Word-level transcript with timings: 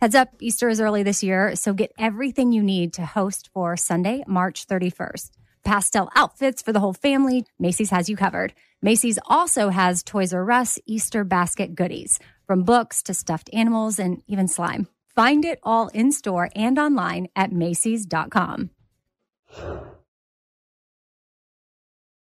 Heads 0.00 0.14
up, 0.14 0.28
Easter 0.38 0.68
is 0.68 0.80
early 0.80 1.02
this 1.02 1.24
year, 1.24 1.56
so 1.56 1.72
get 1.72 1.92
everything 1.98 2.52
you 2.52 2.62
need 2.62 2.92
to 2.92 3.04
host 3.04 3.50
for 3.52 3.76
Sunday, 3.76 4.22
March 4.28 4.68
31st. 4.68 5.30
Pastel 5.64 6.08
outfits 6.14 6.62
for 6.62 6.72
the 6.72 6.78
whole 6.78 6.92
family. 6.92 7.44
Macy's 7.58 7.90
has 7.90 8.08
you 8.08 8.16
covered. 8.16 8.54
Macy's 8.80 9.18
also 9.26 9.70
has 9.70 10.04
Toys 10.04 10.32
R 10.32 10.48
Us 10.52 10.78
Easter 10.86 11.24
basket 11.24 11.74
goodies, 11.74 12.20
from 12.46 12.62
books 12.62 13.02
to 13.02 13.12
stuffed 13.12 13.50
animals 13.52 13.98
and 13.98 14.22
even 14.28 14.46
slime. 14.46 14.86
Find 15.16 15.44
it 15.44 15.58
all 15.64 15.88
in 15.88 16.12
store 16.12 16.48
and 16.54 16.78
online 16.78 17.26
at 17.34 17.50
Macy's.com. 17.50 18.70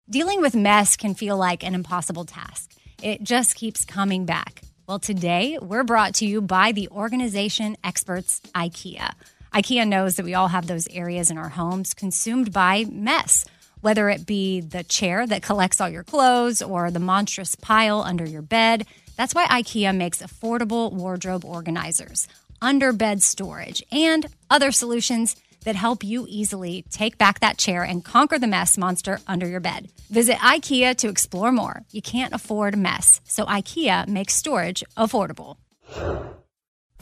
Dealing 0.09 0.39
with 0.39 0.55
mess 0.55 0.95
can 0.95 1.13
feel 1.13 1.35
like 1.35 1.65
an 1.65 1.75
impossible 1.75 2.23
task. 2.23 2.71
It 3.03 3.21
just 3.21 3.55
keeps 3.55 3.83
coming 3.83 4.25
back. 4.25 4.61
Well, 4.87 4.99
today 4.99 5.57
we're 5.59 5.83
brought 5.83 6.13
to 6.15 6.27
you 6.27 6.41
by 6.41 6.71
the 6.71 6.89
organization 6.89 7.75
experts 7.83 8.39
IKEA. 8.53 9.15
IKEA 9.51 9.87
knows 9.87 10.15
that 10.15 10.25
we 10.25 10.35
all 10.35 10.49
have 10.49 10.67
those 10.67 10.87
areas 10.89 11.31
in 11.31 11.39
our 11.39 11.49
homes 11.49 11.95
consumed 11.95 12.53
by 12.53 12.85
mess, 12.91 13.45
whether 13.81 14.09
it 14.09 14.27
be 14.27 14.61
the 14.61 14.83
chair 14.83 15.25
that 15.25 15.41
collects 15.41 15.81
all 15.81 15.89
your 15.89 16.03
clothes 16.03 16.61
or 16.61 16.91
the 16.91 16.99
monstrous 16.99 17.55
pile 17.55 18.03
under 18.03 18.25
your 18.25 18.43
bed. 18.43 18.85
That's 19.17 19.33
why 19.33 19.47
IKEA 19.47 19.95
makes 19.97 20.21
affordable 20.21 20.93
wardrobe 20.93 21.45
organizers, 21.45 22.27
under 22.61 22.93
bed 22.93 23.23
storage, 23.23 23.81
and 23.91 24.27
other 24.51 24.71
solutions 24.71 25.35
that 25.65 25.75
help 25.75 26.03
you 26.03 26.25
easily 26.29 26.85
take 26.89 27.17
back 27.17 27.41
that 27.41 27.57
chair 27.57 27.83
and 27.83 28.05
conquer 28.05 28.39
the 28.39 28.47
mess 28.47 28.77
monster 28.77 29.19
under 29.27 29.47
your 29.47 29.59
bed. 29.59 29.89
Visit 30.09 30.37
IKEA 30.37 30.95
to 30.97 31.09
explore 31.09 31.51
more. 31.51 31.83
You 31.91 32.01
can't 32.01 32.33
afford 32.33 32.77
mess, 32.77 33.19
so 33.25 33.45
IKEA 33.45 34.07
makes 34.07 34.33
storage 34.33 34.83
affordable. 34.95 35.57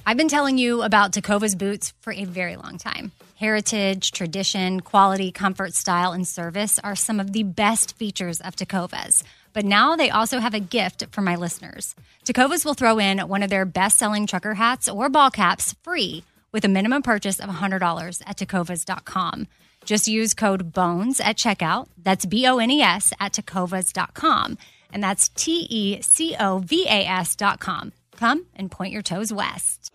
I've 0.05 0.17
been 0.17 0.27
telling 0.27 0.57
you 0.57 0.81
about 0.81 1.13
Tecovas 1.13 1.57
boots 1.57 1.93
for 2.01 2.11
a 2.11 2.25
very 2.25 2.57
long 2.57 2.77
time. 2.77 3.11
Heritage, 3.35 4.11
tradition, 4.11 4.81
quality, 4.81 5.31
comfort, 5.31 5.73
style, 5.73 6.11
and 6.11 6.27
service 6.27 6.79
are 6.83 6.95
some 6.95 7.19
of 7.19 7.31
the 7.31 7.43
best 7.43 7.95
features 7.95 8.41
of 8.41 8.55
Tecovas. 8.55 9.23
But 9.53 9.65
now 9.65 9.95
they 9.95 10.09
also 10.09 10.39
have 10.39 10.53
a 10.53 10.59
gift 10.59 11.05
for 11.11 11.21
my 11.21 11.35
listeners. 11.35 11.95
Tecovas 12.25 12.65
will 12.65 12.73
throw 12.73 12.99
in 12.99 13.19
one 13.19 13.43
of 13.43 13.49
their 13.49 13.65
best 13.65 13.97
selling 13.97 14.27
trucker 14.27 14.55
hats 14.55 14.89
or 14.89 15.09
ball 15.09 15.29
caps 15.29 15.75
free 15.83 16.23
with 16.53 16.63
a 16.63 16.69
minimum 16.69 17.01
purchase 17.01 17.41
of 17.41 17.49
$100 17.49 18.21
at 18.25 18.37
tecovas.com. 18.37 19.47
Just 19.83 20.07
use 20.07 20.33
code 20.33 20.71
BONES 20.71 21.19
at 21.19 21.35
checkout. 21.35 21.87
That's 22.01 22.25
B 22.25 22.47
O 22.47 22.59
N 22.59 22.71
E 22.71 22.81
S 22.81 23.11
at 23.19 23.33
tecovas.com. 23.33 24.57
And 24.93 25.03
that's 25.03 25.27
T 25.29 25.67
E 25.69 26.01
C 26.01 26.35
O 26.39 26.59
V 26.59 26.85
A 26.87 27.05
S.com. 27.05 27.91
Come 28.15 28.45
and 28.55 28.71
point 28.71 28.93
your 28.93 29.01
toes 29.01 29.33
west. 29.33 29.91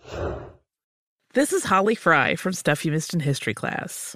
This 1.33 1.53
is 1.53 1.63
Holly 1.63 1.95
Fry 1.95 2.35
from 2.35 2.53
Stuff 2.53 2.83
You 2.85 2.91
Missed 2.91 3.13
in 3.13 3.19
History 3.19 3.53
class. 3.53 4.15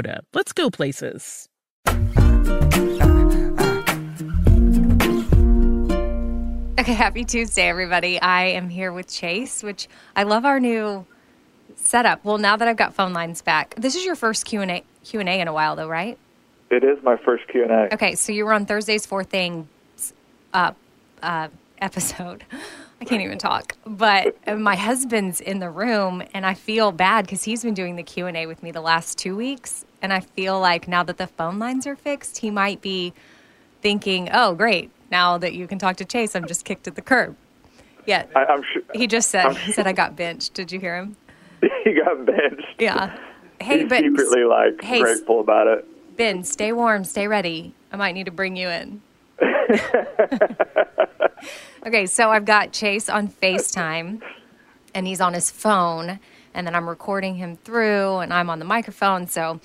Toyota. 0.01 0.19
Let's 0.33 0.53
go 0.53 0.69
places. 0.69 1.47
Okay, 6.79 6.93
happy 6.93 7.25
Tuesday, 7.25 7.67
everybody. 7.67 8.19
I 8.19 8.45
am 8.45 8.69
here 8.69 8.91
with 8.91 9.07
Chase, 9.07 9.61
which 9.61 9.87
I 10.15 10.23
love 10.23 10.45
our 10.45 10.59
new 10.59 11.05
setup. 11.75 12.25
Well, 12.25 12.39
now 12.39 12.57
that 12.57 12.67
I've 12.67 12.77
got 12.77 12.95
phone 12.95 13.13
lines 13.13 13.41
back, 13.41 13.75
this 13.75 13.95
is 13.95 14.03
your 14.03 14.15
first 14.15 14.45
Q 14.45 14.61
and 14.61 14.71
A 14.71 14.83
Q 15.03 15.19
and 15.19 15.29
A 15.29 15.39
in 15.39 15.47
a 15.47 15.53
while, 15.53 15.75
though, 15.75 15.87
right? 15.87 16.17
It 16.71 16.83
is 16.83 17.03
my 17.03 17.17
first 17.17 17.47
Q 17.49 17.63
and 17.63 17.71
A. 17.71 17.93
Okay, 17.93 18.15
so 18.15 18.31
you 18.31 18.45
were 18.45 18.53
on 18.53 18.65
Thursday's 18.65 19.05
Four 19.05 19.23
Things 19.23 19.67
uh, 20.53 20.71
uh, 21.21 21.49
episode. 21.79 22.45
I 23.01 23.05
can't 23.05 23.23
even 23.23 23.39
talk. 23.39 23.75
But 23.85 24.35
my 24.59 24.75
husband's 24.75 25.41
in 25.41 25.57
the 25.57 25.71
room, 25.71 26.21
and 26.35 26.45
I 26.45 26.53
feel 26.53 26.91
bad 26.91 27.25
because 27.25 27.43
he's 27.43 27.63
been 27.63 27.73
doing 27.73 27.95
the 27.95 28.03
Q 28.03 28.27
and 28.27 28.37
A 28.37 28.45
with 28.45 28.61
me 28.61 28.71
the 28.71 28.81
last 28.81 29.17
two 29.17 29.35
weeks, 29.35 29.85
and 30.01 30.11
I 30.11 30.19
feel 30.19 30.59
like 30.59 30.87
now 30.87 31.03
that 31.03 31.17
the 31.17 31.27
phone 31.27 31.59
lines 31.59 31.85
are 31.85 31.95
fixed, 31.95 32.39
he 32.39 32.49
might 32.49 32.81
be 32.81 33.13
thinking, 33.81 34.29
"Oh, 34.31 34.53
great! 34.53 34.91
Now 35.09 35.37
that 35.37 35.53
you 35.53 35.67
can 35.67 35.79
talk 35.79 35.97
to 35.97 36.05
Chase, 36.05 36.35
I'm 36.35 36.47
just 36.47 36.65
kicked 36.65 36.87
at 36.87 36.95
the 36.95 37.01
curb." 37.01 37.35
Yeah, 38.05 38.25
I, 38.35 38.51
am 38.51 38.63
sure. 38.73 38.81
He 38.93 39.07
just 39.07 39.29
said 39.29 39.45
I'm 39.45 39.55
he 39.55 39.71
said 39.71 39.87
I 39.87 39.93
got 39.93 40.15
benched. 40.15 40.53
Did 40.53 40.71
you 40.71 40.79
hear 40.79 40.97
him? 40.97 41.15
he 41.83 41.93
got 41.93 42.25
benched. 42.25 42.75
Yeah. 42.79 43.17
Hey, 43.59 43.81
He's 43.81 43.89
but 43.89 43.99
secretly 43.99 44.43
like 44.43 44.81
hey, 44.81 45.01
grateful 45.01 45.39
about 45.39 45.67
it. 45.67 45.85
Ben, 46.17 46.43
stay 46.43 46.71
warm, 46.71 47.03
stay 47.03 47.27
ready. 47.27 47.73
I 47.91 47.97
might 47.97 48.13
need 48.13 48.25
to 48.25 48.31
bring 48.31 48.55
you 48.55 48.69
in. 48.69 49.01
okay, 51.85 52.05
so 52.05 52.31
I've 52.31 52.45
got 52.45 52.71
Chase 52.71 53.09
on 53.09 53.27
FaceTime, 53.27 54.21
and 54.93 55.07
he's 55.07 55.21
on 55.21 55.33
his 55.33 55.49
phone, 55.49 56.19
and 56.53 56.67
then 56.67 56.75
I'm 56.75 56.87
recording 56.87 57.35
him 57.35 57.57
through, 57.57 58.17
and 58.17 58.33
I'm 58.33 58.49
on 58.49 58.59
the 58.59 58.65
microphone. 58.65 59.27
So 59.27 59.59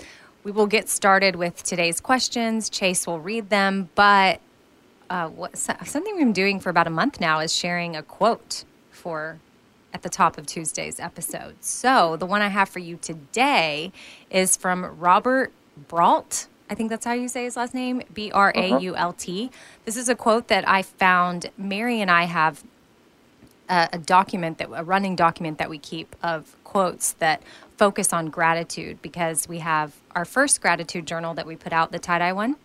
we 0.47 0.53
will 0.53 0.69
get 0.69 0.89
started 0.89 1.35
with 1.35 1.65
today's 1.65 1.99
questions. 1.99 2.71
Chase 2.71 3.05
will 3.05 3.19
read 3.19 3.51
them, 3.51 3.89
but 3.97 4.41
uh, 5.11 5.27
what, 5.27 5.59
something 5.59 6.15
we've 6.15 6.25
been 6.25 6.33
doing 6.33 6.61
for 6.61 6.71
about 6.71 6.87
a 6.87 6.91
month 6.91 7.21
now 7.21 7.41
is 7.41 7.53
sharing 7.53 7.97
a 7.97 8.03
quote 8.05 8.65
for 8.93 9.41
at 9.93 10.03
the 10.03 10.09
top 10.09 10.39
of 10.39 10.47
Tuesday's 10.47 11.01
episode. 11.01 11.57
So 11.65 12.17
the 12.17 12.27
one 12.27 12.43
I 12.43 12.49
have 12.49 12.69
for 12.69 12.79
you 12.79 12.97
today 12.97 13.91
is 14.31 14.57
from 14.57 14.85
Robert 15.01 15.51
Brault. 15.89 16.47
I 16.71 16.77
think 16.77 16.91
that's 16.91 17.05
how 17.05 17.13
you 17.13 17.27
say 17.27 17.43
his 17.43 17.57
last 17.57 17.75
name, 17.75 18.03
B 18.15 18.31
R 18.31 18.53
A 18.55 18.79
U 18.79 18.95
L 18.95 19.15
T. 19.15 19.51
This 19.85 19.97
is 19.97 20.09
a 20.09 20.15
quote 20.15 20.47
that 20.47 20.69
I 20.69 20.83
found. 20.83 21.51
Mary 21.59 22.01
and 22.01 22.09
I 22.09 22.27
have 22.27 22.63
a, 23.69 23.89
a, 23.95 23.99
document 23.99 24.59
that 24.59 24.69
a 24.73 24.85
running 24.85 25.17
document 25.17 25.59
that 25.59 25.71
we 25.71 25.79
keep 25.79 26.15
of 26.23 26.56
quotes 26.67 27.13
that 27.15 27.43
focus 27.77 28.13
on 28.13 28.27
gratitude 28.27 29.01
because 29.01 29.49
we 29.49 29.61
have 29.61 29.95
our 30.17 30.25
first 30.25 30.61
gratitude 30.61 31.07
journal 31.07 31.33
that 31.35 31.47
we 31.47 31.55
put 31.55 31.73
out, 31.73 31.93
the 31.93 31.99
tie 31.99 32.19
dye 32.19 32.33
one. 32.33 32.57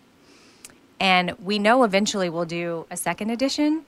And 0.99 1.33
we 1.39 1.59
know 1.59 1.83
eventually 1.83 2.29
we'll 2.29 2.45
do 2.45 2.87
a 2.89 2.97
second 2.97 3.29
edition. 3.29 3.85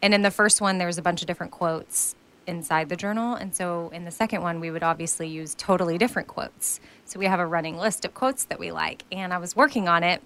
And 0.00 0.14
in 0.14 0.22
the 0.22 0.30
first 0.30 0.60
one, 0.60 0.78
there 0.78 0.86
was 0.86 0.96
a 0.96 1.02
bunch 1.02 1.22
of 1.22 1.26
different 1.26 1.50
quotes 1.52 2.14
inside 2.46 2.88
the 2.88 2.96
journal. 2.96 3.34
And 3.34 3.54
so 3.54 3.90
in 3.92 4.04
the 4.04 4.10
second 4.10 4.42
one, 4.42 4.60
we 4.60 4.70
would 4.70 4.84
obviously 4.84 5.28
use 5.28 5.54
totally 5.56 5.98
different 5.98 6.28
quotes. 6.28 6.80
So 7.04 7.18
we 7.18 7.26
have 7.26 7.40
a 7.40 7.46
running 7.46 7.76
list 7.76 8.04
of 8.04 8.14
quotes 8.14 8.44
that 8.44 8.60
we 8.60 8.70
like. 8.70 9.04
And 9.10 9.34
I 9.34 9.38
was 9.38 9.56
working 9.56 9.88
on 9.88 10.04
it 10.04 10.22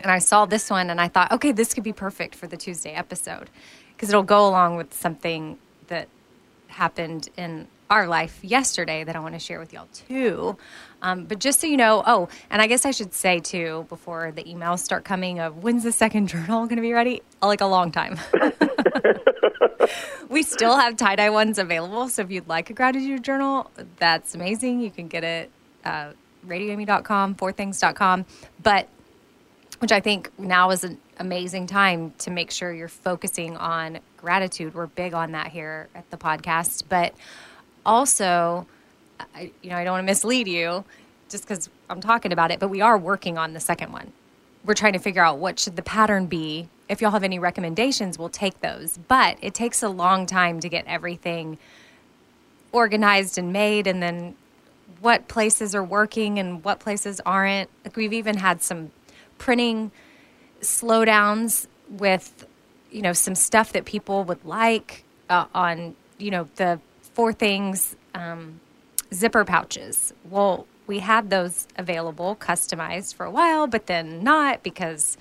and 0.00 0.10
I 0.10 0.18
saw 0.18 0.44
this 0.44 0.70
one 0.70 0.90
and 0.90 1.00
I 1.00 1.06
thought, 1.06 1.30
okay, 1.30 1.52
this 1.52 1.72
could 1.72 1.84
be 1.84 1.92
perfect 1.92 2.34
for 2.34 2.48
the 2.48 2.56
Tuesday 2.56 2.94
episode 2.94 3.48
because 3.94 4.08
it'll 4.08 4.22
go 4.24 4.46
along 4.46 4.76
with 4.76 4.92
something 4.92 5.58
that 5.86 6.08
happened 6.66 7.28
in 7.36 7.68
our 7.90 8.06
life 8.06 8.38
yesterday 8.42 9.04
that 9.04 9.14
I 9.14 9.20
want 9.20 9.34
to 9.34 9.38
share 9.38 9.58
with 9.58 9.72
y'all 9.72 9.88
too. 9.92 10.56
Um, 11.02 11.24
but 11.26 11.38
just 11.38 11.60
so 11.60 11.66
you 11.66 11.76
know, 11.76 12.02
oh, 12.06 12.28
and 12.50 12.62
I 12.62 12.66
guess 12.66 12.86
I 12.86 12.90
should 12.90 13.12
say 13.12 13.40
too 13.40 13.86
before 13.88 14.32
the 14.32 14.42
emails 14.44 14.78
start 14.80 15.04
coming 15.04 15.38
of 15.38 15.62
when's 15.62 15.84
the 15.84 15.92
second 15.92 16.28
journal 16.28 16.66
going 16.66 16.76
to 16.76 16.82
be 16.82 16.92
ready? 16.92 17.22
Like 17.42 17.60
a 17.60 17.66
long 17.66 17.92
time. 17.92 18.18
we 20.28 20.42
still 20.42 20.76
have 20.76 20.96
tie 20.96 21.16
dye 21.16 21.30
ones 21.30 21.58
available. 21.58 22.08
So 22.08 22.22
if 22.22 22.30
you'd 22.30 22.48
like 22.48 22.70
a 22.70 22.72
gratitude 22.72 23.22
journal, 23.22 23.70
that's 23.98 24.34
amazing. 24.34 24.80
You 24.80 24.90
can 24.90 25.08
get 25.08 25.24
it 25.24 25.50
uh, 25.84 26.12
radioamy.com, 26.46 27.34
fourthings.com. 27.34 28.24
But 28.62 28.88
which 29.80 29.92
I 29.92 30.00
think 30.00 30.30
now 30.38 30.70
is 30.70 30.84
an 30.84 30.98
amazing 31.18 31.66
time 31.66 32.14
to 32.18 32.30
make 32.30 32.50
sure 32.50 32.72
you're 32.72 32.88
focusing 32.88 33.56
on 33.56 33.98
gratitude. 34.16 34.74
We're 34.74 34.86
big 34.86 35.12
on 35.14 35.32
that 35.32 35.48
here 35.48 35.88
at 35.94 36.10
the 36.10 36.16
podcast, 36.16 36.84
but 36.88 37.14
also, 37.86 38.66
I, 39.34 39.52
you 39.62 39.70
know, 39.70 39.76
I 39.76 39.84
don't 39.84 39.92
want 39.92 40.02
to 40.02 40.06
mislead 40.06 40.48
you 40.48 40.84
just 41.28 41.46
because 41.46 41.68
I'm 41.90 42.00
talking 42.00 42.32
about 42.32 42.50
it, 42.50 42.60
but 42.60 42.68
we 42.68 42.80
are 42.80 42.98
working 42.98 43.38
on 43.38 43.54
the 43.54 43.60
second 43.60 43.92
one. 43.92 44.12
We're 44.64 44.74
trying 44.74 44.94
to 44.94 44.98
figure 44.98 45.22
out 45.22 45.38
what 45.38 45.58
should 45.58 45.76
the 45.76 45.82
pattern 45.82 46.26
be. 46.26 46.68
If 46.88 47.00
y'all 47.00 47.10
have 47.10 47.24
any 47.24 47.38
recommendations, 47.38 48.18
we'll 48.18 48.28
take 48.28 48.60
those. 48.60 48.98
But 49.08 49.36
it 49.40 49.54
takes 49.54 49.82
a 49.82 49.88
long 49.88 50.26
time 50.26 50.60
to 50.60 50.68
get 50.68 50.86
everything 50.86 51.58
organized 52.72 53.38
and 53.38 53.52
made, 53.52 53.86
and 53.86 54.02
then 54.02 54.36
what 55.00 55.28
places 55.28 55.74
are 55.74 55.84
working 55.84 56.38
and 56.38 56.64
what 56.64 56.80
places 56.80 57.20
aren't. 57.26 57.70
Like 57.84 57.96
we've 57.96 58.12
even 58.12 58.38
had 58.38 58.62
some 58.62 58.90
printing 59.38 59.90
slowdowns 60.60 61.66
with 61.88 62.46
you 62.90 63.02
know 63.02 63.12
some 63.12 63.34
stuff 63.34 63.72
that 63.72 63.84
people 63.84 64.24
would 64.24 64.44
like 64.44 65.04
uh, 65.28 65.46
on 65.54 65.94
you 66.18 66.30
know 66.30 66.48
the 66.56 66.80
four 67.14 67.32
things 67.32 67.96
um, 68.14 68.60
zipper 69.12 69.44
pouches. 69.44 70.12
Well, 70.28 70.66
we 70.86 70.98
had 70.98 71.30
those 71.30 71.66
available, 71.76 72.36
customized 72.36 73.14
for 73.14 73.24
a 73.24 73.30
while, 73.30 73.66
but 73.66 73.86
then 73.86 74.22
not 74.22 74.62
because 74.62 75.16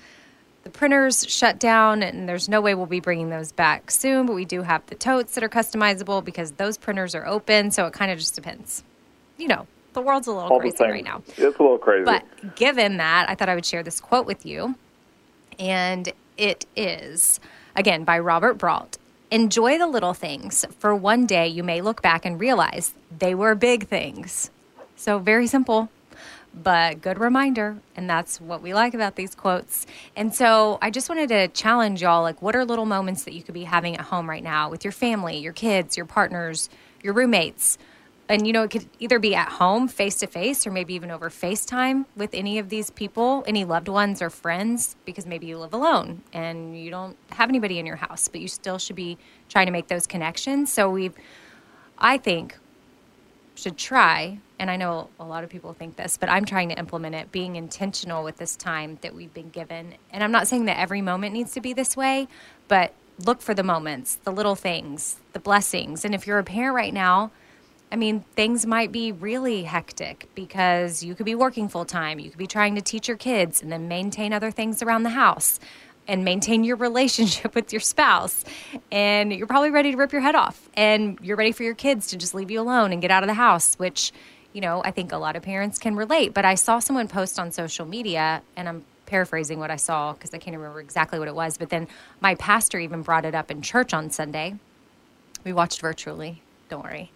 the 0.64 0.70
printers 0.70 1.26
shut 1.28 1.60
down 1.60 2.04
and 2.04 2.28
there's 2.28 2.50
no 2.50 2.62
way 2.62 2.74
we'll 2.76 2.86
be 2.86 3.00
bringing 3.00 3.30
those 3.30 3.52
back 3.52 3.92
soon. 3.92 4.26
But 4.26 4.34
we 4.34 4.46
do 4.46 4.62
have 4.64 4.86
the 4.88 4.96
totes 4.96 5.36
that 5.36 5.44
are 5.44 5.50
customizable 5.50 6.24
because 6.24 6.52
those 6.54 6.78
printers 6.78 7.16
are 7.16 7.26
open. 7.26 7.72
So 7.72 7.86
it 7.86 7.94
kind 7.94 8.12
of 8.12 8.20
just 8.20 8.36
depends. 8.36 8.84
You 9.38 9.48
know, 9.48 9.68
the 9.94 10.02
world's 10.02 10.28
a 10.28 10.34
little 10.34 10.52
All 10.52 10.60
crazy 10.60 10.84
right 10.84 11.04
now. 11.04 11.22
It's 11.28 11.40
a 11.40 11.62
little 11.62 11.78
crazy. 11.78 12.06
But 12.06 12.56
given 12.56 12.98
that, 12.98 13.30
I 13.30 13.36
thought 13.36 13.50
I 13.50 13.56
would 13.56 13.66
share 13.66 13.84
this 13.84 14.00
quote 14.00 14.26
with 14.26 14.46
you. 14.46 14.76
And 15.60 16.12
it 16.38 16.66
is, 16.76 17.40
again, 17.76 18.04
by 18.04 18.20
Robert 18.20 18.56
Brault. 18.58 18.98
Enjoy 19.34 19.80
the 19.80 19.88
little 19.88 20.14
things, 20.14 20.64
for 20.78 20.94
one 20.94 21.26
day 21.26 21.48
you 21.48 21.64
may 21.64 21.82
look 21.82 22.04
back 22.04 22.24
and 22.24 22.40
realize 22.40 22.94
they 23.10 23.34
were 23.34 23.56
big 23.56 23.88
things. 23.88 24.52
So, 24.96 25.18
very 25.18 25.48
simple, 25.48 25.90
but 26.54 27.02
good 27.02 27.18
reminder. 27.18 27.78
And 27.96 28.08
that's 28.08 28.40
what 28.40 28.62
we 28.62 28.76
like 28.76 28.94
about 28.94 29.16
these 29.16 29.34
quotes. 29.34 29.88
And 30.16 30.36
so, 30.36 30.78
I 30.84 30.92
just 30.92 31.10
wanted 31.10 31.30
to 31.30 31.48
challenge 31.48 32.04
y'all 32.04 32.22
like, 32.22 32.44
what 32.44 32.56
are 32.56 32.64
little 32.64 32.86
moments 32.86 33.24
that 33.24 33.34
you 33.34 33.42
could 33.42 33.56
be 33.56 33.64
having 33.64 33.96
at 33.96 34.02
home 34.02 34.30
right 34.30 34.44
now 34.44 34.70
with 34.70 34.86
your 34.86 34.92
family, 34.92 35.40
your 35.40 35.52
kids, 35.52 35.98
your 35.98 36.06
partners, 36.06 36.70
your 37.02 37.14
roommates? 37.14 37.80
And 38.30 38.48
you 38.48 38.54
know 38.54 38.64
it 38.64 38.72
could 38.72 38.88
either 39.00 39.20
be 39.20 39.36
at 39.36 39.50
home 39.50 39.88
face 39.88 40.16
to 40.16 40.28
face 40.28 40.66
or 40.66 40.72
maybe 40.72 40.94
even 40.94 41.12
over 41.12 41.30
facetime 41.30 42.06
with 42.16 42.34
any 42.34 42.58
of 42.58 42.70
these 42.70 42.90
people 42.90 43.44
any 43.48 43.66
loved 43.66 43.88
ones 43.88 44.22
or 44.22 44.30
friends 44.30 44.96
because 45.06 45.26
maybe 45.26 45.46
you 45.46 45.58
live 45.58 45.74
alone 45.74 46.22
and 46.32 46.78
you 46.80 46.90
don't 46.90 47.18
have 47.32 47.50
anybody 47.50 47.80
in 47.80 47.86
your 47.86 47.96
house 47.96 48.28
but 48.28 48.42
you 48.42 48.48
still 48.48 48.78
should 48.78 48.96
be 48.96 49.18
trying 49.50 49.66
to 49.66 49.72
make 49.72 49.88
those 49.88 50.08
connections. 50.08 50.72
So 50.72 50.90
we 50.90 51.12
i 52.00 52.18
think 52.18 52.58
should 53.56 53.78
try 53.78 54.40
and 54.58 54.72
i 54.72 54.76
know 54.76 55.10
a 55.20 55.24
lot 55.24 55.44
of 55.44 55.50
people 55.50 55.74
think 55.74 55.96
this 55.96 56.18
but 56.18 56.28
i'm 56.30 56.46
trying 56.46 56.70
to 56.70 56.78
implement 56.80 57.14
it 57.14 57.32
being 57.32 57.56
intentional 57.56 58.24
with 58.24 58.38
this 58.38 58.56
time 58.56 58.98
that 59.02 59.14
we've 59.14 59.34
been 59.34 59.50
given. 59.50 59.96
And 60.12 60.24
i'm 60.24 60.32
not 60.32 60.48
saying 60.48 60.66
that 60.66 60.80
every 60.80 61.02
moment 61.02 61.34
needs 61.34 61.52
to 61.54 61.62
be 61.62 61.74
this 61.74 61.96
way 61.98 62.28
but 62.68 62.94
look 63.24 63.42
for 63.42 63.54
the 63.54 63.64
moments 63.64 64.16
the 64.16 64.32
little 64.32 64.56
things 64.56 65.18
the 65.34 65.40
blessings. 65.40 66.06
And 66.06 66.16
if 66.16 66.26
you're 66.26 66.40
a 66.40 66.44
parent 66.44 66.76
right 66.76 66.94
now 66.94 67.32
I 67.94 67.96
mean, 67.96 68.22
things 68.36 68.66
might 68.66 68.92
be 68.92 69.12
really 69.12 69.62
hectic 69.62 70.28
because 70.34 71.04
you 71.04 71.14
could 71.14 71.28
be 71.28 71.36
working 71.36 71.70
full 71.70 71.86
time, 71.86 72.18
you 72.18 72.32
could 72.32 72.40
be 72.40 72.48
trying 72.48 72.74
to 72.74 72.82
teach 72.82 73.08
your 73.08 73.18
kids 73.18 73.62
and 73.62 73.72
then 73.72 73.88
maintain 73.88 74.34
other 74.34 74.50
things 74.50 74.82
around 74.82 75.04
the 75.04 75.12
house 75.12 75.60
and 76.08 76.26
maintain 76.26 76.64
your 76.64 76.76
relationship 76.88 77.54
with 77.54 77.72
your 77.72 77.80
spouse. 77.80 78.44
And 78.92 79.32
you're 79.32 79.46
probably 79.46 79.70
ready 79.70 79.92
to 79.92 79.98
rip 79.98 80.12
your 80.12 80.22
head 80.22 80.34
off 80.34 80.68
and 80.74 81.20
you're 81.22 81.38
ready 81.38 81.52
for 81.52 81.62
your 81.62 81.76
kids 81.76 82.08
to 82.08 82.18
just 82.18 82.34
leave 82.34 82.50
you 82.50 82.60
alone 82.60 82.94
and 82.94 83.00
get 83.00 83.12
out 83.12 83.22
of 83.22 83.28
the 83.28 83.36
house, 83.36 83.76
which, 83.76 84.12
you 84.54 84.62
know, 84.62 84.82
I 84.84 84.90
think 84.90 85.12
a 85.12 85.18
lot 85.18 85.36
of 85.36 85.44
parents 85.44 85.78
can 85.78 85.96
relate. 85.96 86.34
But 86.34 86.46
I 86.46 86.56
saw 86.56 86.80
someone 86.80 87.08
post 87.08 87.38
on 87.38 87.52
social 87.52 87.86
media 87.86 88.42
and 88.58 88.68
I'm 88.68 88.86
paraphrasing 89.06 89.60
what 89.60 89.70
I 89.70 89.76
saw 89.76 90.14
because 90.14 90.34
I 90.34 90.40
can't 90.40 90.58
remember 90.58 90.80
exactly 90.80 91.20
what 91.20 91.28
it 91.28 91.36
was. 91.36 91.60
But 91.60 91.70
then 91.70 91.88
my 92.22 92.34
pastor 92.34 92.80
even 92.80 93.04
brought 93.04 93.24
it 93.24 93.36
up 93.36 93.52
in 93.52 93.62
church 93.62 93.94
on 93.94 94.10
Sunday. 94.10 94.56
We 95.44 95.54
watched 95.54 95.80
virtually, 95.80 96.42
don't 96.70 96.84
worry 96.84 97.12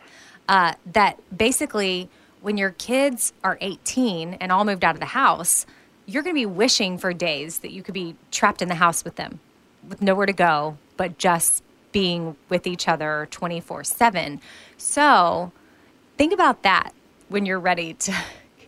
uh, 0.48 0.74
that 0.86 1.20
basically 1.36 2.10
when 2.42 2.58
your 2.58 2.72
kids 2.72 3.34
are 3.44 3.58
18 3.62 4.36
and 4.36 4.52
all 4.52 4.64
moved 4.64 4.84
out 4.84 4.96
of 4.96 5.00
the 5.00 5.08
house, 5.08 5.66
you're 6.06 6.24
going 6.24 6.36
to 6.36 6.40
be 6.40 6.46
wishing 6.46 6.98
for 6.98 7.12
days 7.14 7.60
that 7.60 7.72
you 7.72 7.84
could 7.84 7.94
be 7.94 8.16
trapped 8.32 8.62
in 8.62 8.70
the 8.70 8.76
house 8.76 9.04
with 9.04 9.16
them 9.16 9.40
with 9.88 10.02
nowhere 10.02 10.26
to 10.26 10.34
go, 10.34 10.78
but 10.96 11.18
just 11.18 11.64
being 11.92 12.36
with 12.50 12.68
each 12.68 12.88
other 12.88 13.28
24 13.32 13.84
7. 13.84 14.42
So 14.78 15.52
think 16.18 16.34
about 16.34 16.64
that 16.64 16.92
when 17.30 17.46
you're 17.46 17.60
ready 17.60 17.94
to 17.94 18.14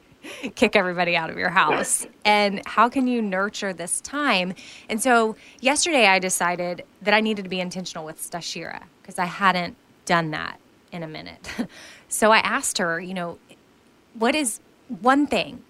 kick 0.56 0.76
everybody 0.76 1.16
out 1.16 1.30
of 1.30 1.38
your 1.38 1.50
house. 1.50 2.06
And 2.26 2.62
how 2.66 2.90
can 2.90 3.08
you 3.08 3.22
nurture 3.22 3.74
this 3.74 4.02
time? 4.02 4.54
And 4.90 5.02
so 5.02 5.36
yesterday 5.60 6.08
I 6.08 6.20
decided 6.20 6.84
that 7.02 7.14
I 7.14 7.22
needed 7.22 7.44
to 7.44 7.50
be 7.50 7.60
intentional 7.60 8.06
with 8.06 8.20
Stashira 8.22 8.84
because 9.02 9.20
I 9.20 9.26
hadn't 9.26 9.76
done 10.06 10.32
that 10.32 10.60
in 10.92 11.04
a 11.04 11.08
minute. 11.08 11.50
so 12.10 12.32
I 12.32 12.40
asked 12.40 12.78
her, 12.78 13.00
you 13.00 13.14
know, 13.14 13.38
what 14.14 14.36
is 14.36 14.60
one 14.88 15.28
thing? 15.28 15.64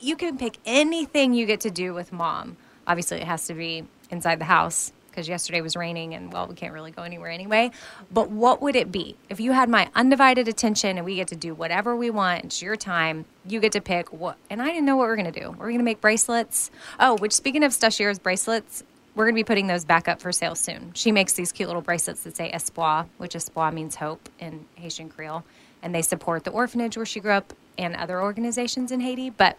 You 0.00 0.16
can 0.16 0.38
pick 0.38 0.58
anything 0.64 1.34
you 1.34 1.46
get 1.46 1.60
to 1.60 1.70
do 1.70 1.94
with 1.94 2.12
mom. 2.12 2.56
Obviously, 2.86 3.18
it 3.18 3.26
has 3.26 3.46
to 3.46 3.54
be 3.54 3.84
inside 4.10 4.40
the 4.40 4.44
house 4.44 4.92
because 5.10 5.28
yesterday 5.28 5.60
was 5.60 5.76
raining 5.76 6.14
and, 6.14 6.32
well, 6.32 6.46
we 6.46 6.54
can't 6.54 6.72
really 6.72 6.90
go 6.90 7.02
anywhere 7.02 7.30
anyway. 7.30 7.70
But 8.12 8.30
what 8.30 8.62
would 8.62 8.76
it 8.76 8.92
be? 8.92 9.16
If 9.28 9.40
you 9.40 9.52
had 9.52 9.68
my 9.68 9.90
undivided 9.94 10.48
attention 10.48 10.96
and 10.96 11.04
we 11.04 11.16
get 11.16 11.28
to 11.28 11.36
do 11.36 11.54
whatever 11.54 11.96
we 11.96 12.10
want, 12.10 12.44
it's 12.44 12.62
your 12.62 12.76
time, 12.76 13.24
you 13.44 13.60
get 13.60 13.72
to 13.72 13.80
pick 13.80 14.12
what. 14.12 14.36
And 14.48 14.62
I 14.62 14.66
didn't 14.66 14.86
know 14.86 14.96
what 14.96 15.08
we 15.08 15.10
are 15.10 15.16
going 15.16 15.32
to 15.32 15.40
do. 15.40 15.50
We're 15.50 15.66
going 15.66 15.78
to 15.78 15.84
make 15.84 16.00
bracelets. 16.00 16.70
Oh, 16.98 17.16
which 17.16 17.32
speaking 17.32 17.64
of 17.64 17.72
Stashira's 17.72 18.18
bracelets, 18.18 18.84
we're 19.14 19.24
going 19.24 19.34
to 19.34 19.38
be 19.38 19.44
putting 19.44 19.66
those 19.66 19.84
back 19.84 20.08
up 20.08 20.20
for 20.20 20.30
sale 20.32 20.54
soon. 20.54 20.92
She 20.94 21.10
makes 21.12 21.32
these 21.32 21.52
cute 21.52 21.68
little 21.68 21.82
bracelets 21.82 22.22
that 22.22 22.36
say 22.36 22.50
espoir, 22.52 23.06
which 23.18 23.34
espoir 23.34 23.72
means 23.72 23.96
hope 23.96 24.28
in 24.38 24.66
Haitian 24.76 25.08
Creole. 25.08 25.44
And 25.82 25.94
they 25.94 26.02
support 26.02 26.44
the 26.44 26.50
orphanage 26.50 26.96
where 26.96 27.06
she 27.06 27.20
grew 27.20 27.32
up 27.32 27.52
and 27.76 27.96
other 27.96 28.20
organizations 28.20 28.92
in 28.92 29.00
Haiti. 29.00 29.30
But 29.30 29.58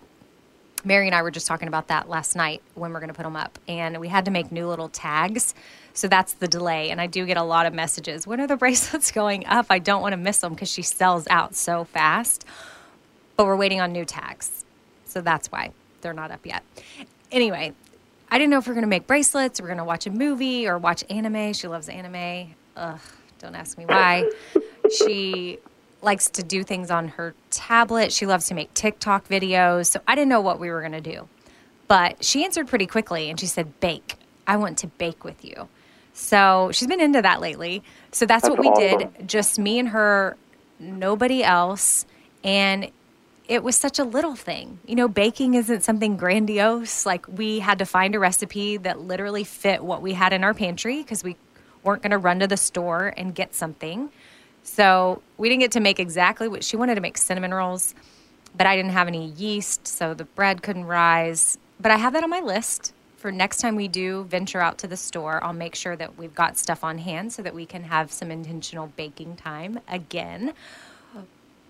Mary 0.85 1.07
and 1.07 1.15
I 1.15 1.21
were 1.21 1.31
just 1.31 1.47
talking 1.47 1.67
about 1.67 1.87
that 1.89 2.09
last 2.09 2.35
night 2.35 2.61
when 2.75 2.93
we're 2.93 2.99
going 2.99 3.09
to 3.09 3.15
put 3.15 3.23
them 3.23 3.35
up. 3.35 3.59
And 3.67 3.99
we 3.99 4.07
had 4.07 4.25
to 4.25 4.31
make 4.31 4.51
new 4.51 4.67
little 4.67 4.89
tags. 4.89 5.53
So 5.93 6.07
that's 6.07 6.33
the 6.33 6.47
delay. 6.47 6.89
And 6.89 7.01
I 7.01 7.07
do 7.07 7.25
get 7.25 7.37
a 7.37 7.43
lot 7.43 7.65
of 7.65 7.73
messages. 7.73 8.25
When 8.25 8.39
are 8.39 8.47
the 8.47 8.57
bracelets 8.57 9.11
going 9.11 9.45
up? 9.47 9.65
I 9.69 9.79
don't 9.79 10.01
want 10.01 10.13
to 10.13 10.17
miss 10.17 10.37
them 10.37 10.53
because 10.53 10.71
she 10.71 10.81
sells 10.81 11.27
out 11.29 11.55
so 11.55 11.83
fast. 11.83 12.45
But 13.35 13.47
we're 13.47 13.57
waiting 13.57 13.81
on 13.81 13.91
new 13.91 14.05
tags. 14.05 14.63
So 15.05 15.19
that's 15.19 15.51
why 15.51 15.71
they're 16.01 16.13
not 16.13 16.31
up 16.31 16.45
yet. 16.45 16.63
Anyway, 17.31 17.73
I 18.31 18.37
didn't 18.37 18.49
know 18.49 18.57
if 18.57 18.65
we 18.65 18.71
are 18.71 18.73
going 18.73 18.83
to 18.83 18.87
make 18.87 19.07
bracelets, 19.07 19.59
or 19.59 19.63
we're 19.63 19.67
going 19.67 19.77
to 19.79 19.83
watch 19.83 20.07
a 20.07 20.09
movie 20.09 20.65
or 20.65 20.77
watch 20.77 21.03
anime. 21.09 21.51
She 21.51 21.67
loves 21.67 21.89
anime. 21.89 22.55
Ugh, 22.77 22.99
don't 23.39 23.55
ask 23.55 23.77
me 23.77 23.85
why. 23.85 24.31
she 24.97 25.59
likes 26.01 26.29
to 26.31 26.43
do 26.43 26.63
things 26.63 26.89
on 26.89 27.09
her 27.09 27.35
tablet. 27.49 28.13
She 28.13 28.25
loves 28.25 28.47
to 28.47 28.53
make 28.53 28.73
TikTok 28.73 29.27
videos. 29.27 29.87
So 29.87 29.99
I 30.07 30.15
didn't 30.15 30.29
know 30.29 30.39
what 30.39 30.59
we 30.59 30.69
were 30.71 30.79
going 30.79 30.93
to 30.93 31.01
do. 31.01 31.27
But 31.89 32.23
she 32.23 32.45
answered 32.45 32.69
pretty 32.69 32.87
quickly 32.87 33.29
and 33.29 33.37
she 33.37 33.47
said, 33.47 33.79
Bake. 33.81 34.15
I 34.47 34.55
want 34.55 34.77
to 34.79 34.87
bake 34.87 35.23
with 35.23 35.45
you. 35.45 35.67
So 36.13 36.71
she's 36.73 36.87
been 36.87 37.01
into 37.01 37.21
that 37.21 37.41
lately. 37.41 37.83
So 38.11 38.25
that's, 38.25 38.43
that's 38.43 38.49
what 38.49 38.59
we 38.59 38.67
awesome. 38.69 39.11
did. 39.17 39.27
Just 39.27 39.59
me 39.59 39.77
and 39.77 39.89
her, 39.89 40.37
nobody 40.79 41.43
else. 41.43 42.05
And 42.43 42.89
it 43.51 43.63
was 43.63 43.75
such 43.75 43.99
a 43.99 44.05
little 44.05 44.33
thing. 44.33 44.79
You 44.87 44.95
know, 44.95 45.09
baking 45.09 45.55
isn't 45.55 45.83
something 45.83 46.15
grandiose. 46.15 47.05
Like 47.05 47.27
we 47.27 47.59
had 47.59 47.79
to 47.79 47.85
find 47.85 48.15
a 48.15 48.19
recipe 48.19 48.77
that 48.77 49.01
literally 49.01 49.43
fit 49.43 49.83
what 49.83 50.01
we 50.01 50.13
had 50.13 50.31
in 50.31 50.45
our 50.45 50.53
pantry 50.53 51.01
because 51.01 51.21
we 51.21 51.35
weren't 51.83 52.01
going 52.01 52.11
to 52.11 52.17
run 52.17 52.39
to 52.39 52.47
the 52.47 52.55
store 52.55 53.13
and 53.17 53.35
get 53.35 53.53
something. 53.53 54.09
So 54.63 55.21
we 55.37 55.49
didn't 55.49 55.59
get 55.59 55.73
to 55.73 55.81
make 55.81 55.99
exactly 55.99 56.47
what 56.47 56.63
she 56.63 56.77
wanted 56.77 56.95
to 56.95 57.01
make 57.01 57.17
cinnamon 57.17 57.53
rolls, 57.53 57.93
but 58.55 58.67
I 58.67 58.77
didn't 58.77 58.91
have 58.91 59.09
any 59.09 59.27
yeast, 59.31 59.85
so 59.85 60.13
the 60.13 60.23
bread 60.23 60.63
couldn't 60.63 60.85
rise. 60.85 61.57
But 61.77 61.91
I 61.91 61.97
have 61.97 62.13
that 62.13 62.23
on 62.23 62.29
my 62.29 62.39
list 62.39 62.93
for 63.17 63.33
next 63.33 63.57
time 63.57 63.75
we 63.75 63.89
do 63.89 64.23
venture 64.29 64.61
out 64.61 64.77
to 64.77 64.87
the 64.87 64.95
store. 64.95 65.43
I'll 65.43 65.51
make 65.51 65.75
sure 65.75 65.97
that 65.97 66.17
we've 66.17 66.33
got 66.33 66.57
stuff 66.57 66.85
on 66.85 66.99
hand 66.99 67.33
so 67.33 67.41
that 67.41 67.53
we 67.53 67.65
can 67.65 67.83
have 67.83 68.13
some 68.13 68.31
intentional 68.31 68.93
baking 68.95 69.35
time 69.35 69.81
again. 69.89 70.53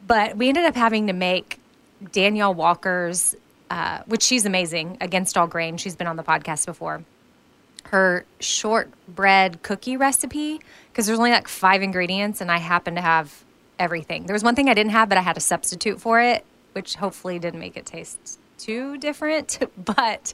But 0.06 0.38
we 0.38 0.50
ended 0.50 0.66
up 0.66 0.76
having 0.76 1.08
to 1.08 1.14
make 1.14 1.58
Danielle 2.12 2.54
Walker's, 2.54 3.36
uh, 3.70 4.00
which 4.06 4.24
she's 4.24 4.46
amazing, 4.46 4.98
Against 5.02 5.38
All 5.38 5.48
Grain. 5.48 5.78
She's 5.78 5.96
been 5.96 6.08
on 6.08 6.16
the 6.16 6.24
podcast 6.24 6.66
before. 6.66 7.04
Her 7.86 8.26
shortbread 8.40 9.64
cookie 9.64 9.98
recipe, 9.98 10.62
because 10.92 11.08
there's 11.08 11.20
only 11.20 11.32
like 11.32 11.48
five 11.48 11.82
ingredients, 11.82 12.42
and 12.42 12.52
I 12.52 12.58
happen 12.58 12.96
to 12.96 13.02
have 13.02 13.44
everything. 13.80 14.26
There 14.26 14.34
was 14.34 14.44
one 14.44 14.56
thing 14.56 14.70
I 14.70 14.74
didn't 14.74 14.92
have, 14.92 15.10
but 15.10 15.18
I 15.18 15.22
had 15.22 15.38
a 15.38 15.42
substitute 15.42 16.00
for 16.00 16.22
it, 16.22 16.46
which 16.74 16.96
hopefully 16.96 17.40
didn't 17.40 17.60
make 17.60 17.76
it 17.78 17.86
taste 17.86 18.40
too 18.58 18.98
different, 18.98 19.60
but 19.78 20.34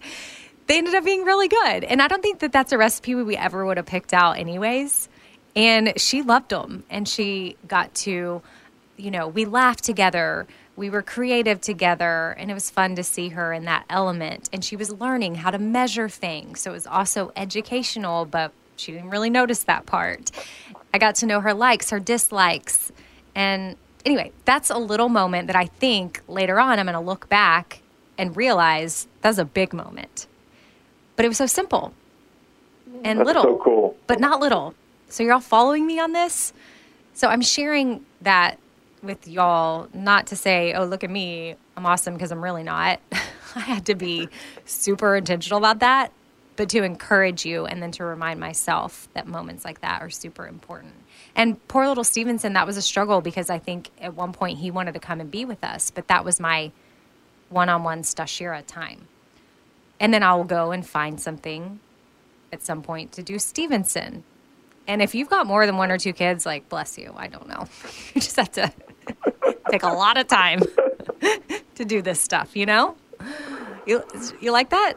they 0.68 0.78
ended 0.78 0.94
up 0.96 1.06
being 1.06 1.24
really 1.24 1.48
good. 1.48 1.84
And 1.86 2.02
I 2.02 2.08
don't 2.08 2.22
think 2.22 2.40
that 2.40 2.52
that's 2.52 2.72
a 2.72 2.78
recipe 2.78 3.16
we 3.16 3.38
ever 3.38 3.66
would 3.66 3.78
have 3.78 3.86
picked 3.86 4.14
out, 4.14 4.34
anyways. 4.34 5.10
And 5.56 5.94
she 6.00 6.22
loved 6.22 6.50
them, 6.50 6.84
and 6.90 7.08
she 7.08 7.58
got 7.68 7.96
to, 7.96 8.42
you 8.98 9.12
know, 9.12 9.28
we 9.28 9.46
laughed 9.46 9.84
together 9.84 10.46
we 10.78 10.92
were 10.92 11.02
creative 11.02 11.60
together 11.60 12.36
and 12.38 12.50
it 12.50 12.54
was 12.54 12.70
fun 12.70 12.96
to 12.96 13.04
see 13.04 13.30
her 13.30 13.52
in 13.52 13.66
that 13.66 13.84
element. 13.90 14.48
And 14.54 14.64
she 14.64 14.76
was 14.78 14.92
learning 14.92 15.36
how 15.36 15.52
to 15.52 15.58
measure 15.58 16.08
things 16.08 16.62
so 16.62 16.70
it 16.70 16.74
was 16.74 16.88
also 16.88 17.34
educational 17.36 18.24
but 18.26 18.54
she 18.78 18.92
didn't 18.94 19.10
really 19.10 19.32
notice 19.32 19.64
that 19.64 19.86
part. 19.88 20.32
I 20.94 21.00
got 21.00 21.16
to 21.16 21.26
know 21.26 21.42
her 21.42 21.54
likes 21.54 21.90
her 21.90 22.00
dislikes 22.00 22.92
and 23.36 23.76
anyway 24.06 24.32
that's 24.46 24.70
a 24.70 24.78
little 24.78 25.10
moment 25.10 25.48
that 25.48 25.56
i 25.56 25.66
think 25.66 26.22
later 26.28 26.60
on 26.60 26.80
i'm 26.80 26.86
going 26.86 26.94
to 26.94 27.00
look 27.00 27.28
back 27.28 27.82
and 28.18 28.38
realize 28.38 29.08
that 29.22 29.30
was 29.30 29.40
a 29.40 29.46
big 29.46 29.74
moment. 29.74 30.28
But 31.16 31.26
it 31.26 31.28
was 31.28 31.38
so 31.38 31.48
simple 31.48 31.94
and 33.04 33.20
that's 33.20 33.28
little 33.28 33.44
so 33.44 33.62
cool. 33.64 33.98
but 34.06 34.20
not 34.20 34.40
little. 34.40 34.76
So 35.10 35.24
you're 35.24 35.34
all 35.34 35.40
following 35.40 35.88
me 35.88 36.00
on 36.00 36.14
this? 36.14 36.54
So 37.16 37.28
i'm 37.30 37.42
sharing 37.42 38.06
that 38.22 38.60
with 39.02 39.28
y'all, 39.28 39.88
not 39.94 40.28
to 40.28 40.36
say, 40.36 40.74
oh, 40.74 40.86
look 40.86 41.04
at 41.04 41.10
me, 41.10 41.56
I'm 41.76 41.86
awesome, 41.86 42.14
because 42.14 42.32
I'm 42.32 42.44
really 42.44 42.64
not. 42.64 43.00
I 43.56 43.60
had 43.60 43.86
to 43.88 43.96
be 43.96 44.30
super 44.66 45.16
intentional 45.16 45.58
about 45.58 45.80
that, 45.80 46.12
but 46.56 46.70
to 46.70 46.84
encourage 46.84 47.46
you 47.46 47.66
and 47.66 47.82
then 47.82 47.92
to 47.94 48.04
remind 48.04 48.40
myself 48.40 49.08
that 49.14 49.28
moments 49.28 49.66
like 49.66 49.82
that 49.82 50.02
are 50.02 50.10
super 50.10 50.48
important. 50.48 50.94
And 51.36 51.66
poor 51.68 51.88
little 51.88 52.04
Stevenson, 52.04 52.54
that 52.54 52.68
was 52.68 52.78
a 52.78 52.82
struggle 52.82 53.22
because 53.22 53.50
I 53.50 53.60
think 53.60 53.90
at 54.02 54.16
one 54.16 54.34
point 54.34 54.60
he 54.60 54.72
wanted 54.72 54.94
to 54.94 55.00
come 55.00 55.22
and 55.22 55.30
be 55.30 55.46
with 55.46 55.64
us, 55.64 55.92
but 55.92 56.08
that 56.08 56.26
was 56.26 56.40
my 56.40 56.72
one 57.50 57.70
on 57.70 57.84
one 57.84 58.02
Stashira 58.02 58.64
time. 58.66 59.08
And 60.00 60.14
then 60.14 60.24
I'll 60.24 60.44
go 60.44 60.72
and 60.72 60.86
find 60.86 61.20
something 61.20 61.80
at 62.52 62.64
some 62.64 62.82
point 62.82 63.12
to 63.14 63.24
do 63.24 63.40
Stevenson. 63.40 64.24
And 64.88 65.02
if 65.02 65.14
you've 65.14 65.30
got 65.30 65.48
more 65.48 65.66
than 65.66 65.78
one 65.78 65.92
or 65.92 65.98
two 65.98 66.14
kids, 66.14 66.46
like, 66.46 66.70
bless 66.70 66.98
you, 66.98 67.14
I 67.16 67.28
don't 67.28 67.48
know. 67.48 67.68
You 68.14 68.22
just 68.22 68.38
have 68.38 68.52
to 68.54 68.72
take 69.72 69.84
a 69.84 69.88
lot 69.88 70.18
of 70.18 70.28
time 70.28 70.60
to 71.76 71.86
do 71.86 72.02
this 72.02 72.20
stuff, 72.20 72.56
you 72.56 72.66
know? 72.66 72.96
You, 73.86 74.04
you 74.42 74.52
like 74.52 74.70
that? 74.70 74.94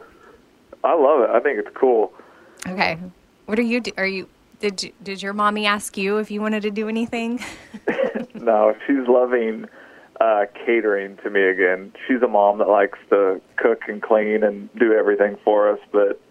I 0.83 0.93
love 0.93 1.21
it. 1.21 1.29
I 1.29 1.39
think 1.39 1.59
it's 1.59 1.75
cool. 1.75 2.13
Okay. 2.67 2.97
What 3.45 3.59
are 3.59 3.63
you, 3.63 3.81
are 3.97 4.05
you, 4.05 4.27
did, 4.59 4.83
you, 4.83 4.91
did 5.03 5.21
your 5.21 5.33
mommy 5.33 5.65
ask 5.65 5.97
you 5.97 6.17
if 6.17 6.31
you 6.31 6.41
wanted 6.41 6.63
to 6.63 6.71
do 6.71 6.89
anything? 6.89 7.39
no, 8.33 8.75
she's 8.85 9.07
loving 9.07 9.65
uh, 10.19 10.45
catering 10.65 11.17
to 11.17 11.29
me 11.29 11.41
again. 11.41 11.93
She's 12.07 12.21
a 12.21 12.27
mom 12.27 12.59
that 12.59 12.67
likes 12.67 12.99
to 13.09 13.41
cook 13.57 13.81
and 13.87 14.01
clean 14.01 14.43
and 14.43 14.69
do 14.77 14.93
everything 14.93 15.37
for 15.43 15.71
us, 15.71 15.79
but 15.91 16.21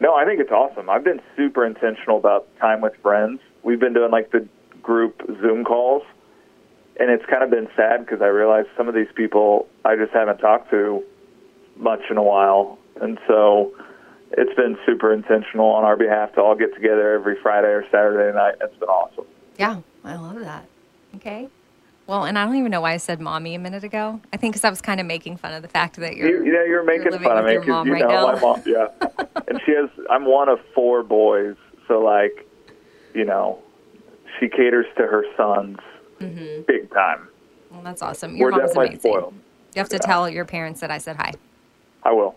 no, 0.00 0.14
I 0.14 0.24
think 0.24 0.40
it's 0.40 0.52
awesome. 0.52 0.90
I've 0.90 1.04
been 1.04 1.20
super 1.36 1.64
intentional 1.64 2.18
about 2.18 2.46
time 2.58 2.80
with 2.80 2.94
friends. 3.02 3.40
We've 3.62 3.80
been 3.80 3.94
doing 3.94 4.10
like 4.10 4.30
the 4.30 4.46
group 4.82 5.22
Zoom 5.40 5.64
calls, 5.64 6.02
and 6.98 7.10
it's 7.10 7.24
kind 7.26 7.42
of 7.42 7.50
been 7.50 7.68
sad 7.76 8.04
because 8.04 8.22
I 8.22 8.26
realize 8.26 8.64
some 8.76 8.88
of 8.88 8.94
these 8.94 9.10
people 9.14 9.68
I 9.84 9.96
just 9.96 10.12
haven't 10.12 10.38
talked 10.38 10.70
to 10.70 11.02
much 11.76 12.00
in 12.10 12.16
a 12.16 12.22
while, 12.22 12.78
and 13.00 13.18
so 13.26 13.72
it's 14.32 14.54
been 14.54 14.78
super 14.86 15.12
intentional 15.12 15.66
on 15.66 15.84
our 15.84 15.96
behalf 15.96 16.34
to 16.34 16.40
all 16.40 16.54
get 16.54 16.74
together 16.74 17.12
every 17.12 17.36
Friday 17.42 17.68
or 17.68 17.84
Saturday 17.90 18.34
night. 18.34 18.54
It's 18.60 18.76
been 18.78 18.88
awesome. 18.88 19.26
Yeah, 19.58 19.80
I 20.04 20.16
love 20.16 20.40
that. 20.40 20.66
Okay. 21.16 21.48
Well, 22.06 22.24
and 22.24 22.38
I 22.38 22.44
don't 22.44 22.54
even 22.56 22.70
know 22.70 22.80
why 22.80 22.92
I 22.92 22.98
said 22.98 23.20
mommy 23.20 23.56
a 23.56 23.58
minute 23.58 23.82
ago. 23.82 24.20
I 24.32 24.36
think 24.36 24.54
because 24.54 24.64
I 24.64 24.70
was 24.70 24.80
kind 24.80 25.00
of 25.00 25.06
making 25.06 25.38
fun 25.38 25.52
of 25.52 25.62
the 25.62 25.68
fact 25.68 25.96
that 25.96 26.16
you're. 26.16 26.28
You, 26.28 26.44
you 26.44 26.52
know, 26.52 26.62
you're 26.62 26.84
making 26.84 27.10
you're 27.10 27.20
fun 27.20 27.38
of 27.38 27.44
me 27.44 27.58
because 27.58 27.86
you 27.86 27.92
right 27.92 28.02
know 28.02 28.08
now. 28.08 28.32
my 28.32 28.40
mom. 28.40 28.62
Yeah, 28.64 28.86
and 29.48 29.60
she 29.66 29.72
has. 29.72 29.90
I'm 30.08 30.24
one 30.24 30.48
of 30.48 30.60
four 30.74 31.02
boys, 31.02 31.56
so 31.88 32.00
like, 32.00 32.48
you 33.12 33.24
know, 33.24 33.58
she 34.38 34.48
caters 34.48 34.86
to 34.96 35.02
her 35.02 35.24
sons 35.36 35.78
Mm-hmm. 36.20 36.62
big 36.66 36.90
time. 36.92 37.28
Well, 37.70 37.82
that's 37.82 38.02
awesome. 38.02 38.36
Your 38.36 38.46
We're 38.50 38.58
mom's 38.58 38.70
definitely 38.70 38.86
amazing. 38.94 39.00
spoiled. 39.00 39.34
You 39.74 39.80
have 39.80 39.88
to 39.90 39.98
tell 39.98 40.28
your 40.30 40.44
parents 40.44 40.80
that 40.80 40.90
I 40.90 40.98
said 40.98 41.16
hi. 41.16 41.32
I 42.02 42.12
will. 42.12 42.36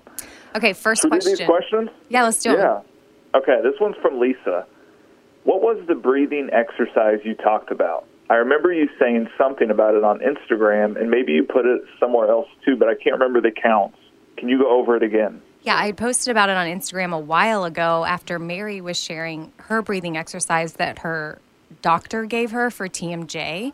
Okay, 0.55 0.73
first 0.73 1.01
Should 1.03 1.11
question. 1.11 1.35
these 1.37 1.45
questions? 1.47 1.89
Yeah, 2.09 2.23
let's 2.23 2.41
do 2.41 2.51
it. 2.51 2.57
Yeah. 2.59 2.81
Okay, 3.35 3.59
this 3.63 3.75
one's 3.79 3.95
from 4.01 4.19
Lisa. 4.19 4.65
What 5.43 5.61
was 5.61 5.81
the 5.87 5.95
breathing 5.95 6.49
exercise 6.51 7.19
you 7.23 7.35
talked 7.35 7.71
about? 7.71 8.05
I 8.29 8.35
remember 8.35 8.73
you 8.73 8.89
saying 8.99 9.29
something 9.37 9.69
about 9.71 9.95
it 9.95 10.03
on 10.03 10.19
Instagram, 10.19 10.99
and 10.99 11.09
maybe 11.09 11.31
you 11.31 11.43
put 11.43 11.65
it 11.65 11.81
somewhere 11.99 12.29
else 12.29 12.47
too, 12.65 12.75
but 12.75 12.87
I 12.89 12.95
can't 12.95 13.13
remember 13.13 13.41
the 13.41 13.51
counts. 13.51 13.97
Can 14.37 14.49
you 14.49 14.59
go 14.59 14.69
over 14.77 14.95
it 14.95 15.03
again? 15.03 15.41
Yeah, 15.61 15.77
I 15.77 15.91
posted 15.91 16.31
about 16.31 16.49
it 16.49 16.57
on 16.57 16.67
Instagram 16.67 17.13
a 17.13 17.19
while 17.19 17.63
ago 17.63 18.05
after 18.05 18.39
Mary 18.39 18.81
was 18.81 18.97
sharing 18.99 19.51
her 19.57 19.81
breathing 19.81 20.17
exercise 20.17 20.73
that 20.73 20.99
her 20.99 21.39
doctor 21.81 22.25
gave 22.25 22.51
her 22.51 22.69
for 22.69 22.87
TMJ. 22.87 23.73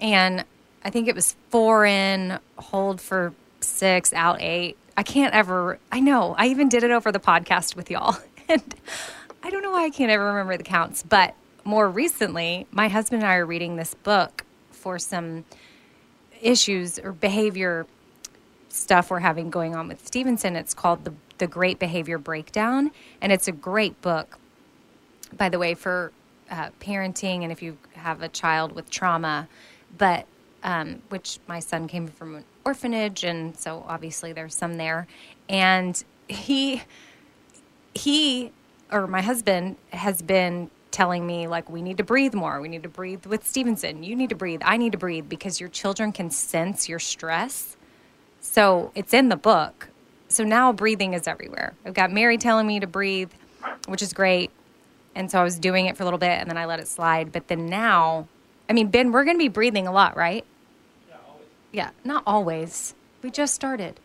And 0.00 0.44
I 0.84 0.90
think 0.90 1.08
it 1.08 1.14
was 1.14 1.36
four 1.50 1.84
in, 1.84 2.38
hold 2.56 3.00
for 3.00 3.34
six, 3.60 4.12
out 4.12 4.40
eight. 4.40 4.76
I 4.96 5.02
can't 5.02 5.34
ever, 5.34 5.78
I 5.92 6.00
know, 6.00 6.34
I 6.36 6.46
even 6.46 6.68
did 6.68 6.82
it 6.82 6.90
over 6.90 7.12
the 7.12 7.20
podcast 7.20 7.76
with 7.76 7.90
y'all. 7.90 8.16
And 8.48 8.74
I 9.44 9.50
don't 9.50 9.62
know 9.62 9.70
why 9.70 9.84
I 9.84 9.90
can't 9.90 10.10
ever 10.10 10.24
remember 10.26 10.56
the 10.56 10.64
counts. 10.64 11.04
But 11.04 11.36
more 11.62 11.88
recently, 11.88 12.66
my 12.72 12.88
husband 12.88 13.22
and 13.22 13.30
I 13.30 13.36
are 13.36 13.46
reading 13.46 13.76
this 13.76 13.94
book 13.94 14.44
for 14.72 14.98
some 14.98 15.44
issues 16.42 16.98
or 16.98 17.12
behavior 17.12 17.86
stuff 18.68 19.08
we're 19.08 19.20
having 19.20 19.50
going 19.50 19.76
on 19.76 19.86
with 19.86 20.04
Stevenson. 20.04 20.56
It's 20.56 20.74
called 20.74 21.04
the 21.04 21.14
the 21.38 21.46
Great 21.46 21.78
Behavior 21.78 22.18
Breakdown, 22.18 22.92
and 23.20 23.32
it's 23.32 23.48
a 23.48 23.52
great 23.52 24.00
book, 24.02 24.38
by 25.36 25.48
the 25.48 25.58
way, 25.58 25.74
for 25.74 26.12
uh, 26.50 26.70
parenting 26.80 27.42
and 27.42 27.52
if 27.52 27.62
you 27.62 27.76
have 27.94 28.22
a 28.22 28.28
child 28.28 28.72
with 28.72 28.90
trauma. 28.90 29.48
But 29.96 30.26
um, 30.62 31.02
which 31.08 31.38
my 31.46 31.60
son 31.60 31.88
came 31.88 32.06
from 32.08 32.36
an 32.36 32.44
orphanage, 32.64 33.24
and 33.24 33.56
so 33.56 33.84
obviously 33.88 34.32
there's 34.32 34.54
some 34.54 34.74
there, 34.74 35.06
and 35.48 36.02
he 36.28 36.82
he 37.94 38.52
or 38.92 39.06
my 39.06 39.22
husband 39.22 39.76
has 39.92 40.22
been 40.22 40.70
telling 40.90 41.26
me 41.26 41.46
like 41.46 41.70
we 41.70 41.82
need 41.82 41.96
to 41.96 42.04
breathe 42.04 42.34
more. 42.34 42.60
We 42.60 42.68
need 42.68 42.82
to 42.82 42.88
breathe 42.88 43.26
with 43.26 43.46
stevenson. 43.46 44.02
You 44.02 44.14
need 44.16 44.30
to 44.30 44.34
breathe. 44.34 44.60
I 44.64 44.76
need 44.76 44.92
to 44.92 44.98
breathe 44.98 45.28
because 45.28 45.60
your 45.60 45.68
children 45.68 46.12
can 46.12 46.30
sense 46.30 46.88
your 46.88 46.98
stress. 46.98 47.76
So 48.40 48.90
it's 48.94 49.14
in 49.14 49.28
the 49.28 49.36
book. 49.36 49.88
So 50.28 50.44
now 50.44 50.72
breathing 50.72 51.14
is 51.14 51.26
everywhere. 51.26 51.74
I've 51.84 51.94
got 51.94 52.12
mary 52.12 52.38
telling 52.38 52.66
me 52.66 52.80
to 52.80 52.86
breathe 52.86 53.30
which 53.86 54.02
is 54.02 54.12
great 54.12 54.50
and 55.20 55.30
so 55.30 55.38
i 55.38 55.44
was 55.44 55.58
doing 55.58 55.86
it 55.86 55.96
for 55.96 56.02
a 56.02 56.06
little 56.06 56.18
bit 56.18 56.40
and 56.40 56.50
then 56.50 56.56
i 56.56 56.64
let 56.64 56.80
it 56.80 56.88
slide 56.88 57.30
but 57.30 57.46
then 57.48 57.66
now 57.66 58.26
i 58.68 58.72
mean 58.72 58.88
ben 58.88 59.12
we're 59.12 59.24
going 59.24 59.36
to 59.36 59.38
be 59.42 59.48
breathing 59.48 59.86
a 59.86 59.92
lot 59.92 60.16
right 60.16 60.44
yeah 61.72 61.90
not 62.04 62.22
always 62.26 62.94
we 63.22 63.30
just 63.30 63.54
started 63.54 64.00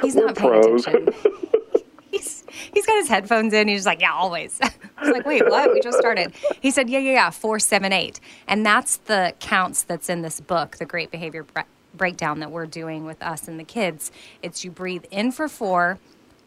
he's 0.00 0.14
We're 0.14 0.26
not 0.26 0.36
paying 0.36 0.62
pros. 0.62 0.86
attention 0.86 1.14
he's 2.10 2.44
he's 2.72 2.86
got 2.86 2.96
his 2.96 3.08
headphones 3.08 3.52
in. 3.52 3.68
He's 3.68 3.78
just 3.78 3.86
like, 3.86 4.00
yeah, 4.00 4.12
always. 4.12 4.58
I 4.62 4.70
was 5.02 5.10
like, 5.10 5.26
wait, 5.26 5.46
what? 5.48 5.70
We 5.72 5.80
just 5.80 5.98
started. 5.98 6.32
He 6.60 6.70
said, 6.70 6.88
yeah, 6.88 6.98
yeah, 6.98 7.12
yeah, 7.12 7.30
four, 7.30 7.58
seven, 7.58 7.92
eight, 7.92 8.20
and 8.48 8.64
that's 8.64 8.96
the 8.98 9.34
counts 9.40 9.82
that's 9.82 10.08
in 10.08 10.22
this 10.22 10.40
book, 10.40 10.76
the 10.78 10.86
Great 10.86 11.10
Behavior 11.10 11.42
Bre- 11.44 11.60
Breakdown 11.94 12.40
that 12.40 12.50
we're 12.50 12.66
doing 12.66 13.04
with 13.04 13.22
us 13.22 13.48
and 13.48 13.60
the 13.60 13.64
kids. 13.64 14.10
It's 14.42 14.64
you 14.64 14.70
breathe 14.70 15.04
in 15.10 15.32
for 15.32 15.48
four, 15.48 15.98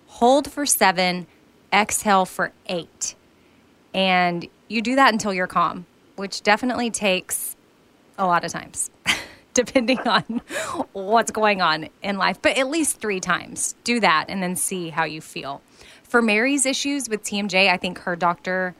hold 0.07 0.51
for 0.51 0.65
seven, 0.65 1.27
exhale 1.73 2.25
for 2.25 2.51
eight, 2.67 3.15
and 3.93 4.47
you 4.67 4.81
do 4.81 4.95
that 4.95 5.13
until 5.13 5.33
you're 5.33 5.47
calm, 5.47 5.85
which 6.15 6.41
definitely 6.41 6.91
takes 6.91 7.55
a 8.17 8.25
lot 8.25 8.43
of 8.43 8.51
times. 8.51 8.89
depending 9.53 9.99
on 10.07 10.41
what's 10.93 11.31
going 11.31 11.61
on 11.61 11.89
in 12.01 12.17
life, 12.17 12.41
but 12.41 12.57
at 12.57 12.69
least 12.69 13.01
three 13.01 13.19
times. 13.19 13.75
Do 13.83 13.99
that 13.99 14.25
and 14.29 14.41
then 14.41 14.55
see 14.55 14.89
how 14.89 15.03
you 15.03 15.21
feel. 15.21 15.61
For 16.03 16.21
Mary's 16.21 16.65
issues 16.65 17.09
with 17.09 17.23
TMJ, 17.23 17.69
I 17.69 17.77
think 17.77 17.99
her 17.99 18.15
doctor, 18.15 18.75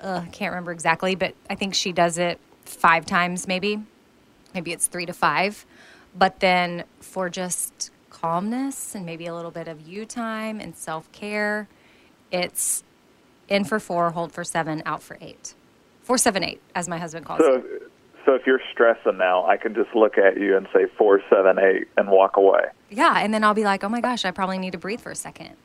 uh, 0.00 0.24
can't 0.32 0.52
remember 0.52 0.72
exactly, 0.72 1.14
but 1.14 1.34
I 1.48 1.54
think 1.54 1.74
she 1.74 1.92
does 1.92 2.18
it 2.18 2.38
five 2.64 3.06
times 3.06 3.48
maybe. 3.48 3.82
Maybe 4.54 4.72
it's 4.72 4.86
three 4.86 5.06
to 5.06 5.12
five. 5.12 5.64
But 6.14 6.40
then 6.40 6.84
for 7.00 7.28
just 7.28 7.90
calmness 8.10 8.94
and 8.94 9.06
maybe 9.06 9.26
a 9.26 9.34
little 9.34 9.50
bit 9.50 9.68
of 9.68 9.86
you 9.86 10.04
time 10.04 10.60
and 10.60 10.76
self 10.76 11.10
care, 11.12 11.68
it's 12.30 12.82
in 13.48 13.64
for 13.64 13.80
four, 13.80 14.10
hold 14.10 14.32
for 14.32 14.44
seven, 14.44 14.82
out 14.84 15.02
for 15.02 15.18
eight. 15.20 15.54
Four, 16.02 16.18
seven, 16.18 16.42
eight, 16.42 16.60
as 16.74 16.88
my 16.88 16.98
husband 16.98 17.26
calls 17.26 17.40
it. 17.40 17.44
So, 17.44 17.86
so 18.24 18.34
if 18.34 18.46
you're 18.46 18.60
stressing 18.72 19.16
now, 19.18 19.46
I 19.46 19.56
can 19.56 19.74
just 19.74 19.94
look 19.94 20.18
at 20.18 20.38
you 20.38 20.56
and 20.56 20.66
say 20.72 20.86
four, 20.96 21.22
seven, 21.30 21.58
eight, 21.58 21.88
and 21.96 22.10
walk 22.10 22.36
away. 22.36 22.64
Yeah, 22.90 23.18
and 23.18 23.32
then 23.32 23.44
I'll 23.44 23.54
be 23.54 23.64
like, 23.64 23.84
oh 23.84 23.88
my 23.88 24.00
gosh, 24.00 24.24
I 24.24 24.30
probably 24.30 24.58
need 24.58 24.72
to 24.72 24.78
breathe 24.78 25.00
for 25.00 25.10
a 25.10 25.16
second. 25.16 25.56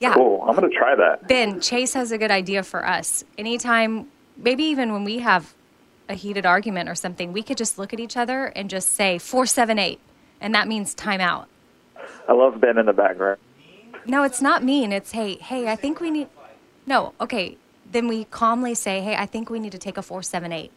Yeah. 0.00 0.14
Cool. 0.14 0.44
I'm 0.46 0.56
going 0.56 0.68
to 0.68 0.76
try 0.76 0.94
that. 0.96 1.28
Ben, 1.28 1.60
Chase 1.60 1.94
has 1.94 2.12
a 2.12 2.18
good 2.18 2.30
idea 2.30 2.62
for 2.62 2.86
us. 2.86 3.24
Anytime, 3.38 4.08
maybe 4.36 4.64
even 4.64 4.92
when 4.92 5.04
we 5.04 5.20
have 5.20 5.54
a 6.08 6.14
heated 6.14 6.44
argument 6.44 6.88
or 6.88 6.94
something, 6.94 7.32
we 7.32 7.42
could 7.42 7.56
just 7.56 7.78
look 7.78 7.92
at 7.92 8.00
each 8.00 8.16
other 8.16 8.46
and 8.46 8.68
just 8.68 8.94
say 8.94 9.18
four, 9.18 9.46
seven, 9.46 9.78
eight. 9.78 10.00
And 10.40 10.54
that 10.54 10.68
means 10.68 10.94
time 10.94 11.20
out. 11.20 11.48
I 12.28 12.32
love 12.32 12.60
Ben 12.60 12.76
in 12.76 12.86
the 12.86 12.92
background. 12.92 13.38
No, 14.06 14.22
it's 14.22 14.42
not 14.42 14.62
mean. 14.62 14.92
It's, 14.92 15.12
hey, 15.12 15.36
hey, 15.36 15.68
I 15.68 15.76
think 15.76 16.00
we 16.00 16.10
need. 16.10 16.28
No, 16.86 17.14
okay. 17.20 17.56
Then 17.90 18.08
we 18.08 18.24
calmly 18.24 18.74
say, 18.74 19.00
hey, 19.00 19.16
I 19.16 19.26
think 19.26 19.50
we 19.50 19.58
need 19.58 19.72
to 19.72 19.78
take 19.78 19.96
a 19.96 20.02
four, 20.02 20.22
seven, 20.22 20.52
eight. 20.52 20.72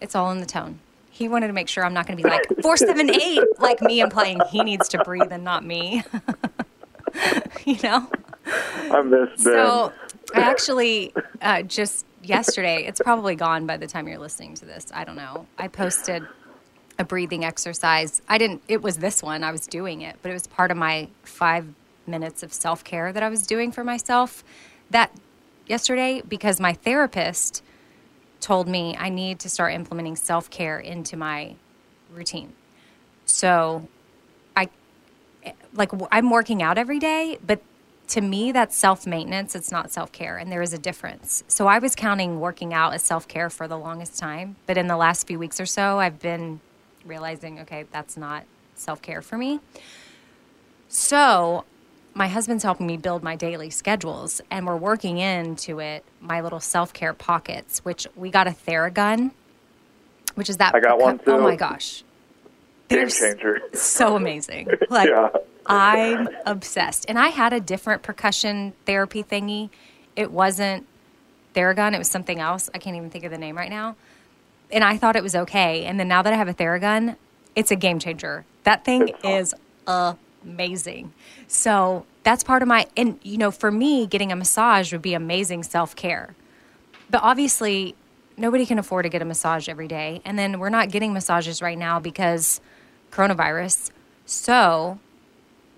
It's 0.00 0.14
all 0.14 0.30
in 0.30 0.40
the 0.40 0.46
tone. 0.46 0.80
He 1.10 1.28
wanted 1.28 1.48
to 1.48 1.52
make 1.52 1.68
sure 1.68 1.84
I'm 1.84 1.94
not 1.94 2.06
going 2.06 2.16
to 2.16 2.22
be 2.22 2.28
like 2.28 2.44
four, 2.62 2.76
seven, 2.76 3.10
eight, 3.10 3.42
like 3.58 3.80
me 3.82 4.00
implying 4.00 4.40
he 4.50 4.62
needs 4.62 4.88
to 4.90 5.02
breathe 5.04 5.30
and 5.30 5.44
not 5.44 5.64
me. 5.64 6.02
you 7.64 7.78
know? 7.82 8.08
I 8.90 9.02
miss 9.02 9.28
Ben. 9.28 9.36
So 9.36 9.92
I 10.34 10.40
actually 10.40 11.12
uh, 11.40 11.62
just 11.62 12.06
yesterday, 12.22 12.84
it's 12.86 13.00
probably 13.00 13.34
gone 13.34 13.66
by 13.66 13.76
the 13.76 13.86
time 13.86 14.08
you're 14.08 14.18
listening 14.18 14.54
to 14.54 14.64
this. 14.64 14.86
I 14.94 15.04
don't 15.04 15.16
know. 15.16 15.46
I 15.58 15.68
posted 15.68 16.26
a 17.02 17.04
breathing 17.04 17.44
exercise. 17.44 18.22
I 18.28 18.38
didn't, 18.38 18.62
it 18.68 18.80
was 18.80 18.98
this 18.98 19.22
one. 19.22 19.44
I 19.44 19.52
was 19.52 19.66
doing 19.66 20.00
it, 20.00 20.16
but 20.22 20.30
it 20.30 20.34
was 20.34 20.46
part 20.46 20.70
of 20.70 20.76
my 20.76 21.08
five 21.24 21.66
minutes 22.06 22.42
of 22.42 22.52
self 22.52 22.82
care 22.82 23.12
that 23.12 23.22
I 23.22 23.28
was 23.28 23.46
doing 23.46 23.70
for 23.72 23.84
myself 23.84 24.42
that 24.90 25.12
yesterday 25.66 26.22
because 26.26 26.60
my 26.60 26.72
therapist 26.72 27.62
told 28.40 28.68
me 28.68 28.96
I 28.98 29.08
need 29.08 29.38
to 29.40 29.48
start 29.48 29.74
implementing 29.74 30.16
self 30.16 30.48
care 30.48 30.78
into 30.78 31.16
my 31.16 31.54
routine. 32.12 32.52
So 33.24 33.88
I 34.56 34.68
like 35.74 35.90
I'm 36.10 36.30
working 36.30 36.62
out 36.62 36.78
every 36.78 36.98
day, 36.98 37.38
but 37.44 37.60
to 38.08 38.20
me 38.20 38.52
that's 38.52 38.76
self 38.76 39.06
maintenance, 39.06 39.54
it's 39.54 39.72
not 39.72 39.90
self 39.90 40.12
care, 40.12 40.36
and 40.36 40.52
there 40.52 40.62
is 40.62 40.72
a 40.72 40.78
difference. 40.78 41.42
So 41.48 41.66
I 41.66 41.78
was 41.78 41.94
counting 41.94 42.40
working 42.40 42.74
out 42.74 42.94
as 42.94 43.02
self 43.02 43.26
care 43.26 43.50
for 43.50 43.66
the 43.66 43.78
longest 43.78 44.18
time, 44.18 44.56
but 44.66 44.76
in 44.76 44.86
the 44.86 44.96
last 44.96 45.26
few 45.26 45.38
weeks 45.38 45.60
or 45.60 45.66
so, 45.66 45.98
I've 45.98 46.20
been 46.20 46.60
realizing, 47.04 47.60
okay, 47.60 47.84
that's 47.92 48.16
not 48.16 48.44
self 48.74 49.00
care 49.02 49.22
for 49.22 49.36
me. 49.38 49.60
So 50.88 51.64
my 52.14 52.28
husband's 52.28 52.62
helping 52.62 52.86
me 52.86 52.96
build 52.96 53.22
my 53.22 53.36
daily 53.36 53.70
schedules 53.70 54.40
and 54.50 54.66
we're 54.66 54.76
working 54.76 55.18
into 55.18 55.80
it 55.80 56.04
my 56.20 56.40
little 56.42 56.60
self-care 56.60 57.14
pockets 57.14 57.82
which 57.86 58.06
we 58.14 58.30
got 58.30 58.46
a 58.46 58.50
theragun 58.50 59.30
which 60.34 60.50
is 60.50 60.58
that 60.58 60.74
I 60.74 60.80
got 60.80 60.98
one 61.00 61.18
oh 61.22 61.24
too. 61.24 61.30
Oh 61.32 61.40
my 61.40 61.56
gosh 61.56 62.04
Game 62.90 62.98
They're 62.98 63.08
changer. 63.08 63.60
so 63.72 64.14
amazing 64.14 64.68
like 64.90 65.08
Yeah. 65.08 65.30
i'm 65.64 66.28
obsessed 66.44 67.06
and 67.08 67.18
i 67.18 67.28
had 67.28 67.54
a 67.54 67.60
different 67.60 68.02
percussion 68.02 68.74
therapy 68.84 69.22
thingy 69.24 69.70
it 70.14 70.30
wasn't 70.30 70.86
theragun 71.54 71.94
it 71.94 71.98
was 71.98 72.10
something 72.10 72.40
else 72.40 72.68
i 72.74 72.78
can't 72.78 72.94
even 72.96 73.08
think 73.08 73.24
of 73.24 73.30
the 73.30 73.38
name 73.38 73.56
right 73.56 73.70
now 73.70 73.96
and 74.72 74.82
i 74.82 74.96
thought 74.96 75.14
it 75.14 75.22
was 75.22 75.34
okay 75.34 75.84
and 75.84 76.00
then 76.00 76.08
now 76.08 76.22
that 76.22 76.32
i 76.32 76.36
have 76.36 76.48
a 76.48 76.54
theragun 76.54 77.16
it's 77.54 77.70
a 77.70 77.76
game 77.76 77.98
changer. 77.98 78.44
That 78.64 78.84
thing 78.84 79.10
is 79.24 79.54
amazing. 79.86 81.12
So 81.48 82.06
that's 82.22 82.44
part 82.44 82.62
of 82.62 82.68
my 82.68 82.86
and 82.96 83.18
you 83.22 83.36
know 83.36 83.50
for 83.50 83.70
me 83.70 84.06
getting 84.06 84.30
a 84.30 84.36
massage 84.36 84.92
would 84.92 85.02
be 85.02 85.14
amazing 85.14 85.62
self-care. 85.62 86.34
But 87.10 87.22
obviously 87.22 87.94
nobody 88.36 88.64
can 88.64 88.78
afford 88.78 89.04
to 89.04 89.08
get 89.08 89.20
a 89.22 89.24
massage 89.24 89.68
every 89.68 89.88
day 89.88 90.22
and 90.24 90.38
then 90.38 90.58
we're 90.58 90.70
not 90.70 90.90
getting 90.90 91.12
massages 91.12 91.60
right 91.60 91.76
now 91.76 91.98
because 92.00 92.60
coronavirus. 93.10 93.90
So 94.24 94.98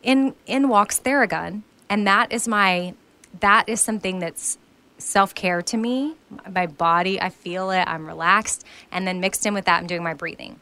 in 0.02 0.34
in 0.46 0.68
walks 0.68 1.00
theragun 1.00 1.62
and 1.88 2.06
that 2.06 2.30
is 2.32 2.46
my 2.46 2.94
that 3.40 3.68
is 3.68 3.80
something 3.80 4.20
that's 4.20 4.58
self-care 5.04 5.62
to 5.62 5.76
me 5.76 6.14
my 6.50 6.66
body 6.66 7.20
i 7.20 7.28
feel 7.28 7.70
it 7.70 7.84
i'm 7.87 8.06
relaxed 8.06 8.64
and 8.90 9.06
then 9.06 9.20
mixed 9.20 9.44
in 9.46 9.54
with 9.54 9.64
that 9.66 9.78
i'm 9.78 9.87
doing 9.87 10.02
my 10.02 10.14
breathing. 10.14 10.58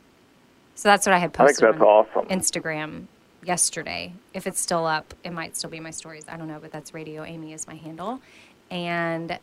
So 0.75 0.89
that's 0.89 1.07
what 1.07 1.15
i 1.15 1.19
had 1.19 1.31
I 1.39 1.47
think 1.47 1.59
posted 1.61 1.69
that's 1.69 1.81
on 1.81 1.87
awesome. 1.87 2.27
instagram 2.27 3.07
yesterday. 3.45 4.13
If 4.35 4.47
it's 4.47 4.61
still 4.61 4.87
up 4.87 5.15
it 5.25 5.33
might 5.33 5.57
still 5.57 5.71
be 5.71 5.81
my 5.81 5.91
stories. 5.91 6.25
I 6.29 6.37
don't 6.37 6.49
know 6.49 6.59
but 6.61 6.73
that's 6.73 6.93
radio 6.95 7.25
amy 7.25 7.53
is 7.53 7.67
my 7.67 7.75
handle. 7.75 8.21
And 8.71 9.39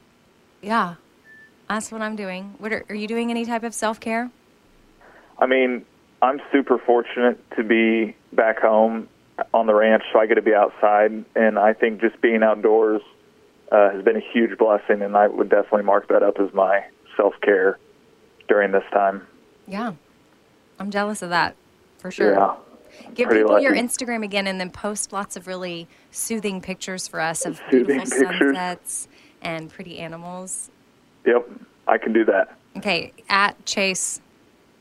yeah 0.62 0.96
that's 1.70 1.92
what 1.92 2.02
i'm 2.02 2.16
doing. 2.16 2.56
What 2.58 2.74
are, 2.74 2.86
are 2.90 2.96
you 2.96 3.08
doing 3.08 3.30
any 3.30 3.46
type 3.46 3.64
of 3.64 3.74
self-care? 3.74 4.32
I 5.38 5.46
mean, 5.46 5.86
I'm 6.22 6.42
super 6.52 6.78
fortunate 6.78 7.40
to 7.56 7.64
be 7.64 8.16
back 8.34 8.60
home 8.60 9.08
on 9.54 9.68
the 9.68 9.74
ranch, 9.74 10.04
so 10.12 10.20
I 10.20 10.26
get 10.26 10.36
to 10.36 10.42
be 10.42 10.54
outside, 10.54 11.24
and 11.36 11.58
I 11.58 11.74
think 11.74 12.02
just 12.02 12.20
being 12.20 12.44
outdoors 12.44 13.02
uh, 13.72 13.92
has 13.92 14.04
been 14.04 14.16
a 14.16 14.24
huge 14.34 14.58
blessing, 14.58 15.02
and 15.02 15.16
I 15.16 15.28
would 15.28 15.50
definitely 15.50 15.84
mark 15.84 16.08
that 16.10 16.24
up 16.24 16.40
as 16.40 16.54
my 16.54 16.84
self 17.18 17.34
care 17.42 17.78
during 18.48 18.72
this 18.72 18.84
time. 18.92 19.22
yeah 19.68 19.92
i'm 20.80 20.90
jealous 20.90 21.22
of 21.22 21.30
that 21.30 21.56
for 22.00 22.10
sure 22.10 22.34
Yeah. 22.34 22.56
Give 23.14 23.30
people 23.30 23.60
your. 23.60 23.74
Instagram 23.76 24.24
again 24.24 24.48
and 24.48 24.60
then 24.60 24.72
post 24.72 25.14
lots 25.14 25.36
of 25.36 25.46
really 25.46 25.88
soothing 26.12 26.60
pictures 26.62 27.08
for 27.08 27.20
us 27.22 27.46
of 27.46 27.62
Soothing 27.70 27.98
beautiful 27.98 28.28
pictures. 28.28 28.56
sunsets 28.56 29.08
and 29.44 29.70
pretty 29.70 30.00
animals. 30.00 30.70
Yep, 31.26 31.48
I 31.88 31.98
can 32.00 32.12
do 32.14 32.26
that. 32.26 32.58
Okay, 32.78 33.14
at 33.30 33.64
Chase, 33.66 34.20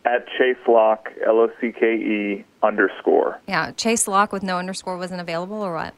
At 0.06 0.26
Chase 0.38 0.56
Locke, 0.66 1.10
L 1.26 1.38
O 1.38 1.50
C 1.60 1.70
K 1.72 1.94
E 1.96 2.44
underscore. 2.62 3.38
yeah, 3.46 3.72
Chase 3.72 4.08
Locke 4.08 4.32
with 4.32 4.42
no 4.42 4.56
underscore 4.56 4.96
wasn't 4.96 5.20
available 5.20 5.60
or 5.62 5.74
what? 5.74 5.92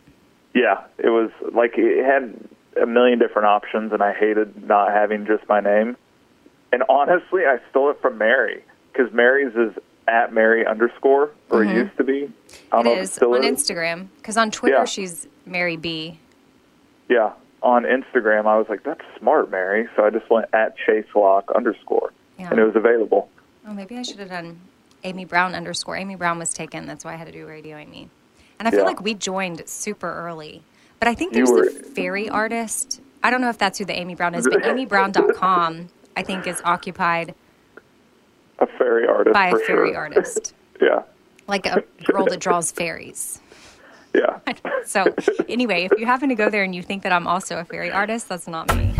Yeah, 0.54 0.82
it 0.98 1.10
was 1.10 1.30
like 1.54 1.74
it 1.76 2.04
had 2.04 2.34
a 2.80 2.86
million 2.86 3.18
different 3.18 3.46
options, 3.46 3.92
and 3.92 4.02
I 4.02 4.12
hated 4.12 4.66
not 4.66 4.90
having 4.92 5.26
just 5.26 5.46
my 5.48 5.60
name. 5.60 5.96
And 6.72 6.82
honestly, 6.88 7.42
I 7.46 7.58
stole 7.70 7.90
it 7.90 8.00
from 8.00 8.18
Mary 8.18 8.64
because 8.92 9.12
Mary's 9.12 9.54
is 9.54 9.72
at 10.08 10.32
Mary 10.32 10.66
underscore, 10.66 11.30
or 11.50 11.62
it 11.64 11.72
used 11.74 11.96
to 11.98 12.04
be. 12.04 12.30
I 12.72 12.76
Mm-hmm. 12.76 12.78
It 12.80 12.84
know 12.84 12.92
if 12.92 12.98
it 12.98 13.02
is 13.02 13.18
on 13.22 13.44
is. 13.44 13.62
Instagram 13.62 14.08
because 14.16 14.36
on 14.36 14.50
Twitter 14.50 14.76
Yeah. 14.78 14.84
she's 14.84 15.26
Mary 15.46 15.76
B. 15.76 16.18
Yeah, 17.08 17.32
on 17.62 17.84
Instagram, 17.84 18.46
I 18.46 18.56
was 18.56 18.68
like, 18.68 18.82
"That's 18.84 19.02
smart, 19.18 19.50
Mary." 19.50 19.88
So 19.96 20.04
I 20.04 20.10
just 20.10 20.28
went 20.30 20.46
at 20.52 20.76
Chase 20.76 21.06
Locke 21.14 21.50
underscore, 21.54 22.12
Yeah. 22.38 22.50
and 22.50 22.58
it 22.58 22.64
was 22.64 22.76
available. 22.76 23.28
Oh, 23.66 23.72
maybe 23.72 23.96
I 23.98 24.02
should 24.02 24.18
have 24.18 24.30
done 24.30 24.60
Amy 25.04 25.24
Brown 25.24 25.54
underscore. 25.54 25.96
Amy 25.96 26.14
Brown 26.16 26.38
was 26.38 26.52
taken. 26.54 26.86
That's 26.86 27.04
why 27.04 27.12
I 27.12 27.16
had 27.16 27.26
to 27.26 27.32
do 27.32 27.46
Radio 27.46 27.76
Amy. 27.76 28.08
And 28.58 28.66
I 28.68 28.70
feel 28.70 28.80
Yeah. 28.80 28.86
like 28.86 29.00
we 29.00 29.14
joined 29.14 29.62
super 29.68 30.12
early. 30.12 30.62
But 31.00 31.08
I 31.08 31.14
think 31.14 31.32
there's 31.32 31.50
were- 31.50 31.64
the 31.64 31.70
fairy 31.70 32.28
artist. 32.28 33.00
I 33.22 33.30
don't 33.30 33.40
know 33.40 33.48
if 33.50 33.58
that's 33.58 33.78
who 33.78 33.84
the 33.84 33.98
Amy 33.98 34.14
Brown 34.14 34.34
is, 34.34 34.46
but 34.50 34.62
amybrown.com 34.62 35.88
I 36.16 36.22
think 36.22 36.46
is 36.46 36.60
occupied 36.64 37.34
A 38.58 38.66
fairy 38.66 39.06
artist 39.06 39.34
by 39.34 39.48
a 39.48 39.56
fairy 39.58 39.90
sure. 39.90 39.96
artist, 39.98 40.54
yeah, 40.80 41.02
like 41.46 41.66
a 41.66 41.82
girl 42.04 42.24
that 42.26 42.40
draws 42.40 42.70
fairies. 42.70 43.40
yeah. 44.14 44.38
So, 44.86 45.04
anyway, 45.48 45.84
if 45.84 45.92
you 46.00 46.06
happen 46.06 46.30
to 46.30 46.34
go 46.34 46.48
there 46.50 46.64
and 46.64 46.74
you 46.74 46.82
think 46.82 47.02
that 47.04 47.12
I'm 47.12 47.26
also 47.26 47.58
a 47.58 47.64
fairy 47.64 47.92
artist, 47.92 48.28
that's 48.28 48.48
not 48.48 48.74
me. 48.74 48.92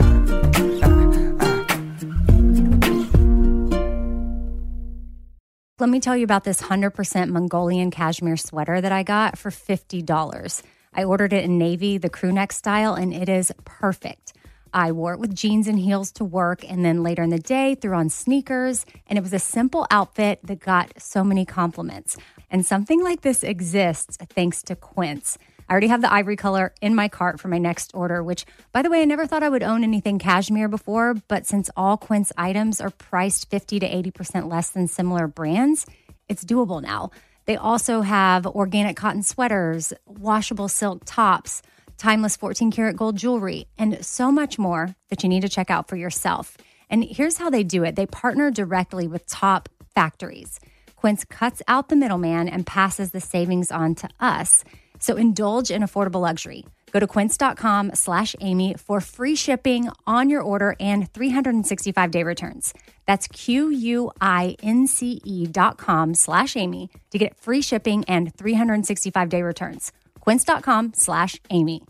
Let 5.78 5.88
me 5.88 5.98
tell 6.00 6.16
you 6.16 6.24
about 6.24 6.44
this 6.44 6.60
100% 6.62 7.30
Mongolian 7.30 7.90
cashmere 7.90 8.36
sweater 8.36 8.80
that 8.82 8.92
I 8.92 9.02
got 9.02 9.38
for 9.38 9.50
$50. 9.50 10.62
I 10.92 11.04
ordered 11.04 11.32
it 11.32 11.44
in 11.44 11.58
navy, 11.58 11.98
the 11.98 12.10
crew 12.10 12.32
neck 12.32 12.52
style, 12.52 12.94
and 12.94 13.14
it 13.14 13.28
is 13.28 13.52
perfect. 13.64 14.32
I 14.72 14.92
wore 14.92 15.14
it 15.14 15.20
with 15.20 15.34
jeans 15.34 15.66
and 15.66 15.78
heels 15.78 16.12
to 16.12 16.24
work, 16.24 16.68
and 16.68 16.84
then 16.84 17.02
later 17.02 17.22
in 17.22 17.30
the 17.30 17.38
day, 17.38 17.74
threw 17.74 17.94
on 17.94 18.08
sneakers. 18.08 18.86
And 19.06 19.18
it 19.18 19.22
was 19.22 19.32
a 19.32 19.38
simple 19.38 19.86
outfit 19.90 20.40
that 20.44 20.60
got 20.60 20.92
so 21.00 21.24
many 21.24 21.44
compliments. 21.44 22.16
And 22.50 22.64
something 22.66 23.02
like 23.02 23.22
this 23.22 23.42
exists 23.42 24.16
thanks 24.16 24.62
to 24.64 24.76
Quince. 24.76 25.38
I 25.68 25.72
already 25.72 25.86
have 25.86 26.02
the 26.02 26.12
ivory 26.12 26.34
color 26.34 26.74
in 26.80 26.96
my 26.96 27.06
cart 27.06 27.38
for 27.38 27.46
my 27.46 27.58
next 27.58 27.92
order, 27.94 28.24
which, 28.24 28.44
by 28.72 28.82
the 28.82 28.90
way, 28.90 29.02
I 29.02 29.04
never 29.04 29.26
thought 29.26 29.44
I 29.44 29.48
would 29.48 29.62
own 29.62 29.84
anything 29.84 30.18
cashmere 30.18 30.68
before. 30.68 31.14
But 31.28 31.46
since 31.46 31.70
all 31.76 31.96
Quince 31.96 32.32
items 32.36 32.80
are 32.80 32.90
priced 32.90 33.48
50 33.50 33.78
to 33.78 33.88
80% 33.88 34.50
less 34.50 34.70
than 34.70 34.88
similar 34.88 35.28
brands, 35.28 35.86
it's 36.28 36.44
doable 36.44 36.82
now. 36.82 37.10
They 37.50 37.56
also 37.56 38.02
have 38.02 38.46
organic 38.46 38.94
cotton 38.94 39.24
sweaters, 39.24 39.92
washable 40.06 40.68
silk 40.68 41.02
tops, 41.04 41.62
timeless 41.98 42.36
14 42.36 42.70
karat 42.70 42.96
gold 42.96 43.16
jewelry, 43.16 43.66
and 43.76 44.06
so 44.06 44.30
much 44.30 44.56
more 44.56 44.94
that 45.08 45.24
you 45.24 45.28
need 45.28 45.40
to 45.40 45.48
check 45.48 45.68
out 45.68 45.88
for 45.88 45.96
yourself. 45.96 46.56
And 46.88 47.02
here's 47.02 47.38
how 47.38 47.50
they 47.50 47.64
do 47.64 47.82
it 47.82 47.96
they 47.96 48.06
partner 48.06 48.52
directly 48.52 49.08
with 49.08 49.26
top 49.26 49.68
factories. 49.96 50.60
Quince 50.94 51.24
cuts 51.24 51.60
out 51.66 51.88
the 51.88 51.96
middleman 51.96 52.48
and 52.48 52.64
passes 52.64 53.10
the 53.10 53.20
savings 53.20 53.72
on 53.72 53.96
to 53.96 54.08
us. 54.20 54.62
So 55.00 55.16
indulge 55.16 55.72
in 55.72 55.82
affordable 55.82 56.20
luxury. 56.20 56.64
Go 56.90 57.00
to 57.00 57.06
quince.com 57.06 57.94
slash 57.94 58.36
Amy 58.40 58.74
for 58.74 59.00
free 59.00 59.34
shipping 59.34 59.90
on 60.06 60.28
your 60.28 60.42
order 60.42 60.76
and 60.78 61.12
365 61.12 62.10
day 62.10 62.22
returns. 62.22 62.74
That's 63.06 63.26
Q-U-I-N-C-E 63.28 65.20
E 65.24 65.46
dot 65.46 65.78
com 65.78 66.14
slash 66.14 66.56
Amy 66.56 66.90
to 67.10 67.18
get 67.18 67.36
free 67.36 67.62
shipping 67.62 68.04
and 68.06 68.34
365 68.34 69.28
day 69.28 69.42
returns. 69.42 69.92
Quince.com 70.20 70.92
slash 70.94 71.40
Amy. 71.50 71.82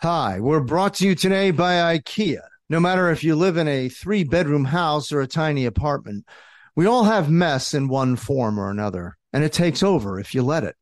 Hi, 0.00 0.40
we're 0.40 0.60
brought 0.60 0.94
to 0.94 1.06
you 1.06 1.14
today 1.14 1.50
by 1.50 1.96
IKEA. 1.96 2.40
No 2.68 2.80
matter 2.80 3.10
if 3.10 3.22
you 3.22 3.36
live 3.36 3.56
in 3.56 3.68
a 3.68 3.88
three 3.88 4.24
bedroom 4.24 4.64
house 4.64 5.12
or 5.12 5.20
a 5.20 5.26
tiny 5.26 5.66
apartment, 5.66 6.24
we 6.74 6.86
all 6.86 7.04
have 7.04 7.30
mess 7.30 7.74
in 7.74 7.88
one 7.88 8.16
form 8.16 8.58
or 8.58 8.70
another, 8.70 9.16
and 9.32 9.44
it 9.44 9.52
takes 9.52 9.82
over 9.82 10.18
if 10.18 10.34
you 10.34 10.42
let 10.42 10.64
it. 10.64 10.76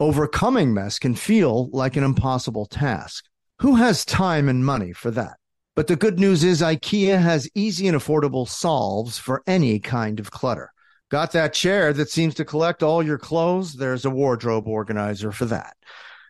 Overcoming 0.00 0.72
mess 0.72 1.00
can 1.00 1.16
feel 1.16 1.68
like 1.70 1.96
an 1.96 2.04
impossible 2.04 2.66
task. 2.66 3.24
Who 3.58 3.74
has 3.74 4.04
time 4.04 4.48
and 4.48 4.64
money 4.64 4.92
for 4.92 5.10
that? 5.10 5.38
But 5.74 5.88
the 5.88 5.96
good 5.96 6.20
news 6.20 6.44
is 6.44 6.62
IKEA 6.62 7.20
has 7.20 7.50
easy 7.56 7.88
and 7.88 7.96
affordable 7.96 8.46
solves 8.46 9.18
for 9.18 9.42
any 9.48 9.80
kind 9.80 10.20
of 10.20 10.30
clutter. 10.30 10.72
Got 11.10 11.32
that 11.32 11.52
chair 11.52 11.92
that 11.92 12.10
seems 12.10 12.34
to 12.34 12.44
collect 12.44 12.84
all 12.84 13.02
your 13.02 13.18
clothes? 13.18 13.74
There's 13.74 14.04
a 14.04 14.10
wardrobe 14.10 14.68
organizer 14.68 15.32
for 15.32 15.46
that. 15.46 15.76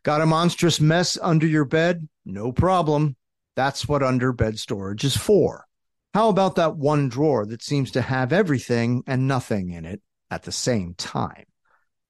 Got 0.02 0.22
a 0.22 0.26
monstrous 0.26 0.80
mess 0.80 1.18
under 1.20 1.46
your 1.46 1.66
bed? 1.66 2.08
No 2.24 2.52
problem. 2.52 3.16
That's 3.54 3.86
what 3.86 4.02
under 4.02 4.32
bed 4.32 4.58
storage 4.58 5.04
is 5.04 5.16
for. 5.16 5.66
How 6.14 6.30
about 6.30 6.54
that 6.54 6.76
one 6.76 7.10
drawer 7.10 7.44
that 7.44 7.62
seems 7.62 7.90
to 7.90 8.00
have 8.00 8.32
everything 8.32 9.02
and 9.06 9.28
nothing 9.28 9.72
in 9.72 9.84
it 9.84 10.00
at 10.30 10.44
the 10.44 10.52
same 10.52 10.94
time? 10.94 11.44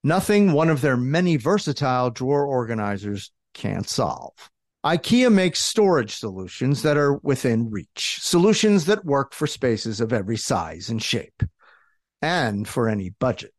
Nothing 0.04 0.52
one 0.52 0.68
of 0.68 0.80
their 0.80 0.96
many 0.96 1.36
versatile 1.36 2.10
drawer 2.10 2.46
organizers 2.46 3.32
can't 3.54 3.88
solve. 3.88 4.32
IKEA 4.86 5.32
makes 5.32 5.60
storage 5.60 6.14
solutions 6.14 6.82
that 6.82 6.96
are 6.96 7.16
within 7.18 7.68
reach, 7.70 8.18
solutions 8.20 8.84
that 8.84 9.04
work 9.04 9.34
for 9.34 9.48
spaces 9.48 10.00
of 10.00 10.12
every 10.12 10.36
size 10.36 10.88
and 10.88 11.02
shape, 11.02 11.42
and 12.22 12.68
for 12.68 12.88
any 12.88 13.10
budget. 13.10 13.52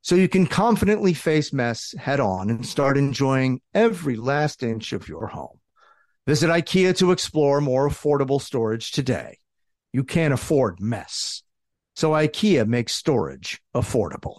So 0.00 0.14
you 0.14 0.28
can 0.28 0.46
confidently 0.46 1.12
face 1.12 1.52
mess 1.52 1.94
head 1.98 2.20
on 2.20 2.48
and 2.48 2.64
start 2.64 2.96
enjoying 2.96 3.60
every 3.74 4.16
last 4.16 4.62
inch 4.62 4.94
of 4.94 5.08
your 5.08 5.26
home. 5.26 5.58
Visit 6.26 6.48
IKEA 6.48 6.96
to 6.98 7.12
explore 7.12 7.60
more 7.60 7.88
affordable 7.88 8.40
storage 8.40 8.92
today. 8.92 9.38
You 9.92 10.04
can't 10.04 10.32
afford 10.32 10.80
mess. 10.80 11.42
So 11.96 12.12
IKEA 12.12 12.66
makes 12.66 12.94
storage 12.94 13.60
affordable. 13.74 14.38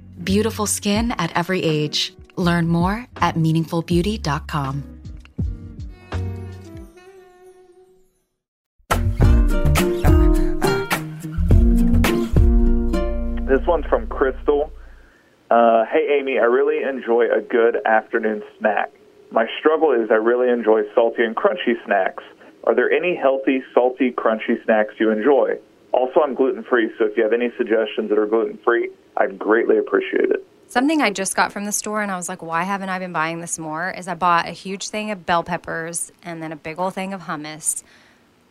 Beautiful 0.23 0.67
skin 0.67 1.11
at 1.11 1.35
every 1.35 1.63
age. 1.63 2.13
Learn 2.35 2.67
more 2.67 3.07
at 3.17 3.35
meaningfulbeauty.com. 3.35 4.83
This 13.47 13.67
one's 13.67 13.85
from 13.87 14.07
Crystal. 14.07 14.71
Uh, 15.49 15.83
hey, 15.91 16.17
Amy, 16.17 16.39
I 16.39 16.45
really 16.45 16.83
enjoy 16.87 17.25
a 17.25 17.41
good 17.41 17.85
afternoon 17.85 18.41
snack. 18.57 18.91
My 19.31 19.45
struggle 19.59 19.91
is 19.91 20.09
I 20.09 20.15
really 20.15 20.49
enjoy 20.49 20.83
salty 20.95 21.23
and 21.23 21.35
crunchy 21.35 21.75
snacks. 21.85 22.23
Are 22.63 22.73
there 22.73 22.89
any 22.89 23.15
healthy, 23.15 23.61
salty, 23.73 24.11
crunchy 24.11 24.63
snacks 24.63 24.93
you 24.99 25.09
enjoy? 25.09 25.59
Also, 25.91 26.21
I'm 26.21 26.35
gluten 26.35 26.63
free, 26.63 26.89
so 26.97 27.05
if 27.05 27.17
you 27.17 27.23
have 27.23 27.33
any 27.33 27.49
suggestions 27.57 28.09
that 28.09 28.17
are 28.17 28.25
gluten 28.25 28.57
free, 28.63 28.89
I'd 29.17 29.37
greatly 29.37 29.77
appreciate 29.77 30.29
it. 30.31 30.45
Something 30.67 31.01
I 31.01 31.11
just 31.11 31.35
got 31.35 31.51
from 31.51 31.65
the 31.65 31.71
store 31.71 32.01
and 32.01 32.09
I 32.09 32.15
was 32.15 32.29
like, 32.29 32.41
why 32.41 32.63
haven't 32.63 32.89
I 32.89 32.97
been 32.97 33.11
buying 33.11 33.41
this 33.41 33.59
more? 33.59 33.91
Is 33.91 34.07
I 34.07 34.15
bought 34.15 34.47
a 34.47 34.51
huge 34.51 34.87
thing 34.87 35.11
of 35.11 35.25
bell 35.25 35.43
peppers 35.43 36.11
and 36.23 36.41
then 36.41 36.51
a 36.51 36.55
big 36.55 36.79
old 36.79 36.93
thing 36.93 37.13
of 37.13 37.23
hummus. 37.23 37.83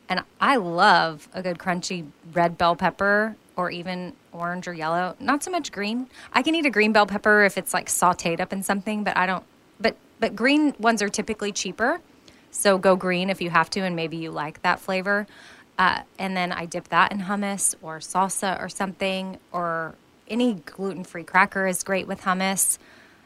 And 0.09 0.23
I 0.41 0.57
love 0.57 1.29
a 1.33 1.43
good 1.43 1.59
crunchy 1.59 2.07
red 2.33 2.59
bell 2.59 2.77
pepper 2.77 3.37
or 3.57 3.71
even 3.71 4.15
orange 4.33 4.69
or 4.69 4.75
yellow. 4.75 5.17
Not 5.19 5.43
so 5.43 5.51
much 5.51 5.73
green. 5.73 6.09
I 6.33 6.43
can 6.43 6.55
eat 6.55 6.67
a 6.67 6.71
green 6.71 6.93
bell 6.93 7.07
pepper 7.07 7.45
if 7.45 7.57
it's 7.57 7.73
like 7.73 7.87
sauteed 7.87 8.41
up 8.41 8.53
in 8.53 8.63
something, 8.63 9.03
but 9.03 9.17
I 9.17 9.27
don't 9.27 9.45
but 9.81 9.97
but 10.19 10.37
green 10.37 10.75
ones 10.79 11.01
are 11.01 11.09
typically 11.09 11.53
cheaper. 11.53 12.01
So 12.51 12.77
go 12.77 12.97
green 12.97 13.31
if 13.31 13.41
you 13.41 13.51
have 13.51 13.71
to 13.71 13.81
and 13.81 13.97
maybe 13.97 14.17
you 14.17 14.31
like 14.31 14.61
that 14.63 14.81
flavor. 14.81 15.27
Uh, 15.79 16.03
and 16.19 16.37
then 16.37 16.53
I 16.53 16.67
dip 16.67 16.89
that 16.89 17.13
in 17.13 17.21
hummus 17.21 17.75
or 17.81 18.01
salsa 18.01 18.61
or 18.61 18.69
something 18.69 19.39
or 19.53 19.95
any 20.31 20.55
gluten 20.55 21.05
free 21.05 21.25
cracker 21.25 21.67
is 21.67 21.83
great 21.83 22.07
with 22.07 22.23
hummus. 22.23 22.79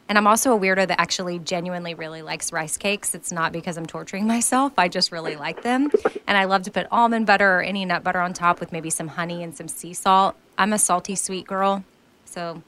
And 0.07 0.17
I'm 0.17 0.27
also 0.27 0.55
a 0.55 0.59
weirdo 0.59 0.87
that 0.87 0.99
actually 0.99 1.39
genuinely 1.39 1.93
really 1.95 2.21
likes 2.21 2.51
rice 2.51 2.77
cakes. 2.77 3.15
It's 3.15 3.31
not 3.31 3.51
because 3.51 3.77
I'm 3.77 3.85
torturing 3.85 4.27
myself. 4.35 4.73
I 4.77 4.87
just 4.87 5.11
really 5.11 5.35
like 5.35 5.63
them. 5.63 5.89
And 6.27 6.37
I 6.37 6.45
love 6.45 6.63
to 6.63 6.71
put 6.71 6.87
almond 6.91 7.25
butter 7.25 7.59
or 7.59 7.61
any 7.61 7.85
nut 7.85 8.03
butter 8.03 8.19
on 8.19 8.33
top 8.33 8.59
with 8.59 8.71
maybe 8.71 8.89
some 8.89 9.07
honey 9.09 9.41
and 9.43 9.55
some 9.55 9.67
sea 9.67 9.93
salt. 9.93 10.35
I'm 10.57 10.73
a 10.73 10.79
salty 10.79 11.15
sweet 11.15 11.47
girl. 11.47 11.83
So 12.25 12.61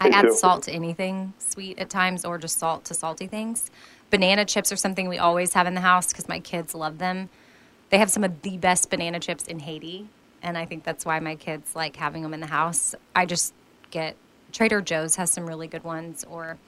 I 0.00 0.08
Me 0.08 0.14
add 0.14 0.22
too. 0.22 0.34
salt 0.34 0.64
to 0.64 0.72
anything 0.72 1.32
sweet 1.38 1.78
at 1.78 1.88
times 1.88 2.24
or 2.24 2.36
just 2.36 2.58
salt 2.58 2.84
to 2.86 2.94
salty 2.94 3.26
things. 3.26 3.70
Banana 4.10 4.44
chips 4.44 4.70
are 4.72 4.76
something 4.76 5.08
we 5.08 5.16
always 5.18 5.54
have 5.54 5.66
in 5.66 5.74
the 5.74 5.80
house 5.80 6.08
because 6.08 6.28
my 6.28 6.38
kids 6.38 6.74
love 6.74 6.98
them. 6.98 7.30
They 7.88 7.98
have 7.98 8.10
some 8.10 8.24
of 8.24 8.42
the 8.42 8.58
best 8.58 8.90
banana 8.90 9.20
chips 9.20 9.44
in 9.44 9.60
Haiti. 9.60 10.08
And 10.42 10.58
I 10.58 10.66
think 10.66 10.84
that's 10.84 11.04
why 11.04 11.20
my 11.20 11.36
kids 11.36 11.76
like 11.76 11.96
having 11.96 12.22
them 12.22 12.34
in 12.34 12.40
the 12.40 12.46
house. 12.46 12.94
I 13.14 13.26
just 13.26 13.54
get 13.90 14.16
Trader 14.52 14.82
Joe's 14.82 15.16
has 15.16 15.30
some 15.30 15.46
really 15.46 15.68
good 15.68 15.84
ones, 15.84 16.24
or 16.28 16.58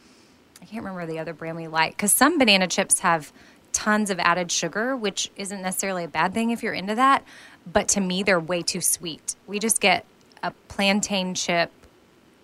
I 0.63 0.65
can't 0.65 0.85
remember 0.85 1.07
the 1.07 1.19
other 1.19 1.35
brand 1.35 1.57
we 1.57 1.67
like 1.67 1.93
because 1.93 2.13
some 2.13 2.39
banana 2.39 2.67
chips 2.67 3.01
have 3.01 3.33
tons 3.73 4.09
of 4.09 4.19
added 4.21 4.51
sugar, 4.51 4.97
which 4.97 5.31
isn't 5.37 5.61
necessarily 5.61 6.05
a 6.05 6.09
bad 6.09 6.33
thing 6.33 6.51
if 6.51 6.63
you're 6.63 6.73
into 6.73 6.95
that. 6.95 7.25
But 7.71 7.89
to 7.89 8.01
me, 8.01 8.23
they're 8.23 8.41
way 8.41 8.63
too 8.63 8.81
sweet. 8.81 9.35
We 9.47 9.59
just 9.59 9.81
get 9.81 10.07
a 10.43 10.53
plantain 10.69 11.35
chip 11.35 11.71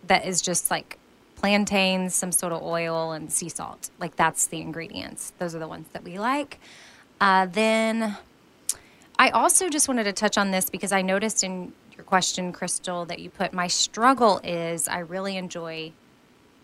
that 0.06 0.26
is 0.26 0.42
just 0.42 0.70
like 0.70 0.98
plantains, 1.36 2.14
some 2.14 2.32
sort 2.32 2.52
of 2.52 2.62
oil, 2.62 3.12
and 3.12 3.32
sea 3.32 3.48
salt. 3.48 3.90
Like 3.98 4.16
that's 4.16 4.46
the 4.46 4.60
ingredients. 4.60 5.32
Those 5.38 5.54
are 5.54 5.58
the 5.58 5.68
ones 5.68 5.86
that 5.92 6.04
we 6.04 6.18
like. 6.18 6.58
Uh, 7.20 7.46
then 7.46 8.16
I 9.20 9.28
also 9.28 9.68
just 9.68 9.86
wanted 9.86 10.04
to 10.04 10.14
touch 10.14 10.38
on 10.38 10.50
this 10.50 10.70
because 10.70 10.92
I 10.92 11.02
noticed 11.02 11.44
in 11.44 11.74
your 11.94 12.04
question, 12.04 12.54
Crystal, 12.54 13.04
that 13.04 13.18
you 13.18 13.28
put 13.28 13.52
my 13.52 13.66
struggle 13.66 14.40
is 14.42 14.88
I 14.88 15.00
really 15.00 15.36
enjoy 15.36 15.92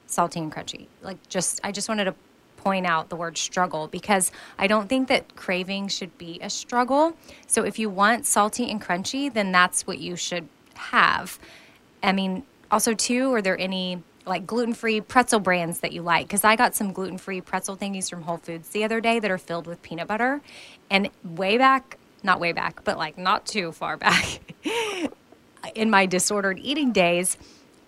salty 0.07 0.41
and 0.41 0.51
crunchy. 0.51 0.87
Like 1.03 1.19
just 1.29 1.61
I 1.63 1.71
just 1.71 1.87
wanted 1.87 2.05
to 2.07 2.15
point 2.57 2.87
out 2.87 3.11
the 3.11 3.17
word 3.17 3.37
struggle 3.37 3.89
because 3.89 4.33
I 4.59 4.69
don't 4.69 4.89
think 4.89 5.09
that 5.09 5.37
craving 5.37 5.89
should 5.89 6.17
be 6.17 6.39
a 6.41 6.49
struggle. 6.49 7.15
So 7.47 7.63
if 7.63 7.79
you 7.79 7.91
want 7.91 8.25
salty 8.25 8.71
and 8.71 8.81
crunchy, 8.81 9.31
then 9.31 9.53
that's 9.53 9.87
what 9.87 9.99
you 9.99 10.17
should 10.17 10.49
have. 10.77 11.39
I 12.03 12.13
mean, 12.13 12.43
also 12.71 12.95
too, 12.95 13.35
are 13.35 13.43
there 13.43 13.61
any 13.61 14.03
like 14.25 14.47
gluten-free 14.47 15.03
pretzel 15.03 15.41
brands 15.41 15.81
that 15.81 15.93
you 15.93 16.01
like? 16.01 16.27
Because 16.27 16.43
I 16.43 16.57
got 16.57 16.75
some 16.75 16.95
gluten-free 16.95 17.43
pretzel 17.43 17.77
thingies 17.77 18.09
from 18.09 18.23
Whole 18.23 18.39
Foods 18.39 18.71
the 18.71 18.83
other 18.83 19.03
day 19.03 19.19
that 19.19 19.31
are 19.31 19.37
filled 19.37 19.67
with 19.67 19.83
peanut 19.83 20.09
butter, 20.09 20.41
and 20.91 21.11
way 21.23 21.59
back, 21.59 21.99
not 22.27 22.41
way 22.41 22.53
back, 22.53 22.85
but 22.85 22.99
like 22.99 23.17
not 23.17 23.47
too 23.47 23.73
far 23.73 23.97
back, 23.97 24.41
in 25.75 25.89
my 25.89 26.05
disordered 26.05 26.59
eating 26.59 26.93
days, 26.93 27.39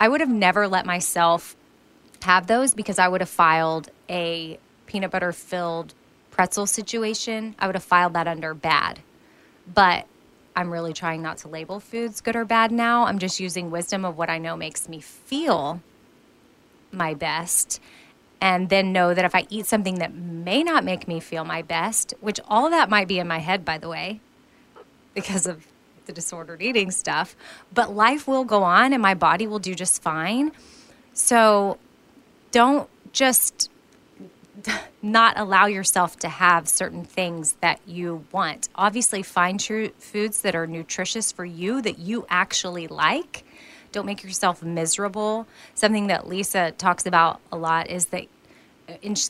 I 0.00 0.08
would 0.08 0.20
have 0.20 0.30
never 0.30 0.66
let 0.66 0.86
myself 0.86 1.56
have 2.22 2.46
those 2.46 2.74
because 2.74 2.98
I 2.98 3.08
would 3.08 3.20
have 3.20 3.28
filed 3.28 3.90
a 4.08 4.58
peanut 4.86 5.10
butter 5.10 5.32
filled 5.32 5.94
pretzel 6.30 6.66
situation. 6.66 7.54
I 7.58 7.66
would 7.66 7.74
have 7.74 7.84
filed 7.84 8.14
that 8.14 8.26
under 8.28 8.54
bad. 8.54 9.00
But 9.72 10.06
I'm 10.56 10.72
really 10.72 10.92
trying 10.92 11.22
not 11.22 11.38
to 11.38 11.48
label 11.48 11.78
foods 11.78 12.20
good 12.20 12.36
or 12.36 12.44
bad 12.44 12.72
now. 12.72 13.04
I'm 13.04 13.18
just 13.18 13.38
using 13.38 13.70
wisdom 13.70 14.04
of 14.04 14.16
what 14.16 14.30
I 14.30 14.38
know 14.38 14.56
makes 14.56 14.88
me 14.88 15.00
feel 15.00 15.82
my 16.90 17.14
best. 17.14 17.80
And 18.40 18.68
then 18.68 18.92
know 18.92 19.14
that 19.14 19.24
if 19.24 19.34
I 19.34 19.46
eat 19.50 19.66
something 19.66 19.96
that 19.96 20.14
may 20.14 20.62
not 20.62 20.84
make 20.84 21.08
me 21.08 21.18
feel 21.18 21.44
my 21.44 21.62
best, 21.62 22.14
which 22.20 22.38
all 22.46 22.70
that 22.70 22.88
might 22.88 23.08
be 23.08 23.18
in 23.18 23.26
my 23.26 23.38
head, 23.38 23.64
by 23.64 23.78
the 23.78 23.88
way, 23.88 24.20
because 25.14 25.46
of 25.46 25.66
the 26.08 26.12
disordered 26.12 26.60
eating 26.60 26.90
stuff, 26.90 27.36
but 27.72 27.94
life 27.94 28.26
will 28.26 28.44
go 28.44 28.64
on 28.64 28.92
and 28.92 29.00
my 29.00 29.14
body 29.14 29.46
will 29.46 29.60
do 29.60 29.74
just 29.74 30.02
fine. 30.02 30.50
So 31.12 31.78
don't 32.50 32.88
just 33.12 33.70
not 35.02 35.38
allow 35.38 35.66
yourself 35.66 36.16
to 36.20 36.28
have 36.28 36.68
certain 36.68 37.04
things 37.04 37.52
that 37.60 37.80
you 37.86 38.24
want. 38.32 38.68
Obviously, 38.74 39.22
find 39.22 39.60
true 39.60 39.90
foods 39.98 40.40
that 40.42 40.56
are 40.56 40.66
nutritious 40.66 41.30
for 41.30 41.44
you 41.44 41.80
that 41.82 41.98
you 41.98 42.26
actually 42.28 42.88
like. 42.88 43.44
Don't 43.92 44.06
make 44.06 44.22
yourself 44.22 44.62
miserable. 44.62 45.46
Something 45.74 46.08
that 46.08 46.26
Lisa 46.28 46.72
talks 46.72 47.06
about 47.06 47.40
a 47.52 47.56
lot 47.56 47.88
is 47.88 48.06
that 48.06 48.26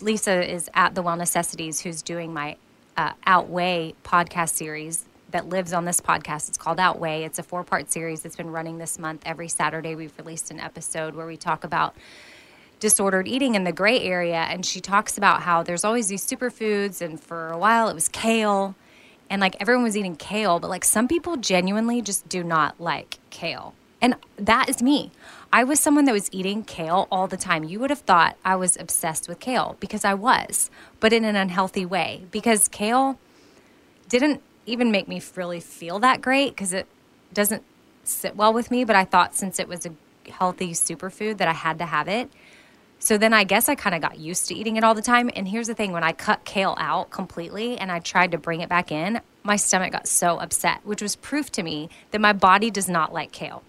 Lisa 0.01 0.49
is 0.49 0.71
at 0.75 0.95
the 0.95 1.03
Well 1.03 1.17
Necessities, 1.17 1.81
who's 1.81 2.03
doing 2.03 2.33
my 2.33 2.57
uh, 2.97 3.13
Outweigh 3.27 3.95
podcast 4.05 4.51
series 4.51 5.05
that 5.31 5.49
lives 5.49 5.73
on 5.73 5.85
this 5.85 6.01
podcast. 6.01 6.49
It's 6.49 6.59
called 6.59 6.81
Outway. 6.81 7.25
It's 7.25 7.39
a 7.39 7.43
four 7.43 7.65
part 7.65 7.91
series 7.91 8.23
that's 8.23 8.37
been 8.37 8.51
running 8.51 8.79
this 8.79 8.99
month. 8.99 9.23
Every 9.27 9.49
Saturday, 9.49 9.95
we've 9.95 10.17
released 10.19 10.51
an 10.51 10.61
episode 10.61 11.15
where 11.15 11.27
we 11.27 11.37
talk 11.37 11.65
about 11.65 11.95
disordered 12.81 13.27
eating 13.29 13.55
in 13.55 13.65
the 13.65 13.73
gray 13.73 14.01
area. 14.01 14.37
And 14.37 14.65
she 14.65 14.81
talks 14.81 15.19
about 15.19 15.43
how 15.43 15.63
there's 15.63 15.85
always 15.85 16.09
these 16.09 16.25
superfoods. 16.27 17.01
And 17.01 17.21
for 17.21 17.49
a 17.49 17.59
while, 17.59 17.89
it 17.89 17.95
was 17.95 18.09
kale. 18.09 18.75
And 19.31 19.41
like 19.41 19.57
everyone 19.61 19.85
was 19.85 19.97
eating 19.97 20.17
kale, 20.17 20.59
but 20.59 20.71
like 20.71 20.85
some 20.85 21.09
people 21.09 21.37
genuinely 21.37 22.01
just 22.01 22.29
do 22.29 22.43
not 22.43 22.81
like 22.81 23.19
kale. 23.31 23.75
And 24.01 24.15
that 24.37 24.69
is 24.69 24.81
me. 24.81 25.11
I 25.53 25.65
was 25.65 25.81
someone 25.81 26.05
that 26.05 26.13
was 26.13 26.29
eating 26.33 26.63
kale 26.63 27.09
all 27.11 27.27
the 27.27 27.37
time. 27.37 27.65
You 27.65 27.81
would 27.81 27.91
have 27.91 28.01
thought 28.01 28.37
I 28.45 28.55
was 28.57 28.77
obsessed 28.77 29.29
with 29.29 29.41
kale 29.41 29.77
because 29.81 30.05
I 30.05 30.15
was, 30.15 30.71
but 31.01 31.13
in 31.13 31.25
an 31.25 31.37
unhealthy 31.37 31.85
way. 31.85 32.27
Because 32.31 32.69
kale 32.69 33.19
didn't 34.09 34.43
even 34.69 34.91
make 34.91 35.09
me 35.09 35.23
really 35.35 35.61
feel 35.61 35.99
that 36.01 36.21
great 36.21 36.51
because 36.51 36.73
it 36.73 36.87
doesn't 37.33 37.63
sit 38.05 38.37
well 38.37 38.53
with 38.53 38.71
me. 38.71 38.85
But 38.85 38.97
I 38.97 39.05
thought 39.05 39.35
since 39.35 39.59
it 39.59 39.69
was 39.69 39.87
a 39.87 39.93
healthy 40.31 40.73
superfood 40.73 41.39
that 41.39 41.49
I 41.49 41.53
had 41.53 41.79
to 41.79 41.87
have 41.87 42.09
it. 42.09 42.31
So 43.01 43.17
then 43.17 43.33
I 43.33 43.45
guess 43.45 43.69
I 43.69 43.75
kind 43.75 43.95
of 43.95 44.03
got 44.03 44.19
used 44.19 44.49
to 44.49 44.55
eating 44.55 44.77
it 44.77 44.85
all 44.85 44.95
the 44.95 45.03
time. 45.03 45.31
And 45.35 45.47
here's 45.47 45.69
the 45.69 45.75
thing 45.75 45.93
when 45.93 46.03
I 46.03 46.13
cut 46.13 46.45
kale 46.45 46.75
out 46.79 47.11
completely 47.11 47.79
and 47.79 47.93
I 47.93 48.01
tried 48.01 48.33
to 48.33 48.39
bring 48.39 48.61
it 48.61 48.69
back 48.69 48.91
in, 48.91 49.21
my 49.45 49.57
stomach 49.57 49.93
got 49.93 50.09
so 50.09 50.39
upset, 50.39 50.85
which 50.85 51.01
was 51.01 51.15
proof 51.15 51.51
to 51.53 51.63
me 51.63 51.89
that 52.11 52.21
my 52.21 52.33
body 52.33 52.71
does 52.71 52.89
not 52.89 53.13
like 53.13 53.31
kale. 53.31 53.63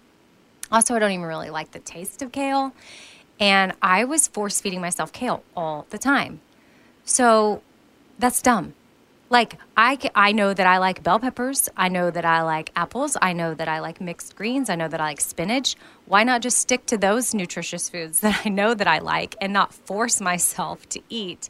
Also, 0.72 0.94
I 0.94 0.98
don't 0.98 1.12
even 1.12 1.26
really 1.26 1.50
like 1.50 1.70
the 1.70 1.78
taste 1.78 2.22
of 2.22 2.32
kale. 2.32 2.72
And 3.38 3.72
I 3.80 4.04
was 4.04 4.28
force 4.28 4.60
feeding 4.60 4.80
myself 4.80 5.12
kale 5.12 5.42
all 5.56 5.86
the 5.90 5.98
time. 5.98 6.40
So 7.04 7.62
that's 8.18 8.42
dumb. 8.42 8.74
Like 9.30 9.58
I, 9.76 9.96
I 10.16 10.32
know 10.32 10.52
that 10.52 10.66
I 10.66 10.78
like 10.78 11.04
bell 11.04 11.20
peppers. 11.20 11.68
I 11.76 11.88
know 11.88 12.10
that 12.10 12.24
I 12.24 12.42
like 12.42 12.72
apples. 12.74 13.16
I 13.22 13.32
know 13.32 13.54
that 13.54 13.68
I 13.68 13.78
like 13.78 14.00
mixed 14.00 14.34
greens. 14.34 14.68
I 14.68 14.74
know 14.74 14.88
that 14.88 15.00
I 15.00 15.04
like 15.04 15.20
spinach. 15.20 15.76
Why 16.06 16.24
not 16.24 16.42
just 16.42 16.58
stick 16.58 16.84
to 16.86 16.98
those 16.98 17.32
nutritious 17.32 17.88
foods 17.88 18.20
that 18.20 18.44
I 18.44 18.48
know 18.48 18.74
that 18.74 18.88
I 18.88 18.98
like 18.98 19.36
and 19.40 19.52
not 19.52 19.72
force 19.72 20.20
myself 20.20 20.88
to 20.90 21.00
eat 21.08 21.48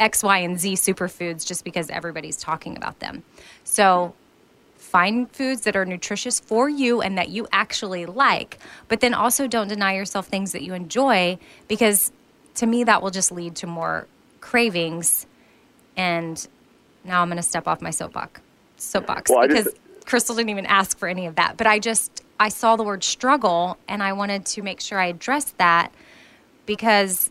X, 0.00 0.22
Y, 0.22 0.38
and 0.38 0.58
Z 0.58 0.72
superfoods 0.72 1.46
just 1.46 1.64
because 1.64 1.90
everybody's 1.90 2.38
talking 2.38 2.78
about 2.78 3.00
them? 3.00 3.24
So 3.62 4.14
find 4.78 5.30
foods 5.30 5.62
that 5.62 5.76
are 5.76 5.84
nutritious 5.84 6.40
for 6.40 6.70
you 6.70 7.02
and 7.02 7.18
that 7.18 7.28
you 7.28 7.46
actually 7.52 8.06
like, 8.06 8.58
but 8.88 9.00
then 9.00 9.12
also 9.12 9.46
don't 9.46 9.68
deny 9.68 9.94
yourself 9.94 10.28
things 10.28 10.52
that 10.52 10.62
you 10.62 10.72
enjoy 10.72 11.38
because 11.68 12.10
to 12.54 12.66
me 12.66 12.84
that 12.84 13.02
will 13.02 13.10
just 13.10 13.30
lead 13.30 13.54
to 13.56 13.66
more 13.66 14.06
cravings 14.40 15.26
and 15.96 16.48
now 17.04 17.22
I'm 17.22 17.28
going 17.28 17.36
to 17.36 17.42
step 17.42 17.66
off 17.66 17.80
my 17.80 17.90
soapbox 17.90 18.40
soapbox 18.76 19.30
well, 19.30 19.46
because 19.46 19.64
just, 19.64 19.76
Crystal 20.06 20.34
didn't 20.34 20.50
even 20.50 20.66
ask 20.66 20.98
for 20.98 21.08
any 21.08 21.26
of 21.26 21.36
that, 21.36 21.56
but 21.56 21.66
I 21.66 21.78
just 21.78 22.22
I 22.40 22.48
saw 22.48 22.76
the 22.76 22.82
word 22.82 23.04
struggle 23.04 23.78
and 23.88 24.02
I 24.02 24.12
wanted 24.12 24.44
to 24.46 24.62
make 24.62 24.80
sure 24.80 24.98
I 24.98 25.06
addressed 25.06 25.58
that 25.58 25.92
because 26.66 27.30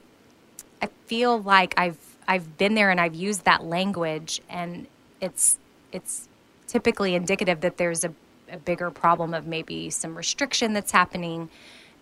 I 0.82 0.88
feel 1.06 1.42
like 1.42 1.74
I've 1.78 1.98
I've 2.28 2.58
been 2.58 2.76
there 2.76 2.90
and 2.90 3.00
I've 3.00 3.16
used 3.16 3.46
that 3.46 3.64
language 3.64 4.42
and 4.50 4.88
it's 5.20 5.58
it's 5.92 6.28
typically 6.68 7.16
indicative 7.16 7.60
that 7.62 7.78
there's 7.78 8.06
a, 8.06 8.14
a 8.50 8.58
bigger 8.58 8.90
problem 8.90 9.34
of 9.34 9.46
maybe 9.46 9.90
some 9.90 10.16
restriction 10.16 10.72
that's 10.72 10.92
happening 10.92 11.50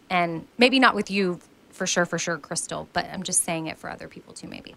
and 0.10 0.46
maybe 0.58 0.80
not 0.80 0.94
with 0.94 1.10
you 1.10 1.40
for 1.72 1.88
sure 1.88 2.06
for 2.06 2.20
sure 2.20 2.38
crystal 2.38 2.88
but 2.94 3.06
i'm 3.12 3.24
just 3.24 3.44
saying 3.44 3.68
it 3.68 3.78
for 3.78 3.90
other 3.90 4.08
people 4.08 4.34
too 4.34 4.48
maybe 4.48 4.76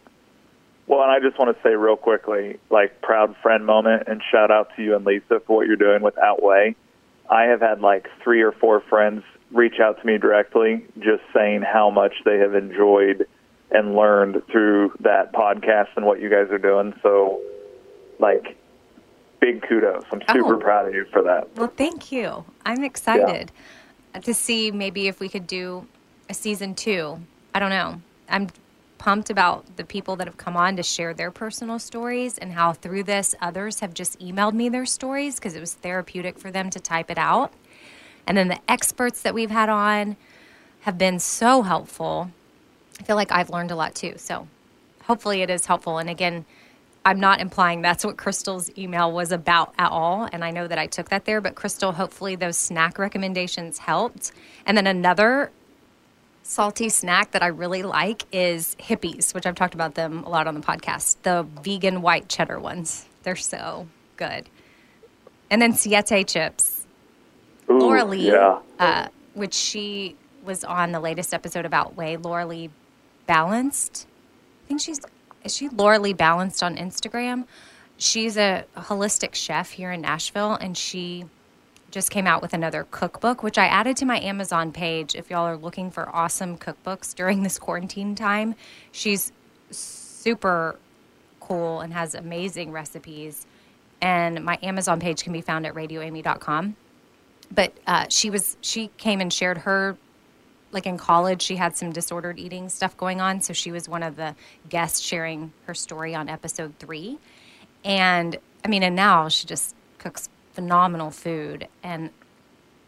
well 0.86 1.02
and 1.02 1.10
i 1.10 1.18
just 1.20 1.38
want 1.38 1.54
to 1.54 1.62
say 1.62 1.74
real 1.74 1.96
quickly 1.96 2.58
like 2.70 3.00
proud 3.02 3.34
friend 3.42 3.66
moment 3.66 4.04
and 4.06 4.22
shout 4.30 4.50
out 4.50 4.68
to 4.76 4.82
you 4.82 4.96
and 4.96 5.04
lisa 5.04 5.40
for 5.46 5.56
what 5.56 5.66
you're 5.66 5.76
doing 5.76 6.02
with 6.02 6.16
Outway. 6.18 6.74
i 7.30 7.44
have 7.44 7.60
had 7.60 7.80
like 7.80 8.08
three 8.22 8.42
or 8.42 8.52
four 8.52 8.80
friends 8.80 9.22
reach 9.50 9.80
out 9.80 10.00
to 10.00 10.06
me 10.06 10.18
directly 10.18 10.84
just 10.98 11.22
saying 11.34 11.62
how 11.62 11.90
much 11.90 12.14
they 12.24 12.38
have 12.38 12.54
enjoyed 12.54 13.26
and 13.70 13.94
learned 13.94 14.42
through 14.50 14.92
that 15.00 15.32
podcast 15.32 15.88
and 15.96 16.04
what 16.04 16.20
you 16.20 16.28
guys 16.30 16.50
are 16.50 16.58
doing 16.58 16.94
so 17.02 17.40
like 18.18 18.56
big 19.42 19.60
kudos. 19.68 20.04
I'm 20.12 20.22
super 20.32 20.54
oh. 20.54 20.60
proud 20.60 20.88
of 20.88 20.94
you 20.94 21.04
for 21.12 21.20
that. 21.22 21.54
Well, 21.56 21.72
thank 21.76 22.12
you. 22.12 22.44
I'm 22.64 22.84
excited 22.84 23.50
yeah. 24.14 24.20
to 24.20 24.32
see 24.32 24.70
maybe 24.70 25.08
if 25.08 25.20
we 25.20 25.28
could 25.28 25.46
do 25.46 25.86
a 26.30 26.34
season 26.34 26.74
two. 26.74 27.18
I 27.54 27.58
don't 27.58 27.70
know. 27.70 28.00
I'm 28.30 28.48
pumped 29.02 29.30
about 29.30 29.76
the 29.76 29.82
people 29.82 30.14
that 30.14 30.28
have 30.28 30.36
come 30.36 30.56
on 30.56 30.76
to 30.76 30.82
share 30.82 31.12
their 31.12 31.32
personal 31.32 31.76
stories 31.80 32.38
and 32.38 32.52
how 32.52 32.72
through 32.72 33.02
this 33.02 33.34
others 33.40 33.80
have 33.80 33.92
just 33.92 34.16
emailed 34.20 34.52
me 34.52 34.68
their 34.68 34.86
stories 34.86 35.34
because 35.34 35.56
it 35.56 35.60
was 35.60 35.74
therapeutic 35.74 36.38
for 36.38 36.52
them 36.52 36.70
to 36.70 36.78
type 36.78 37.10
it 37.10 37.18
out. 37.18 37.52
And 38.28 38.38
then 38.38 38.46
the 38.46 38.60
experts 38.68 39.20
that 39.22 39.34
we've 39.34 39.50
had 39.50 39.68
on 39.68 40.16
have 40.82 40.98
been 40.98 41.18
so 41.18 41.62
helpful. 41.62 42.30
I 43.00 43.02
feel 43.02 43.16
like 43.16 43.32
I've 43.32 43.50
learned 43.50 43.72
a 43.72 43.74
lot 43.74 43.96
too. 43.96 44.14
So 44.18 44.46
hopefully 45.02 45.42
it 45.42 45.50
is 45.50 45.66
helpful. 45.66 45.98
And 45.98 46.08
again, 46.08 46.44
I'm 47.04 47.18
not 47.18 47.40
implying 47.40 47.82
that's 47.82 48.04
what 48.04 48.16
Crystal's 48.16 48.70
email 48.78 49.10
was 49.10 49.32
about 49.32 49.74
at 49.78 49.90
all. 49.90 50.28
And 50.32 50.44
I 50.44 50.52
know 50.52 50.68
that 50.68 50.78
I 50.78 50.86
took 50.86 51.08
that 51.08 51.24
there, 51.24 51.40
but 51.40 51.56
Crystal, 51.56 51.90
hopefully 51.90 52.36
those 52.36 52.56
snack 52.56 53.00
recommendations 53.00 53.78
helped. 53.78 54.30
And 54.64 54.76
then 54.76 54.86
another 54.86 55.50
salty 56.42 56.88
snack 56.88 57.32
that 57.32 57.42
I 57.42 57.48
really 57.48 57.82
like 57.82 58.24
is 58.32 58.76
Hippeas, 58.78 59.34
which 59.34 59.46
I've 59.46 59.54
talked 59.54 59.74
about 59.74 59.94
them 59.94 60.24
a 60.24 60.28
lot 60.28 60.46
on 60.46 60.54
the 60.54 60.60
podcast. 60.60 61.16
The 61.22 61.46
vegan 61.62 62.02
white 62.02 62.28
cheddar 62.28 62.58
ones. 62.58 63.06
They're 63.22 63.36
so 63.36 63.86
good. 64.16 64.48
And 65.50 65.60
then 65.60 65.74
Siete 65.74 66.26
chips. 66.26 66.86
Ooh, 67.70 67.78
Laura 67.78 68.04
Lea, 68.04 68.28
yeah. 68.28 68.58
uh, 68.78 69.08
which 69.34 69.54
she 69.54 70.16
was 70.44 70.64
on 70.64 70.92
the 70.92 71.00
latest 71.00 71.32
episode 71.32 71.64
about 71.64 71.96
Way. 71.96 72.16
Laura 72.16 72.46
Lea 72.46 72.70
Balanced. 73.26 74.06
I 74.64 74.68
think 74.68 74.80
she's 74.80 75.00
is 75.44 75.56
she 75.56 75.68
Laura 75.68 75.98
Lea 75.98 76.12
Balanced 76.12 76.62
on 76.62 76.76
Instagram? 76.76 77.46
She's 77.96 78.36
a 78.36 78.64
holistic 78.76 79.34
chef 79.34 79.70
here 79.70 79.92
in 79.92 80.00
Nashville, 80.00 80.54
and 80.54 80.76
she 80.76 81.24
just 81.92 82.10
came 82.10 82.26
out 82.26 82.42
with 82.42 82.54
another 82.54 82.86
cookbook, 82.90 83.42
which 83.42 83.58
I 83.58 83.66
added 83.66 83.96
to 83.98 84.04
my 84.04 84.18
Amazon 84.18 84.72
page. 84.72 85.14
If 85.14 85.30
y'all 85.30 85.46
are 85.46 85.56
looking 85.56 85.90
for 85.90 86.08
awesome 86.08 86.58
cookbooks 86.58 87.14
during 87.14 87.44
this 87.44 87.58
quarantine 87.58 88.16
time, 88.16 88.56
she's 88.90 89.30
super 89.70 90.76
cool 91.38 91.80
and 91.80 91.92
has 91.92 92.14
amazing 92.14 92.72
recipes. 92.72 93.46
And 94.00 94.44
my 94.44 94.58
Amazon 94.62 94.98
page 94.98 95.22
can 95.22 95.32
be 95.32 95.42
found 95.42 95.66
at 95.66 95.74
radioamy.com. 95.74 96.74
But 97.54 97.74
uh, 97.86 98.06
she 98.08 98.30
was 98.30 98.56
she 98.62 98.88
came 98.96 99.20
and 99.20 99.32
shared 99.32 99.58
her 99.58 99.96
like 100.72 100.86
in 100.86 100.96
college, 100.96 101.42
she 101.42 101.56
had 101.56 101.76
some 101.76 101.92
disordered 101.92 102.38
eating 102.38 102.70
stuff 102.70 102.96
going 102.96 103.20
on. 103.20 103.42
So 103.42 103.52
she 103.52 103.70
was 103.70 103.88
one 103.88 104.02
of 104.02 104.16
the 104.16 104.34
guests 104.70 105.00
sharing 105.00 105.52
her 105.66 105.74
story 105.74 106.14
on 106.14 106.30
episode 106.30 106.72
three. 106.78 107.18
And 107.84 108.38
I 108.64 108.68
mean, 108.68 108.82
and 108.82 108.96
now 108.96 109.28
she 109.28 109.46
just 109.46 109.76
cooks 109.98 110.30
phenomenal 110.52 111.10
food. 111.10 111.68
And 111.82 112.10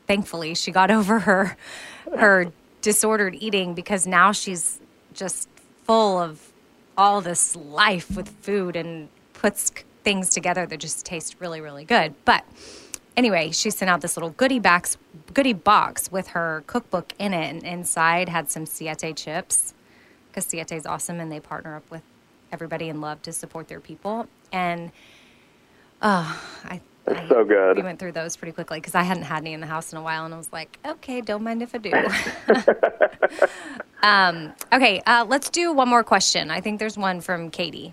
thankfully, 0.07 0.55
she 0.55 0.71
got 0.71 0.91
over 0.99 1.21
her 1.21 1.57
her 2.17 2.53
disordered 2.81 3.35
eating 3.35 3.75
because 3.75 4.07
now 4.07 4.31
she's 4.33 4.81
just 5.15 5.49
full 5.85 6.19
of 6.19 6.53
all 6.97 7.21
this 7.21 7.57
life 7.57 8.15
with 8.15 8.29
food 8.29 8.77
and 8.77 9.09
puts 9.33 9.73
things 10.05 10.31
together 10.31 10.67
that 10.67 10.79
just 10.79 11.05
taste 11.05 11.37
really, 11.41 11.61
really 11.61 11.85
good. 11.85 12.15
But 12.25 12.45
anyway, 13.17 13.51
she 13.51 13.71
sent 13.71 13.89
out 13.89 14.01
this 14.01 14.17
little 14.17 14.31
goodie 14.31 14.59
box, 14.59 14.97
goodie 15.33 15.53
box 15.53 16.13
with 16.13 16.29
her 16.29 16.63
cookbook 16.67 17.15
in 17.19 17.33
it, 17.33 17.51
and 17.51 17.63
inside 17.65 18.29
had 18.29 18.51
some 18.51 18.67
Siete 18.67 19.17
chips 19.17 19.75
because 20.29 20.47
Siete 20.47 20.73
is 20.73 20.87
awesome 20.87 21.21
and 21.21 21.33
they 21.33 21.41
partner 21.41 21.77
up 21.77 21.91
with 21.91 22.03
everybody 22.53 22.89
and 22.89 23.01
love 23.01 23.23
to 23.23 23.33
support 23.33 23.69
their 23.69 23.81
people. 23.81 24.27
And 24.53 24.93
oh, 26.03 26.41
I. 26.65 26.81
I, 27.07 27.29
so 27.29 27.45
good. 27.45 27.77
We 27.77 27.83
went 27.83 27.99
through 27.99 28.13
those 28.13 28.37
pretty 28.37 28.53
quickly 28.53 28.79
because 28.79 28.95
I 28.95 29.03
hadn't 29.03 29.25
had 29.25 29.39
any 29.39 29.53
in 29.53 29.61
the 29.61 29.67
house 29.67 29.93
in 29.93 29.99
a 29.99 30.03
while, 30.03 30.25
and 30.25 30.33
I 30.33 30.37
was 30.37 30.53
like, 30.53 30.79
"Okay, 30.87 31.21
don't 31.21 31.43
mind 31.43 31.63
if 31.63 31.75
I 31.75 31.79
do." 31.79 31.93
um, 34.03 34.53
okay, 34.73 35.03
uh, 35.07 35.27
let's 35.29 35.51
do 35.51 35.73
one 35.73 35.89
more 35.89 36.05
question. 36.05 36.51
I 36.51 36.61
think 36.61 36.79
there's 36.79 36.97
one 36.97 37.21
from 37.21 37.51
Katie. 37.51 37.93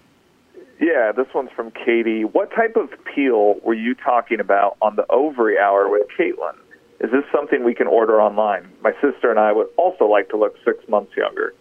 Yeah, 0.79 1.11
this 1.11 1.27
one's 1.35 1.51
from 1.55 1.71
Katie. 1.71 2.25
What 2.25 2.49
type 2.51 2.75
of 2.75 2.89
peel 3.05 3.55
were 3.63 3.75
you 3.75 3.93
talking 3.93 4.39
about 4.39 4.77
on 4.81 4.95
the 4.95 5.05
ovary 5.11 5.59
hour 5.59 5.87
with 5.87 6.07
Caitlin? 6.17 6.55
Is 6.99 7.11
this 7.11 7.23
something 7.31 7.63
we 7.63 7.75
can 7.75 7.87
order 7.87 8.19
online? 8.19 8.67
My 8.83 8.93
sister 8.93 9.29
and 9.29 9.39
I 9.39 9.51
would 9.51 9.67
also 9.77 10.05
like 10.05 10.29
to 10.29 10.37
look 10.37 10.55
six 10.65 10.87
months 10.87 11.11
younger. 11.15 11.53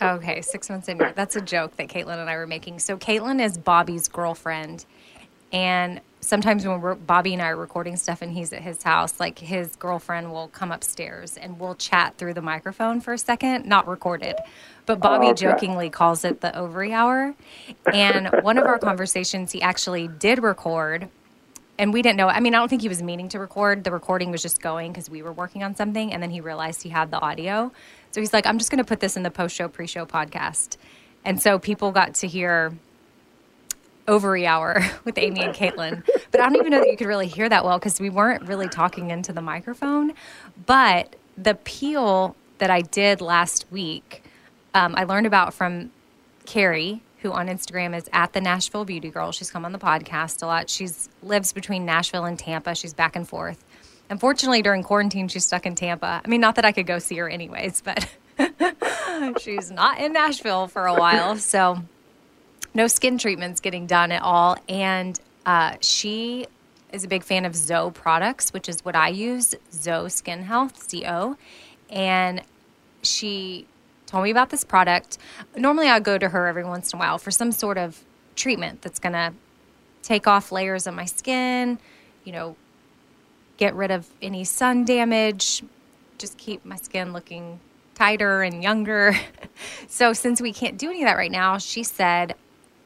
Okay, 0.00 0.42
six 0.42 0.68
months 0.68 0.88
younger. 0.88 1.12
That's 1.14 1.36
a 1.36 1.40
joke 1.40 1.76
that 1.76 1.88
Caitlin 1.88 2.18
and 2.18 2.28
I 2.28 2.36
were 2.36 2.46
making. 2.46 2.80
So 2.80 2.98
Caitlin 2.98 3.42
is 3.42 3.56
Bobby's 3.56 4.08
girlfriend, 4.08 4.84
and 5.52 6.00
sometimes 6.26 6.66
when 6.66 6.80
we're, 6.80 6.96
Bobby 6.96 7.32
and 7.34 7.40
I 7.40 7.50
are 7.50 7.56
recording 7.56 7.96
stuff 7.96 8.20
and 8.20 8.32
he's 8.32 8.52
at 8.52 8.60
his 8.60 8.82
house, 8.82 9.20
like 9.20 9.38
his 9.38 9.76
girlfriend 9.76 10.32
will 10.32 10.48
come 10.48 10.72
upstairs 10.72 11.36
and 11.36 11.60
we'll 11.60 11.76
chat 11.76 12.18
through 12.18 12.34
the 12.34 12.42
microphone 12.42 13.00
for 13.00 13.12
a 13.12 13.18
second, 13.18 13.64
not 13.64 13.86
recorded. 13.86 14.34
But 14.86 14.98
Bobby 15.00 15.26
Oh, 15.26 15.30
okay. 15.30 15.42
jokingly 15.42 15.88
calls 15.88 16.24
it 16.24 16.40
the 16.40 16.56
ovary 16.58 16.92
hour. 16.92 17.34
And 17.92 18.28
one 18.42 18.58
of 18.58 18.66
our 18.66 18.78
conversations, 18.78 19.52
he 19.52 19.62
actually 19.62 20.08
did 20.08 20.42
record. 20.42 21.08
And 21.78 21.92
we 21.92 22.02
didn't 22.02 22.16
know. 22.16 22.28
I 22.28 22.40
mean, 22.40 22.54
I 22.54 22.58
don't 22.58 22.68
think 22.68 22.82
he 22.82 22.88
was 22.88 23.02
meaning 23.02 23.28
to 23.28 23.38
record. 23.38 23.84
The 23.84 23.92
recording 23.92 24.30
was 24.32 24.42
just 24.42 24.60
going 24.60 24.92
because 24.92 25.08
we 25.08 25.22
were 25.22 25.32
working 25.32 25.62
on 25.62 25.76
something. 25.76 26.12
And 26.12 26.22
then 26.22 26.30
he 26.30 26.40
realized 26.40 26.82
he 26.82 26.88
had 26.88 27.10
the 27.10 27.20
audio. 27.20 27.70
So 28.10 28.20
he's 28.20 28.32
like, 28.32 28.46
I'm 28.46 28.58
just 28.58 28.70
going 28.70 28.78
to 28.78 28.84
put 28.84 28.98
this 29.00 29.16
in 29.16 29.22
the 29.22 29.30
post 29.30 29.54
show, 29.54 29.68
pre 29.68 29.86
show 29.86 30.06
podcast. 30.06 30.76
And 31.24 31.40
so 31.40 31.58
people 31.58 31.92
got 31.92 32.14
to 32.14 32.26
hear 32.26 32.72
ovary 34.08 34.46
hour 34.46 34.84
with 35.04 35.18
Amy 35.18 35.40
and 35.42 35.54
Caitlin. 35.54 36.06
But 36.30 36.40
I 36.40 36.44
don't 36.44 36.56
even 36.56 36.70
know 36.70 36.80
that 36.80 36.88
you 36.90 36.96
could 36.96 37.06
really 37.06 37.28
hear 37.28 37.48
that 37.48 37.64
well 37.64 37.78
because 37.78 38.00
we 38.00 38.10
weren't 38.10 38.46
really 38.48 38.68
talking 38.68 39.10
into 39.10 39.32
the 39.32 39.42
microphone. 39.42 40.12
But 40.66 41.16
the 41.36 41.54
peel 41.54 42.36
that 42.58 42.70
I 42.70 42.80
did 42.80 43.20
last 43.20 43.66
week, 43.70 44.22
um, 44.74 44.94
I 44.96 45.04
learned 45.04 45.26
about 45.26 45.54
from 45.54 45.90
Carrie, 46.46 47.02
who 47.18 47.32
on 47.32 47.48
Instagram 47.48 47.96
is 47.96 48.08
at 48.12 48.32
the 48.32 48.40
Nashville 48.40 48.84
Beauty 48.84 49.10
Girl. 49.10 49.32
She's 49.32 49.50
come 49.50 49.64
on 49.64 49.72
the 49.72 49.78
podcast 49.78 50.42
a 50.42 50.46
lot. 50.46 50.70
She 50.70 50.88
lives 51.22 51.52
between 51.52 51.84
Nashville 51.84 52.24
and 52.24 52.38
Tampa. 52.38 52.74
She's 52.74 52.94
back 52.94 53.16
and 53.16 53.28
forth. 53.28 53.64
Unfortunately, 54.08 54.62
during 54.62 54.82
quarantine, 54.82 55.26
she's 55.28 55.44
stuck 55.44 55.66
in 55.66 55.74
Tampa. 55.74 56.22
I 56.24 56.28
mean, 56.28 56.40
not 56.40 56.54
that 56.54 56.64
I 56.64 56.72
could 56.72 56.86
go 56.86 56.98
see 57.00 57.16
her 57.16 57.28
anyways, 57.28 57.82
but 57.82 58.08
she's 59.40 59.70
not 59.70 59.98
in 59.98 60.12
Nashville 60.12 60.68
for 60.68 60.86
a 60.86 60.94
while. 60.94 61.36
So 61.36 61.82
no 62.76 62.86
skin 62.86 63.16
treatments 63.16 63.60
getting 63.60 63.86
done 63.86 64.12
at 64.12 64.22
all. 64.22 64.58
And 64.68 65.18
uh, 65.46 65.76
she 65.80 66.46
is 66.92 67.04
a 67.04 67.08
big 67.08 67.24
fan 67.24 67.44
of 67.44 67.56
ZO 67.56 67.90
products, 67.90 68.52
which 68.52 68.68
is 68.68 68.84
what 68.84 68.94
I 68.94 69.08
use, 69.08 69.54
ZO 69.72 70.08
Skin 70.08 70.42
Health, 70.42 70.88
Z-O. 70.88 71.36
And 71.88 72.42
she 73.02 73.66
told 74.04 74.24
me 74.24 74.30
about 74.30 74.50
this 74.50 74.62
product. 74.62 75.16
Normally, 75.56 75.88
I 75.88 76.00
go 76.00 76.18
to 76.18 76.28
her 76.28 76.46
every 76.46 76.64
once 76.64 76.92
in 76.92 76.98
a 76.98 77.00
while 77.00 77.18
for 77.18 77.30
some 77.30 77.50
sort 77.50 77.78
of 77.78 78.04
treatment 78.36 78.82
that's 78.82 78.98
going 78.98 79.14
to 79.14 79.32
take 80.02 80.26
off 80.26 80.52
layers 80.52 80.86
of 80.86 80.94
my 80.94 81.06
skin, 81.06 81.78
you 82.24 82.32
know, 82.32 82.56
get 83.56 83.74
rid 83.74 83.90
of 83.90 84.06
any 84.20 84.44
sun 84.44 84.84
damage, 84.84 85.62
just 86.18 86.36
keep 86.36 86.64
my 86.64 86.76
skin 86.76 87.12
looking 87.12 87.58
tighter 87.94 88.42
and 88.42 88.62
younger. 88.62 89.16
so, 89.88 90.12
since 90.12 90.40
we 90.40 90.52
can't 90.52 90.76
do 90.76 90.90
any 90.90 91.02
of 91.02 91.08
that 91.08 91.16
right 91.16 91.32
now, 91.32 91.56
she 91.58 91.82
said, 91.82 92.34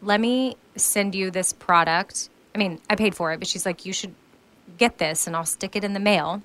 Let 0.03 0.21
me 0.21 0.57
send 0.77 1.15
you 1.15 1.31
this 1.31 1.53
product. 1.53 2.29
I 2.55 2.59
mean, 2.59 2.81
I 2.89 2.97
paid 2.97 3.15
for 3.15 3.33
it, 3.33 3.39
but 3.39 3.49
she's 3.49 3.67
like, 3.67 3.85
You 3.85 3.93
should 3.93 4.15
get 4.79 4.99
this 4.99 5.27
and 5.27 5.37
I'll 5.37 5.45
stick 5.45 5.77
it 5.77 5.85
in 5.85 5.93
the 5.93 6.01
mail 6.01 6.43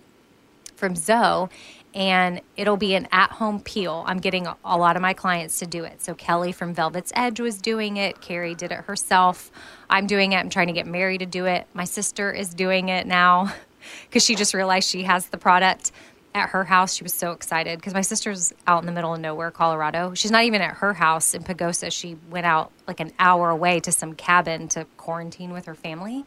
from 0.76 0.96
ZO 0.96 1.50
and 1.96 2.42
it'll 2.58 2.76
be 2.76 2.94
an 2.94 3.08
at 3.12 3.32
home 3.32 3.62
peel. 3.62 4.04
I'm 4.06 4.18
getting 4.18 4.46
a, 4.46 4.78
lot 4.78 4.98
of 4.98 5.02
my 5.02 5.14
clients 5.14 5.60
to 5.60 5.66
do 5.66 5.86
it. 5.86 6.02
So 6.02 6.14
Kelly 6.14 6.52
from 6.52 6.74
Velvet's 6.74 7.14
Edge 7.16 7.40
was 7.40 7.58
doing 7.58 7.96
it. 7.96 8.20
Carrie 8.20 8.54
did 8.54 8.74
it 8.74 8.80
herself. 8.80 9.50
I'm 9.90 10.06
doing 10.06 10.34
it. 10.34 10.38
I'm 10.38 10.50
trying 10.50 10.68
to 10.68 10.74
get 10.74 10.86
Mary 10.86 11.18
to 11.18 11.26
do 11.26 11.46
it. 11.46 11.66
My 11.74 11.86
sister 11.86 12.32
is 12.32 12.54
doing 12.54 12.90
it 12.90 13.08
now 13.08 13.54
because 14.10 14.26
she 14.26 14.36
just 14.36 14.54
realized 14.54 14.90
she 14.90 15.04
has 15.04 15.28
the 15.28 15.38
product 15.38 15.94
at 16.36 16.50
her 16.50 16.66
house. 16.66 16.94
She 16.94 17.04
was 17.04 17.14
so 17.14 17.32
excited 17.32 17.80
because 17.80 17.94
my 17.94 18.02
sister's 18.02 18.54
out 18.68 18.84
in 18.84 18.86
the 18.86 18.92
middle 18.92 19.14
of 19.14 19.22
nowhere, 19.22 19.52
Colorado. 19.52 20.14
She's 20.14 20.32
not 20.32 20.44
even 20.44 20.62
at 20.62 20.76
her 20.76 20.94
house 20.94 21.34
in 21.34 21.44
Pagosa. 21.44 21.92
She 21.92 22.18
went 22.30 22.46
out 22.46 22.72
like 22.88 23.00
an 23.00 23.12
hour 23.18 23.50
away 23.50 23.80
to 23.80 23.92
some 23.92 24.14
cabin 24.14 24.68
to 24.70 24.86
quarantine 24.98 25.54
with 25.54 25.66
her 25.66 25.76
family. 25.76 26.26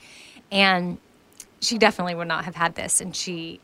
And 0.50 0.98
she 1.60 1.76
definitely 1.76 2.14
would 2.14 2.26
not 2.26 2.46
have 2.46 2.54
had 2.54 2.74
this. 2.74 3.02
And 3.02 3.14
she, 3.14 3.60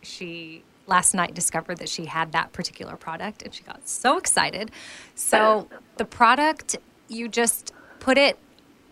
she 0.00 0.62
last 0.86 1.14
night 1.14 1.34
discovered 1.34 1.78
that 1.78 1.88
she 1.88 2.06
had 2.06 2.30
that 2.30 2.52
particular 2.52 2.94
product 2.94 3.42
and 3.42 3.52
she 3.52 3.64
got 3.64 3.88
so 3.88 4.18
excited. 4.18 4.70
So 5.16 5.68
the 5.96 6.04
product, 6.04 6.76
you 7.08 7.28
just 7.28 7.74
put 7.98 8.16
it 8.16 8.38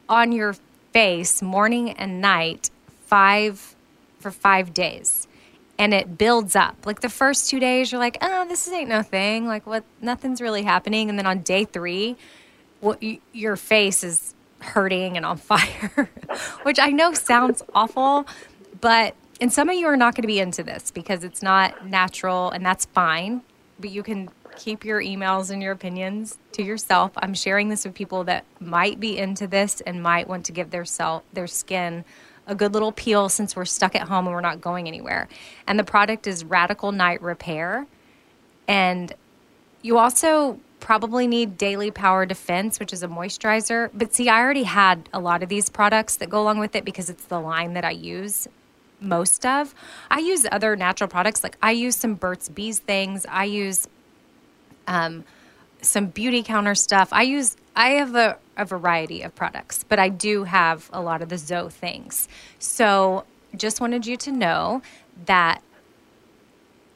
on 0.09 0.33
your 0.33 0.57
face 0.93 1.41
morning 1.41 1.91
and 1.91 2.21
night, 2.21 2.71
five 3.07 3.77
for 4.19 4.33
five 4.33 4.75
days. 4.75 5.29
And 5.79 5.93
it 5.93 6.17
builds 6.17 6.57
up. 6.57 6.87
Like 6.87 7.01
the 7.01 7.09
first 7.09 7.51
two 7.51 7.61
days, 7.61 7.93
you're 7.93 7.99
like, 7.99 8.17
oh, 8.23 8.47
this 8.49 8.67
ain't 8.69 8.89
no 8.89 9.03
thing. 9.03 9.47
Like, 9.47 9.67
what? 9.67 9.85
Nothing's 10.01 10.41
really 10.41 10.63
happening. 10.63 11.11
And 11.11 11.19
then 11.19 11.27
on 11.27 11.41
day 11.41 11.65
three, 11.65 12.17
what 12.81 13.03
you, 13.03 13.19
your 13.33 13.57
face 13.57 14.03
is 14.03 14.35
hurting 14.61 15.17
and 15.17 15.27
on 15.27 15.37
fire, 15.37 16.11
which 16.63 16.79
I 16.79 16.91
know 16.91 17.13
sounds 17.13 17.63
awful, 17.75 18.27
but 18.81 19.15
and 19.41 19.53
some 19.53 19.69
of 19.69 19.77
you 19.77 19.87
are 19.87 19.97
not 19.97 20.15
going 20.15 20.23
to 20.23 20.29
be 20.29 20.41
into 20.41 20.63
this 20.63 20.91
because 20.91 21.23
it's 21.23 21.43
not 21.43 21.87
natural 21.87 22.51
and 22.51 22.65
that's 22.65 22.87
fine, 22.87 23.43
but 23.79 23.91
you 23.91 24.03
can 24.03 24.31
keep 24.57 24.85
your 24.85 25.03
emails 25.03 25.51
and 25.51 25.63
your 25.63 25.73
opinions 25.73 26.39
to 26.53 26.63
yourself. 26.63 27.13
I'm 27.17 27.35
sharing 27.35 27.69
this 27.69 27.85
with 27.85 27.95
people 27.95 28.25
that 28.25 28.45
might 28.61 28.99
be 28.99 29.19
into 29.19 29.47
this 29.47 29.83
and 29.83 30.03
might 30.03 30.27
want 30.27 30.47
to 30.47 30.53
give 30.53 30.71
their 30.71 30.87
self 30.87 31.23
their 31.33 31.47
skin 31.47 32.05
a 32.47 32.55
good 32.55 32.73
little 32.73 32.93
peel 32.93 33.29
since 33.29 33.57
we're 33.57 33.65
stuck 33.65 33.95
at 33.95 34.03
home 34.03 34.27
and 34.27 34.35
we're 34.35 34.41
not 34.41 34.61
going 34.61 34.87
anywhere. 34.87 35.29
And 35.67 35.79
the 35.79 35.85
product 35.85 36.27
is 36.27 36.45
Radical 36.45 36.93
Night 36.93 37.21
Repair. 37.23 37.87
And 38.69 39.13
you 39.83 39.99
also 39.99 40.59
probably 40.81 41.27
need 41.27 41.59
Daily 41.59 41.91
Power 41.91 42.27
Defense, 42.27 42.79
which 42.79 42.93
is 42.93 43.03
a 43.03 43.09
moisturizer. 43.09 43.91
But 43.93 44.15
see, 44.15 44.29
I 44.29 44.41
already 44.41 44.65
had 44.65 45.09
a 45.13 45.19
lot 45.19 45.43
of 45.43 45.49
these 45.49 45.69
products 45.69 46.17
that 46.17 46.29
go 46.31 46.41
along 46.41 46.59
with 46.59 46.77
it 46.77 46.85
because 46.85 47.11
it's 47.11 47.25
the 47.25 47.41
line 47.41 47.75
that 47.75 47.85
I 47.85 47.91
use 47.91 48.47
most 49.01 49.45
of. 49.45 49.75
I 50.11 50.21
use 50.21 50.47
other 50.51 50.77
natural 50.77 51.09
products. 51.09 51.43
Like 51.43 51.57
I 51.63 51.73
use 51.73 51.97
some 51.97 52.15
Burt's 52.15 52.49
Bees 52.49 52.79
things. 52.79 53.27
I 53.29 53.45
use 53.45 53.89
um, 54.87 55.25
some 55.83 56.13
Beautycounter 56.13 56.77
stuff. 56.77 57.09
I 57.13 57.23
use 57.23 57.57
I 57.75 57.91
have 57.91 58.15
a, 58.15 58.39
a 58.57 58.65
variety 58.65 59.23
of 59.23 59.35
products, 59.35 59.85
but 59.85 59.99
I 59.99 60.09
do 60.09 60.45
have 60.45 60.89
a 60.93 61.01
lot 61.01 61.23
of 61.23 61.29
the 61.29 61.39
ZO 61.39 61.69
things. 61.69 62.29
So 62.59 63.25
just 63.57 63.81
wanted 63.81 64.07
you 64.07 64.17
to 64.19 64.33
know 64.33 64.83
that 65.27 65.63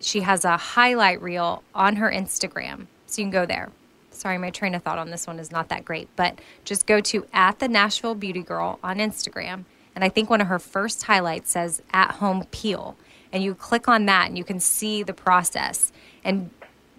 she 0.00 0.20
has 0.20 0.44
a 0.44 0.56
highlight 0.56 1.20
reel 1.20 1.62
on 1.74 1.96
her 1.96 2.10
Instagram. 2.10 2.86
So 3.06 3.22
you 3.22 3.26
can 3.26 3.30
go 3.30 3.46
there. 3.46 3.70
Sorry, 4.10 4.38
my 4.38 4.50
train 4.50 4.74
of 4.74 4.82
thought 4.82 4.98
on 4.98 5.10
this 5.10 5.26
one 5.26 5.38
is 5.38 5.50
not 5.50 5.68
that 5.68 5.84
great, 5.84 6.08
but 6.16 6.38
just 6.64 6.86
go 6.86 7.00
to 7.00 7.26
at 7.32 7.58
the 7.58 7.68
Nashville 7.68 8.14
Beauty 8.14 8.42
Girl 8.42 8.78
on 8.82 8.98
Instagram. 8.98 9.64
And 9.94 10.04
I 10.04 10.08
think 10.08 10.30
one 10.30 10.40
of 10.40 10.46
her 10.46 10.58
first 10.58 11.04
highlights 11.04 11.50
says 11.50 11.82
at 11.92 12.12
home 12.12 12.44
peel. 12.50 12.96
And 13.32 13.42
you 13.42 13.54
click 13.54 13.88
on 13.88 14.06
that 14.06 14.28
and 14.28 14.36
you 14.36 14.44
can 14.44 14.60
see 14.60 15.02
the 15.02 15.14
process. 15.14 15.92
And 16.24 16.50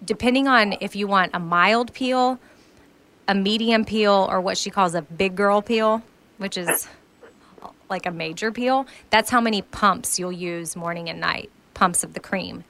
depending 0.04 0.47
on 0.47 0.76
if 0.82 0.95
you 0.95 1.08
want 1.08 1.32
a 1.34 1.39
mild 1.39 1.93
peel, 1.93 2.39
a 3.27 3.36
medium 3.36 3.86
peel, 3.86 4.27
or 4.29 4.41
what 4.41 4.57
she 4.57 4.69
calls 4.69 4.95
a 4.95 5.01
big 5.01 5.36
girl 5.36 5.62
peel, 5.62 6.01
which 6.38 6.57
is 6.57 6.88
like 7.89 8.05
a 8.05 8.12
major 8.12 8.51
peel, 8.51 8.88
that's 9.10 9.29
how 9.29 9.41
many 9.41 9.62
pumps 9.62 10.17
you'll 10.17 10.31
use 10.31 10.75
morning 10.75 11.10
and 11.10 11.19
night, 11.19 11.49
pumps 11.73 12.03
of 12.03 12.13
the 12.13 12.19
cream. 12.19 12.63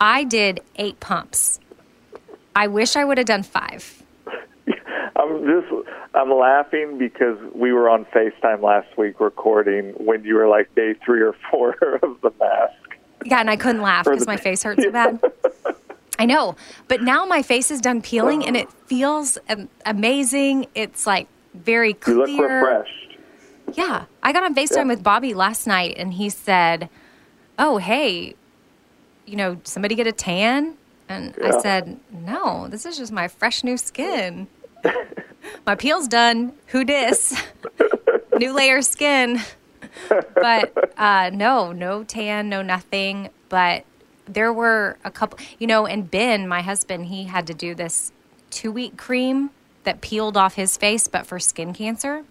I 0.00 0.24
did 0.24 0.60
eight 0.76 1.00
pumps. 1.00 1.58
I 2.54 2.66
wish 2.68 2.94
I 2.94 3.04
would 3.04 3.18
have 3.18 3.26
done 3.26 3.42
five. 3.42 4.02
I'm 5.16 5.44
just 5.44 5.88
I'm 6.14 6.32
laughing 6.32 6.98
because 6.98 7.38
we 7.54 7.72
were 7.72 7.88
on 7.88 8.04
FaceTime 8.06 8.62
last 8.62 8.96
week 8.96 9.20
recording 9.20 9.90
when 9.92 10.24
you 10.24 10.34
were 10.34 10.48
like 10.48 10.72
day 10.74 10.94
three 11.04 11.22
or 11.22 11.34
four 11.50 11.72
of 12.02 12.20
the 12.20 12.32
mask. 12.38 12.74
Yeah, 13.24 13.40
and 13.40 13.50
I 13.50 13.56
couldn't 13.56 13.82
laugh 13.82 14.04
because 14.04 14.26
my 14.26 14.36
face 14.36 14.62
hurt 14.62 14.80
so 14.80 14.90
bad. 14.92 15.20
I 16.18 16.26
know, 16.26 16.56
but 16.88 17.00
now 17.00 17.24
my 17.24 17.42
face 17.42 17.70
is 17.70 17.80
done 17.80 18.02
peeling 18.02 18.44
and 18.44 18.56
it 18.56 18.70
feels 18.86 19.38
am- 19.48 19.68
amazing. 19.86 20.66
It's 20.74 21.06
like 21.06 21.28
very 21.54 21.94
clear. 21.94 22.26
You 22.26 22.36
look 22.36 22.40
refreshed. 22.50 23.16
Yeah. 23.74 24.06
I 24.22 24.32
got 24.32 24.42
on 24.42 24.54
FaceTime 24.54 24.88
with 24.88 25.02
Bobby 25.02 25.34
last 25.34 25.66
night 25.66 25.94
and 25.96 26.14
he 26.14 26.28
said, 26.28 26.88
Oh, 27.58 27.78
hey, 27.78 28.34
you 29.26 29.36
know, 29.36 29.60
somebody 29.64 29.94
get 29.94 30.06
a 30.06 30.12
tan? 30.12 30.76
And 31.08 31.34
I 31.42 31.60
said, 31.60 31.98
No, 32.12 32.68
this 32.68 32.84
is 32.84 32.98
just 32.98 33.12
my 33.12 33.28
fresh 33.28 33.62
new 33.62 33.76
skin. 33.76 34.48
my 35.66 35.74
peel's 35.74 36.08
done. 36.08 36.52
Who 36.66 36.84
dis? 36.84 37.40
new 38.38 38.52
layer 38.52 38.82
skin. 38.82 39.40
But 40.08 40.98
uh, 40.98 41.30
no, 41.32 41.72
no 41.72 42.04
tan, 42.04 42.48
no 42.48 42.62
nothing. 42.62 43.30
But 43.48 43.84
there 44.32 44.52
were 44.52 44.98
a 45.04 45.10
couple, 45.10 45.38
you 45.58 45.66
know, 45.66 45.86
and 45.86 46.10
Ben, 46.10 46.46
my 46.46 46.62
husband, 46.62 47.06
he 47.06 47.24
had 47.24 47.46
to 47.46 47.54
do 47.54 47.74
this 47.74 48.12
two 48.50 48.72
week 48.72 48.96
cream 48.96 49.50
that 49.84 50.00
peeled 50.00 50.36
off 50.36 50.54
his 50.54 50.76
face, 50.76 51.08
but 51.08 51.26
for 51.26 51.38
skin 51.38 51.72
cancer. 51.72 52.24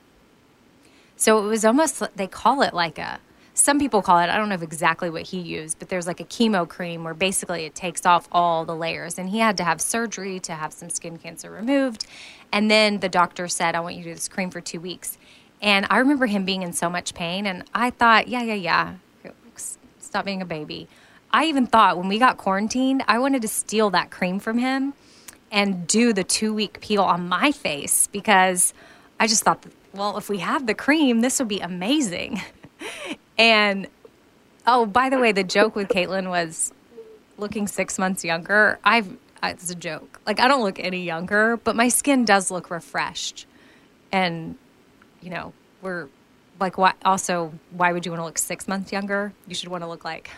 So 1.16 1.44
it 1.44 1.48
was 1.48 1.66
almost, 1.66 2.04
they 2.16 2.28
call 2.28 2.62
it 2.62 2.74
like 2.74 2.98
a 3.00 3.20
some 3.58 3.80
people 3.80 4.04
call 4.04 4.20
it, 4.20 4.30
I 4.30 4.38
don't 4.38 4.50
know 4.50 4.56
exactly 4.56 5.10
what 5.10 5.24
he 5.24 5.40
used, 5.40 5.80
but 5.80 5.90
there's 5.90 6.06
like 6.06 6.20
a 6.20 6.26
chemo 6.26 6.68
cream 6.68 7.04
where 7.04 7.16
basically 7.16 7.66
it 7.66 7.74
takes 7.74 8.06
off 8.06 8.28
all 8.32 8.66
the 8.66 8.76
layers. 8.76 9.18
And 9.18 9.30
he 9.30 9.40
had 9.40 9.58
to 9.58 9.64
have 9.64 9.82
surgery 9.82 10.40
to 10.42 10.54
have 10.54 10.72
some 10.72 10.92
skin 10.92 11.18
cancer 11.18 11.50
removed. 11.50 12.06
And 12.52 12.70
then 12.70 13.00
the 13.00 13.10
doctor 13.10 13.48
said, 13.48 13.74
I 13.74 13.80
want 13.80 13.96
you 13.96 14.04
to 14.04 14.10
do 14.10 14.14
this 14.14 14.28
cream 14.28 14.52
for 14.52 14.62
two 14.62 14.80
weeks. 14.80 15.18
And 15.60 15.88
I 15.90 15.98
remember 15.98 16.28
him 16.28 16.46
being 16.46 16.62
in 16.62 16.72
so 16.72 16.88
much 16.88 17.16
pain. 17.16 17.48
And 17.48 17.64
I 17.74 17.90
thought, 17.90 18.28
yeah, 18.28 18.44
yeah, 18.44 18.54
yeah, 18.54 19.32
stop 19.98 20.26
being 20.26 20.42
a 20.42 20.46
baby. 20.46 20.88
I 21.32 21.46
even 21.46 21.68
thought 21.68 21.98
when 21.98 22.08
we 22.08 22.20
got 22.20 22.38
quarantined, 22.38 23.04
I 23.08 23.20
wanted 23.20 23.42
to 23.42 23.48
steal 23.48 23.90
that 23.92 24.12
cream 24.12 24.40
from 24.40 24.58
him 24.58 24.94
and 25.52 25.88
do 25.88 26.14
the 26.14 26.24
two 26.24 26.54
week 26.54 26.82
peel 26.82 27.02
on 27.02 27.28
my 27.28 27.52
face 27.52 28.08
because 28.08 28.74
I 29.20 29.28
just 29.28 29.44
thought, 29.44 29.66
well, 29.94 30.18
if 30.18 30.30
we 30.30 30.40
have 30.40 30.68
the 30.68 30.74
cream, 30.74 31.22
this 31.22 31.40
would 31.40 31.48
be 31.48 31.60
amazing. 31.60 32.42
and 33.38 33.88
oh, 34.66 34.86
by 34.86 35.10
the 35.10 35.20
way, 35.20 35.32
the 35.32 35.44
joke 35.44 35.76
with 35.76 35.90
Caitlin 35.90 36.30
was 36.30 36.74
looking 37.38 37.68
six 37.68 37.98
months 37.98 38.24
younger. 38.24 38.80
I've 38.84 39.16
it's 39.44 39.70
a 39.70 39.76
joke. 39.76 40.20
Like 40.26 40.40
I 40.40 40.48
don't 40.48 40.64
look 40.64 40.80
any 40.80 41.04
younger, 41.04 41.58
but 41.58 41.76
my 41.76 41.90
skin 41.90 42.26
does 42.26 42.52
look 42.52 42.70
refreshed. 42.70 43.46
And 44.12 44.56
you 45.22 45.30
know, 45.30 45.54
we're 45.82 46.08
like 46.60 46.78
why 46.78 46.94
also 47.06 47.54
why 47.72 47.94
would 47.94 48.06
you 48.06 48.12
want 48.12 48.22
to 48.22 48.26
look 48.26 48.38
six 48.38 48.68
months 48.68 48.92
younger? 48.92 49.34
You 49.48 49.56
should 49.56 49.70
want 49.70 49.84
to 49.84 49.88
look 49.88 50.04
like 50.04 50.30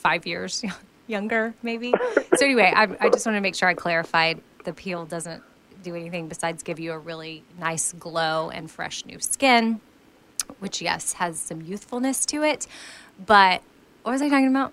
five 0.00 0.26
years 0.26 0.64
younger, 1.06 1.54
maybe. 1.62 1.92
so 2.36 2.44
anyway, 2.44 2.72
I, 2.74 2.88
I 3.00 3.10
just 3.10 3.26
want 3.26 3.36
to 3.36 3.40
make 3.40 3.54
sure 3.54 3.68
I 3.68 3.74
clarified 3.74 4.40
the 4.64 4.72
peel 4.72 5.06
doesn't 5.06 5.42
do 5.82 5.94
anything 5.94 6.28
besides 6.28 6.62
give 6.62 6.78
you 6.78 6.92
a 6.92 6.98
really 6.98 7.42
nice 7.58 7.92
glow 7.92 8.50
and 8.50 8.70
fresh 8.70 9.04
new 9.04 9.18
skin, 9.18 9.80
which 10.58 10.82
yes 10.82 11.14
has 11.14 11.38
some 11.38 11.62
youthfulness 11.62 12.26
to 12.26 12.42
it. 12.42 12.66
But 13.24 13.62
what 14.02 14.12
was 14.12 14.22
I 14.22 14.28
talking 14.28 14.48
about? 14.48 14.72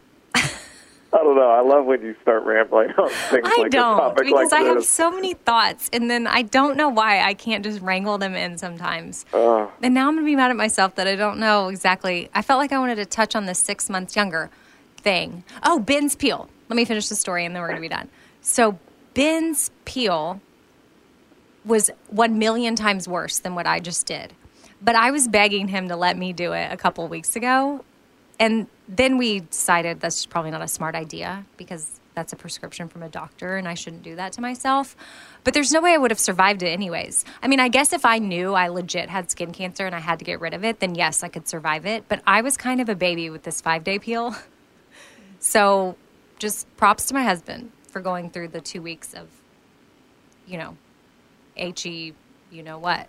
I 1.14 1.24
don't 1.24 1.36
know. 1.38 1.50
I 1.50 1.62
love 1.62 1.86
when 1.86 2.02
you 2.02 2.16
start 2.22 2.44
rambling 2.44 2.92
on 2.92 3.10
things 3.30 3.42
I 3.46 3.62
like 3.62 3.66
I 3.68 3.70
don't 3.70 4.18
because 4.18 4.52
like 4.52 4.62
I 4.62 4.64
have 4.66 4.84
so 4.84 5.10
many 5.10 5.34
thoughts, 5.34 5.90
and 5.94 6.10
then 6.12 6.28
I 6.28 6.42
don't 6.42 6.76
know 6.76 6.90
why 6.90 7.22
I 7.22 7.34
can't 7.34 7.64
just 7.64 7.82
wrangle 7.82 8.18
them 8.18 8.36
in 8.36 8.58
sometimes. 8.58 9.26
Uh, 9.34 9.68
and 9.82 9.94
now 9.94 10.10
I'm 10.10 10.16
gonna 10.16 10.26
be 10.26 10.36
mad 10.36 10.52
at 10.52 10.58
myself 10.58 10.96
that 10.96 11.08
I 11.08 11.16
don't 11.16 11.40
know 11.40 11.70
exactly. 11.70 12.30
I 12.34 12.42
felt 12.42 12.60
like 12.60 12.74
I 12.74 12.80
wanted 12.80 12.96
to 12.96 13.06
touch 13.06 13.36
on 13.36 13.46
the 13.46 13.56
six 13.56 13.90
months 13.90 14.16
younger 14.16 14.50
thing. 14.98 15.44
Oh, 15.64 15.80
Ben's 15.80 16.16
peel. 16.16 16.50
Let 16.70 16.76
me 16.76 16.86
finish 16.86 17.08
the 17.10 17.16
story, 17.16 17.46
and 17.46 17.56
then 17.56 17.62
we're 17.62 17.70
gonna 17.70 17.82
be 17.82 17.88
done. 17.90 18.10
So 18.42 18.78
Ben's 19.14 19.72
peel 19.86 20.42
was 21.66 21.90
one 22.10 22.40
million 22.40 22.76
times 22.76 23.08
worse 23.08 23.40
than 23.40 23.56
what 23.56 23.68
I 23.68 23.80
just 23.80 24.06
did, 24.06 24.34
but 24.82 24.96
I 24.96 25.12
was 25.12 25.28
begging 25.28 25.68
him 25.68 25.88
to 25.90 25.96
let 25.96 26.18
me 26.18 26.34
do 26.34 26.54
it 26.54 26.72
a 26.72 26.78
couple 26.78 27.08
weeks 27.08 27.36
ago, 27.36 27.84
and 28.40 28.68
then 28.88 29.18
we 29.18 29.42
decided 29.42 30.00
that's 30.00 30.26
probably 30.26 30.52
not 30.52 30.62
a 30.62 30.68
smart 30.68 30.96
idea 30.96 31.46
because 31.58 32.00
that's 32.18 32.34
a 32.34 32.36
prescription 32.36 32.88
from 32.90 33.04
a 33.04 33.10
doctor 33.10 33.58
and 33.58 33.68
I 33.68 33.76
shouldn't 33.76 34.02
do 34.02 34.16
that 34.16 34.34
to 34.34 34.42
myself. 34.42 34.96
But 35.44 35.54
there's 35.54 35.72
no 35.72 35.82
way 35.82 35.94
I 35.94 35.98
would 35.98 36.10
have 36.10 36.20
survived 36.20 36.64
it 36.64 36.70
anyways. 36.70 37.24
I 37.44 37.48
mean, 37.48 37.60
I 37.60 37.68
guess 37.68 37.94
if 37.94 38.06
I 38.06 38.18
knew 38.18 38.54
I 38.54 38.70
legit 38.70 39.10
had 39.10 39.30
skin 39.30 39.52
cancer 39.52 39.86
and 39.86 39.94
I 39.94 40.00
had 40.00 40.18
to 40.20 40.26
get 40.26 40.40
rid 40.40 40.56
of 40.56 40.64
it, 40.64 40.80
then 40.80 40.96
yes, 40.96 41.22
I 41.22 41.28
could 41.28 41.48
survive 41.48 41.86
it. 41.86 42.06
But 42.08 42.24
I 42.26 42.42
was 42.42 42.58
kind 42.58 42.82
of 42.82 42.90
a 42.90 42.96
baby 42.96 43.30
with 43.30 43.44
this 43.44 43.62
five 43.62 43.84
day 43.84 44.00
peel. 44.00 44.36
So 45.40 45.96
just 46.40 46.68
props 46.78 47.06
to 47.08 47.14
my 47.14 47.24
husband 47.24 47.72
for 47.90 48.02
going 48.02 48.30
through 48.30 48.50
the 48.50 48.62
two 48.62 48.82
weeks 48.82 49.14
of, 49.14 49.28
you 50.48 50.58
know, 50.58 50.78
HE, 51.56 52.14
you 52.52 52.64
know 52.64 52.78
what, 52.78 53.08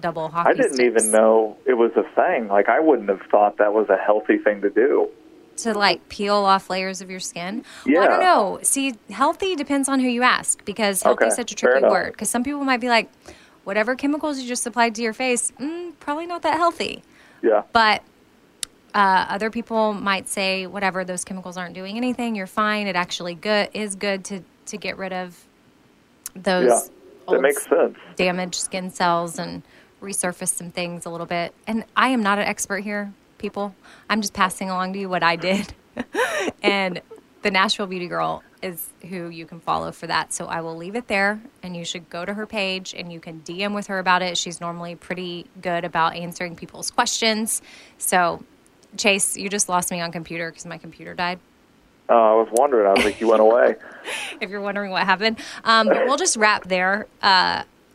double 0.00 0.28
hockey 0.28 0.50
I 0.50 0.52
didn't 0.54 0.74
sticks. 0.74 1.02
even 1.02 1.10
know 1.12 1.56
it 1.66 1.74
was 1.74 1.92
a 1.96 2.02
thing. 2.14 2.48
Like 2.48 2.68
I 2.68 2.80
wouldn't 2.80 3.08
have 3.08 3.22
thought 3.30 3.58
that 3.58 3.72
was 3.72 3.88
a 3.88 3.96
healthy 3.96 4.38
thing 4.38 4.60
to 4.62 4.70
do. 4.70 5.08
to 5.58 5.74
like 5.74 6.08
peel 6.08 6.36
off 6.36 6.70
layers 6.70 7.00
of 7.02 7.10
your 7.10 7.20
skin? 7.20 7.64
Well, 7.86 8.02
I 8.02 8.06
don't 8.06 8.20
know. 8.20 8.58
See, 8.62 8.94
healthy 9.10 9.56
depends 9.56 9.88
on 9.88 10.00
who 10.00 10.08
you 10.08 10.22
ask 10.22 10.64
because 10.64 11.02
healthy 11.02 11.26
is 11.26 11.34
such 11.34 11.52
a 11.52 11.54
tricky 11.54 11.82
word. 11.86 12.12
Because 12.12 12.30
some 12.30 12.44
people 12.44 12.64
might 12.64 12.80
be 12.80 12.88
like, 12.88 13.10
whatever 13.64 13.94
chemicals 13.94 14.40
you 14.40 14.48
just 14.48 14.66
applied 14.66 14.94
to 14.94 15.02
your 15.02 15.12
face, 15.12 15.52
mm, 15.60 15.92
probably 16.00 16.26
not 16.26 16.42
that 16.42 16.56
healthy. 16.56 17.02
Yeah. 17.42 17.62
But 17.72 18.02
uh, 18.94 19.26
other 19.28 19.50
people 19.50 19.92
might 19.92 20.28
say, 20.28 20.66
whatever, 20.66 21.04
those 21.04 21.24
chemicals 21.24 21.56
aren't 21.56 21.74
doing 21.74 21.96
anything. 21.96 22.34
You're 22.34 22.46
fine. 22.46 22.86
It 22.86 22.96
actually 22.96 23.34
good 23.34 23.68
is 23.74 23.94
good 23.94 24.24
to 24.26 24.40
to 24.66 24.76
get 24.76 24.98
rid 24.98 25.12
of 25.12 25.46
those 26.34 26.68
Yeah. 26.68 26.80
That 27.34 27.40
makes 27.40 27.66
sense. 27.66 27.96
damaged 28.16 28.56
skin 28.56 28.90
cells 28.90 29.38
and 29.38 29.62
resurface 30.02 30.54
some 30.54 30.70
things 30.70 31.06
a 31.06 31.10
little 31.10 31.26
bit. 31.26 31.54
And 31.66 31.84
I 31.96 32.08
am 32.08 32.22
not 32.22 32.38
an 32.38 32.44
expert 32.46 32.80
here, 32.82 33.12
people. 33.38 33.74
I'm 34.08 34.20
just 34.20 34.32
passing 34.32 34.70
along 34.70 34.94
to 34.94 34.98
you 34.98 35.08
what 35.08 35.22
I 35.22 35.36
did. 35.36 35.74
and 36.62 37.00
the 37.42 37.50
Nashville 37.50 37.86
Beauty 37.86 38.08
Girl 38.08 38.42
is 38.62 38.90
who 39.08 39.28
you 39.28 39.46
can 39.46 39.60
follow 39.60 39.92
for 39.92 40.06
that. 40.06 40.32
So 40.32 40.46
I 40.46 40.60
will 40.60 40.76
leave 40.76 40.94
it 40.94 41.08
there 41.08 41.40
and 41.62 41.76
you 41.76 41.84
should 41.84 42.10
go 42.10 42.24
to 42.24 42.34
her 42.34 42.46
page 42.46 42.94
and 42.96 43.12
you 43.12 43.20
can 43.20 43.40
DM 43.40 43.74
with 43.74 43.86
her 43.86 43.98
about 43.98 44.22
it. 44.22 44.36
She's 44.36 44.60
normally 44.60 44.94
pretty 44.96 45.46
good 45.60 45.84
about 45.84 46.14
answering 46.16 46.56
people's 46.56 46.90
questions. 46.90 47.62
So 47.98 48.42
Chase, 48.96 49.36
you 49.36 49.48
just 49.48 49.68
lost 49.68 49.90
me 49.90 50.00
on 50.00 50.10
computer 50.12 50.50
because 50.50 50.66
my 50.66 50.78
computer 50.78 51.14
died 51.14 51.38
Uh, 52.08 52.14
I 52.14 52.34
was 52.34 52.48
wondering. 52.52 52.86
I 52.88 52.92
was 52.92 53.04
like, 53.04 53.20
you 53.20 53.28
went 53.28 53.40
away. 53.40 53.76
if 54.40 54.50
you're 54.50 54.60
wondering 54.60 54.90
what 54.90 55.04
happened. 55.04 55.38
Um, 55.64 55.86
but 55.88 56.06
we'll 56.06 56.16
just 56.16 56.36
wrap 56.36 56.64
there 56.64 57.06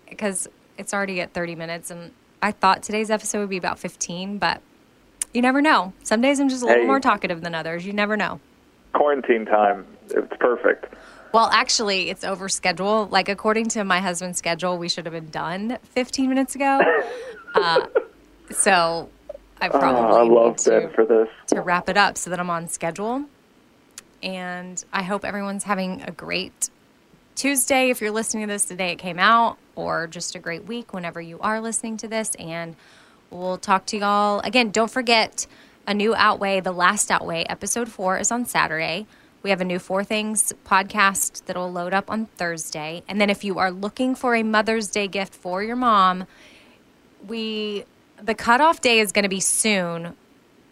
because 0.10 0.48
it's 0.78 0.94
already 0.94 1.22
at 1.22 1.34
30 1.34 1.56
minutes. 1.56 1.92
And 1.92 2.12
I 2.42 2.52
thought 2.52 2.82
today's 2.84 3.10
episode 3.10 3.40
would 3.40 3.50
be 3.50 3.58
about 3.58 3.78
15, 3.80 4.38
but 4.38 4.62
you 5.34 5.42
never 5.42 5.62
know. 5.62 5.92
Some 6.04 6.22
days 6.22 6.40
I'm 6.40 6.48
just 6.50 6.64
a 6.64 6.66
little 6.66 6.82
Hey. 6.84 6.88
more 6.88 7.00
talkative 7.02 7.42
than 7.42 7.54
others. 7.56 7.86
You 7.86 7.92
never 7.94 8.16
know. 8.16 8.40
Quarantine 8.94 9.46
time. 9.46 9.86
It's 10.12 10.34
perfect. 10.40 10.94
Well, 11.34 11.50
actually, 11.52 12.10
it's 12.10 12.24
over 12.24 12.48
schedule. 12.48 13.08
Like, 13.12 13.28
according 13.28 13.68
to 13.70 13.84
my 13.84 14.00
husband's 14.00 14.38
schedule, 14.38 14.78
we 14.78 14.88
should 14.88 15.06
have 15.06 15.12
been 15.14 15.30
done 15.32 15.78
15 15.84 16.30
minutes 16.30 16.56
ago. 16.56 16.80
Uh, 17.56 17.86
so 18.52 19.10
I 19.62 19.68
Oh, 19.68 19.70
probably 19.80 20.02
I 20.02 20.24
need 20.24 20.32
love 20.32 20.56
to 20.58 20.90
for 20.90 21.06
this. 21.06 21.30
to 21.48 21.62
wrap 21.62 21.90
it 21.90 21.98
up 21.98 22.18
so 22.18 22.30
that 22.30 22.40
I'm 22.40 22.50
on 22.50 22.68
schedule. 22.68 23.26
And 24.24 24.84
I 24.92 25.04
hope 25.04 25.24
everyone's 25.24 25.64
having 25.66 26.02
a 26.02 26.12
great 26.12 26.70
Tuesday. 27.36 27.90
If 27.90 28.02
you're 28.02 28.12
listening 28.12 28.48
to 28.48 28.54
this 28.54 28.66
the 28.66 28.76
day 28.76 28.92
it 28.92 28.98
came 28.98 29.20
out, 29.20 29.58
or 29.76 30.08
just 30.08 30.36
a 30.36 30.40
great 30.40 30.66
week 30.66 30.94
whenever 30.94 31.22
you 31.22 31.40
are 31.42 31.60
listening 31.62 31.98
to 31.98 32.08
this. 32.08 32.34
And 32.36 32.76
we'll 33.30 33.58
talk 33.58 33.86
to 33.88 33.98
y'all 33.98 34.40
again. 34.42 34.72
Don't 34.72 34.90
forget 34.92 35.48
a 35.88 35.94
new 35.94 36.16
Outweigh, 36.16 36.62
the 36.62 36.72
last 36.72 37.12
Outweigh, 37.12 37.44
episode 37.50 37.90
four 37.90 38.18
is 38.18 38.32
on 38.32 38.46
Saturday. 38.46 39.06
We 39.44 39.52
have 39.52 39.62
a 39.62 39.66
new 39.66 39.78
Four 39.78 40.04
Things 40.04 40.54
podcast 40.66 41.46
that'll 41.46 41.72
load 41.72 41.94
up 41.94 42.10
on 42.10 42.26
Thursday. 42.26 43.04
And 43.08 43.22
then 43.22 43.30
if 43.30 43.44
you 43.44 43.60
are 43.60 43.70
looking 43.70 44.16
for 44.16 44.34
a 44.34 44.42
Mother's 44.42 44.88
Day 44.88 45.08
gift 45.08 45.36
for 45.36 45.62
your 45.62 45.76
mom, 45.76 46.26
we 47.28 47.86
the 48.22 48.36
cutoff 48.36 48.82
day 48.82 49.00
is 49.00 49.12
going 49.12 49.24
to 49.24 49.30
be 49.30 49.40
soon 49.40 50.16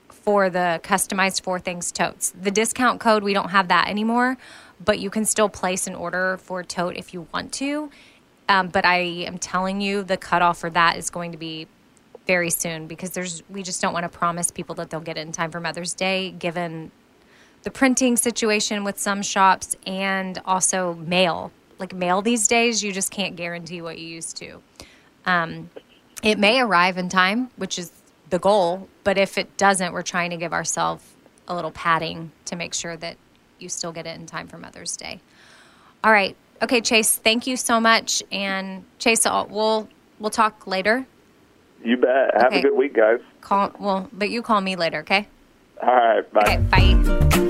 for 0.10 0.50
the 0.50 0.80
customized 0.84 1.44
four 1.44 1.60
things 1.60 1.92
totes. 1.92 2.32
The 2.32 2.52
discount 2.52 3.00
code 3.00 3.24
we 3.24 3.34
don't 3.34 3.50
have 3.50 3.68
that 3.68 3.90
anymore, 3.90 4.38
but 4.84 5.00
you 5.00 5.10
can 5.10 5.26
still 5.26 5.50
place 5.50 5.86
an 5.88 5.96
order 5.96 6.38
for 6.38 6.62
a 6.62 6.66
tote 6.66 6.96
if 6.96 7.14
you 7.14 7.28
want 7.34 7.52
to. 7.54 7.90
Um, 8.48 8.70
but 8.70 8.86
I 8.86 8.98
am 8.98 9.38
telling 9.38 9.82
you, 9.82 10.04
the 10.04 10.18
cutoff 10.18 10.60
for 10.60 10.70
that 10.70 10.98
is 10.98 11.10
going 11.10 11.32
to 11.32 11.38
be 11.38 11.68
very 12.26 12.50
soon 12.50 12.88
because 12.88 13.12
there's 13.12 13.44
we 13.50 13.64
just 13.64 13.82
don't 13.82 13.94
want 13.94 14.04
to 14.04 14.10
promise 14.18 14.50
people 14.50 14.76
that 14.76 14.90
they'll 14.90 15.00
get 15.02 15.18
it 15.18 15.22
in 15.22 15.32
time 15.32 15.52
for 15.52 15.60
Mother's 15.60 15.94
Day, 15.94 16.32
given 16.32 16.92
the 17.64 17.72
printing 17.72 18.18
situation 18.18 18.84
with 18.84 19.00
some 19.00 19.22
shops 19.22 19.76
and 19.86 20.42
also 20.46 20.94
mail. 20.96 21.52
Like 21.80 21.94
mail 21.94 22.22
these 22.22 22.48
days, 22.48 22.84
you 22.84 22.92
just 22.92 23.12
can't 23.12 23.36
guarantee 23.36 23.82
what 23.82 23.98
you 23.98 24.08
used 24.08 24.38
to. 24.38 24.62
Um, 25.26 25.70
it 26.24 26.40
may 26.40 26.60
arrive 26.62 26.98
in 26.98 27.10
time, 27.10 27.50
which 27.58 27.78
is 27.78 27.92
the 28.30 28.40
goal, 28.40 28.88
but 29.04 29.18
if 29.18 29.38
it 29.38 29.56
doesn't, 29.58 29.94
we're 29.94 30.02
trying 30.02 30.32
to 30.32 30.38
give 30.38 30.54
ourselves 30.54 31.04
a 31.48 31.54
little 31.56 31.72
padding 31.72 32.32
to 32.46 32.56
make 32.56 32.74
sure 32.74 32.96
that 32.98 33.18
you 33.60 33.70
still 33.70 33.92
get 33.92 34.08
it 34.08 34.18
in 34.20 34.26
time 34.26 34.48
for 34.48 34.58
Mother's 34.58 34.98
Day. 34.98 35.20
All 36.04 36.12
right. 36.12 36.36
Okay, 36.62 36.82
Chase, 36.82 37.18
thank 37.18 37.46
you 37.46 37.58
so 37.58 37.80
much. 37.80 38.24
And 38.32 38.86
Chase, 38.98 39.26
we'll 39.26 39.90
we'll 40.20 40.32
talk 40.32 40.66
later. 40.66 41.06
You 41.84 41.98
bet. 41.98 42.34
Have 42.36 42.46
Okay. 42.48 42.60
a 42.60 42.62
good 42.64 42.76
week, 42.78 42.94
guys. 42.96 43.20
Call 43.42 43.72
well, 43.78 44.10
but 44.14 44.30
you 44.30 44.42
call 44.42 44.62
me 44.62 44.76
later, 44.78 45.00
okay? 45.00 45.28
All 45.82 45.94
right. 45.94 46.34
Bye. 46.34 46.42
Okay, 46.48 46.58
bye. 47.38 47.50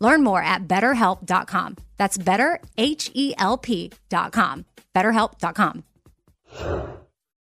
Learn 0.00 0.22
more 0.22 0.42
at 0.42 0.68
betterhelp.com. 0.68 1.76
That's 1.96 2.18
better, 2.18 2.60
H 2.76 3.10
E 3.14 3.34
L 3.38 3.56
P.com. 3.58 4.64
BetterHelp.com. 4.94 5.84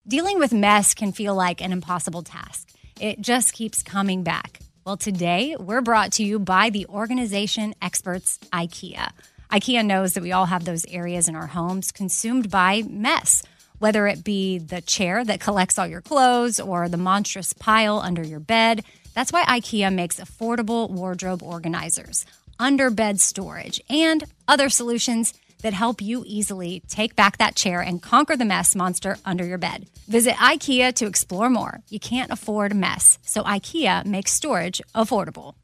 Dealing 0.09 0.39
with 0.39 0.53
mess 0.53 0.95
can 0.95 1.13
feel 1.13 1.35
like 1.35 1.61
an 1.61 1.73
impossible 1.73 2.23
task. 2.23 2.71
It 3.01 3.21
just 3.21 3.53
keeps 3.53 3.83
coming 3.83 4.23
back. 4.23 4.61
Well, 4.85 4.97
today 4.97 5.57
we're 5.59 5.81
brought 5.81 6.13
to 6.13 6.23
you 6.23 6.39
by 6.39 6.71
the 6.71 6.87
organization 6.87 7.75
experts 7.83 8.39
IKEA. 8.53 9.11
IKEA 9.51 9.85
knows 9.85 10.15
that 10.15 10.23
we 10.23 10.31
all 10.33 10.47
have 10.47 10.65
those 10.65 10.85
areas 10.87 11.29
in 11.29 11.35
our 11.35 11.49
homes 11.49 11.91
consumed 11.91 12.51
by 12.51 12.83
mess, 12.83 13.43
whether 13.79 14.07
it 14.07 14.23
be 14.23 14.59
the 14.59 14.81
chair 14.81 15.25
that 15.25 15.41
collects 15.41 15.79
all 15.79 15.87
your 15.87 16.03
clothes 16.03 16.61
or 16.61 16.89
the 16.89 16.97
monstrous 16.97 17.53
pile 17.53 17.99
under 17.99 18.23
your 18.23 18.41
bed. 18.41 18.85
That's 19.17 19.33
why 19.33 19.45
IKEA 19.47 19.91
makes 19.95 20.21
affordable 20.21 20.91
wardrobe 20.91 21.43
organizers, 21.43 22.27
underbed 22.61 23.19
storage, 23.19 23.81
and 23.89 24.23
other 24.47 24.69
solutions 24.69 25.33
that 25.63 25.73
help 25.73 26.03
you 26.03 26.23
easily 26.27 26.83
take 26.87 27.17
back 27.17 27.39
that 27.39 27.57
chair 27.57 27.81
and 27.81 28.03
conquer 28.03 28.37
the 28.37 28.45
mess 28.45 28.77
monster 28.77 29.17
under 29.25 29.43
your 29.43 29.57
bed. 29.57 29.87
Visit 30.07 30.35
IKEA 30.35 30.93
to 30.97 31.07
explore 31.07 31.49
more. 31.49 31.81
You 31.89 31.99
can't 31.99 32.31
afford 32.31 32.75
mess, 32.75 33.19
so 33.23 33.43
IKEA 33.43 34.05
makes 34.05 34.35
storage 34.35 34.83
affordable. 34.95 35.55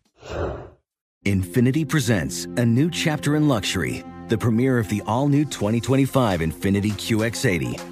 Infiniti 1.26 1.86
presents 1.86 2.46
a 2.56 2.64
new 2.64 2.90
chapter 2.90 3.36
in 3.36 3.48
luxury, 3.48 4.02
the 4.28 4.38
premiere 4.38 4.78
of 4.78 4.88
the 4.88 5.02
all 5.06 5.28
new 5.28 5.44
2025 5.44 6.40
Infiniti 6.40 6.92
QX80, 6.92 7.91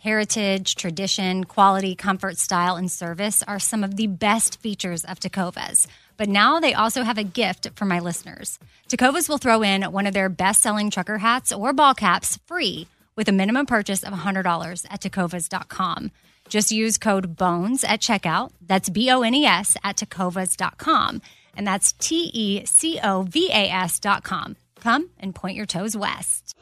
Heritage, 0.00 0.76
tradition, 0.76 1.42
quality, 1.42 1.96
comfort, 1.96 2.38
style, 2.38 2.76
and 2.76 2.90
service 2.90 3.42
are 3.48 3.58
some 3.58 3.82
of 3.82 3.96
the 3.96 4.06
best 4.06 4.60
features 4.60 5.04
of 5.04 5.18
Tecovas. 5.18 5.88
But 6.16 6.28
now 6.28 6.60
they 6.60 6.72
also 6.72 7.02
have 7.02 7.18
a 7.18 7.24
gift 7.24 7.70
for 7.74 7.84
my 7.84 7.98
listeners. 7.98 8.60
Tecovas 8.88 9.28
will 9.28 9.38
throw 9.38 9.62
in 9.62 9.82
one 9.82 10.06
of 10.06 10.14
their 10.14 10.28
best 10.28 10.62
selling 10.62 10.90
trucker 10.90 11.18
hats 11.18 11.52
or 11.52 11.72
ball 11.72 11.94
caps 11.94 12.38
free 12.46 12.86
with 13.16 13.28
a 13.28 13.32
minimum 13.32 13.66
purchase 13.66 14.04
of 14.04 14.12
$100 14.12 14.86
at 14.88 15.00
tecovas.com. 15.00 16.12
Just 16.48 16.70
use 16.70 16.96
code 16.96 17.36
BONES 17.36 17.82
at 17.82 18.00
checkout. 18.00 18.52
That's 18.64 18.88
B 18.88 19.10
O 19.10 19.22
N 19.22 19.34
E 19.34 19.44
S 19.44 19.76
at 19.82 19.96
tecovas.com. 19.96 21.22
And 21.56 21.66
that's 21.66 21.92
T 21.94 22.30
E 22.32 22.64
C 22.64 23.00
O 23.02 23.22
V 23.22 23.50
A 23.50 23.68
S 23.68 23.98
dot 23.98 24.22
com. 24.22 24.54
Come 24.80 25.10
and 25.18 25.34
point 25.34 25.56
your 25.56 25.66
toes 25.66 25.96
west. 25.96 26.56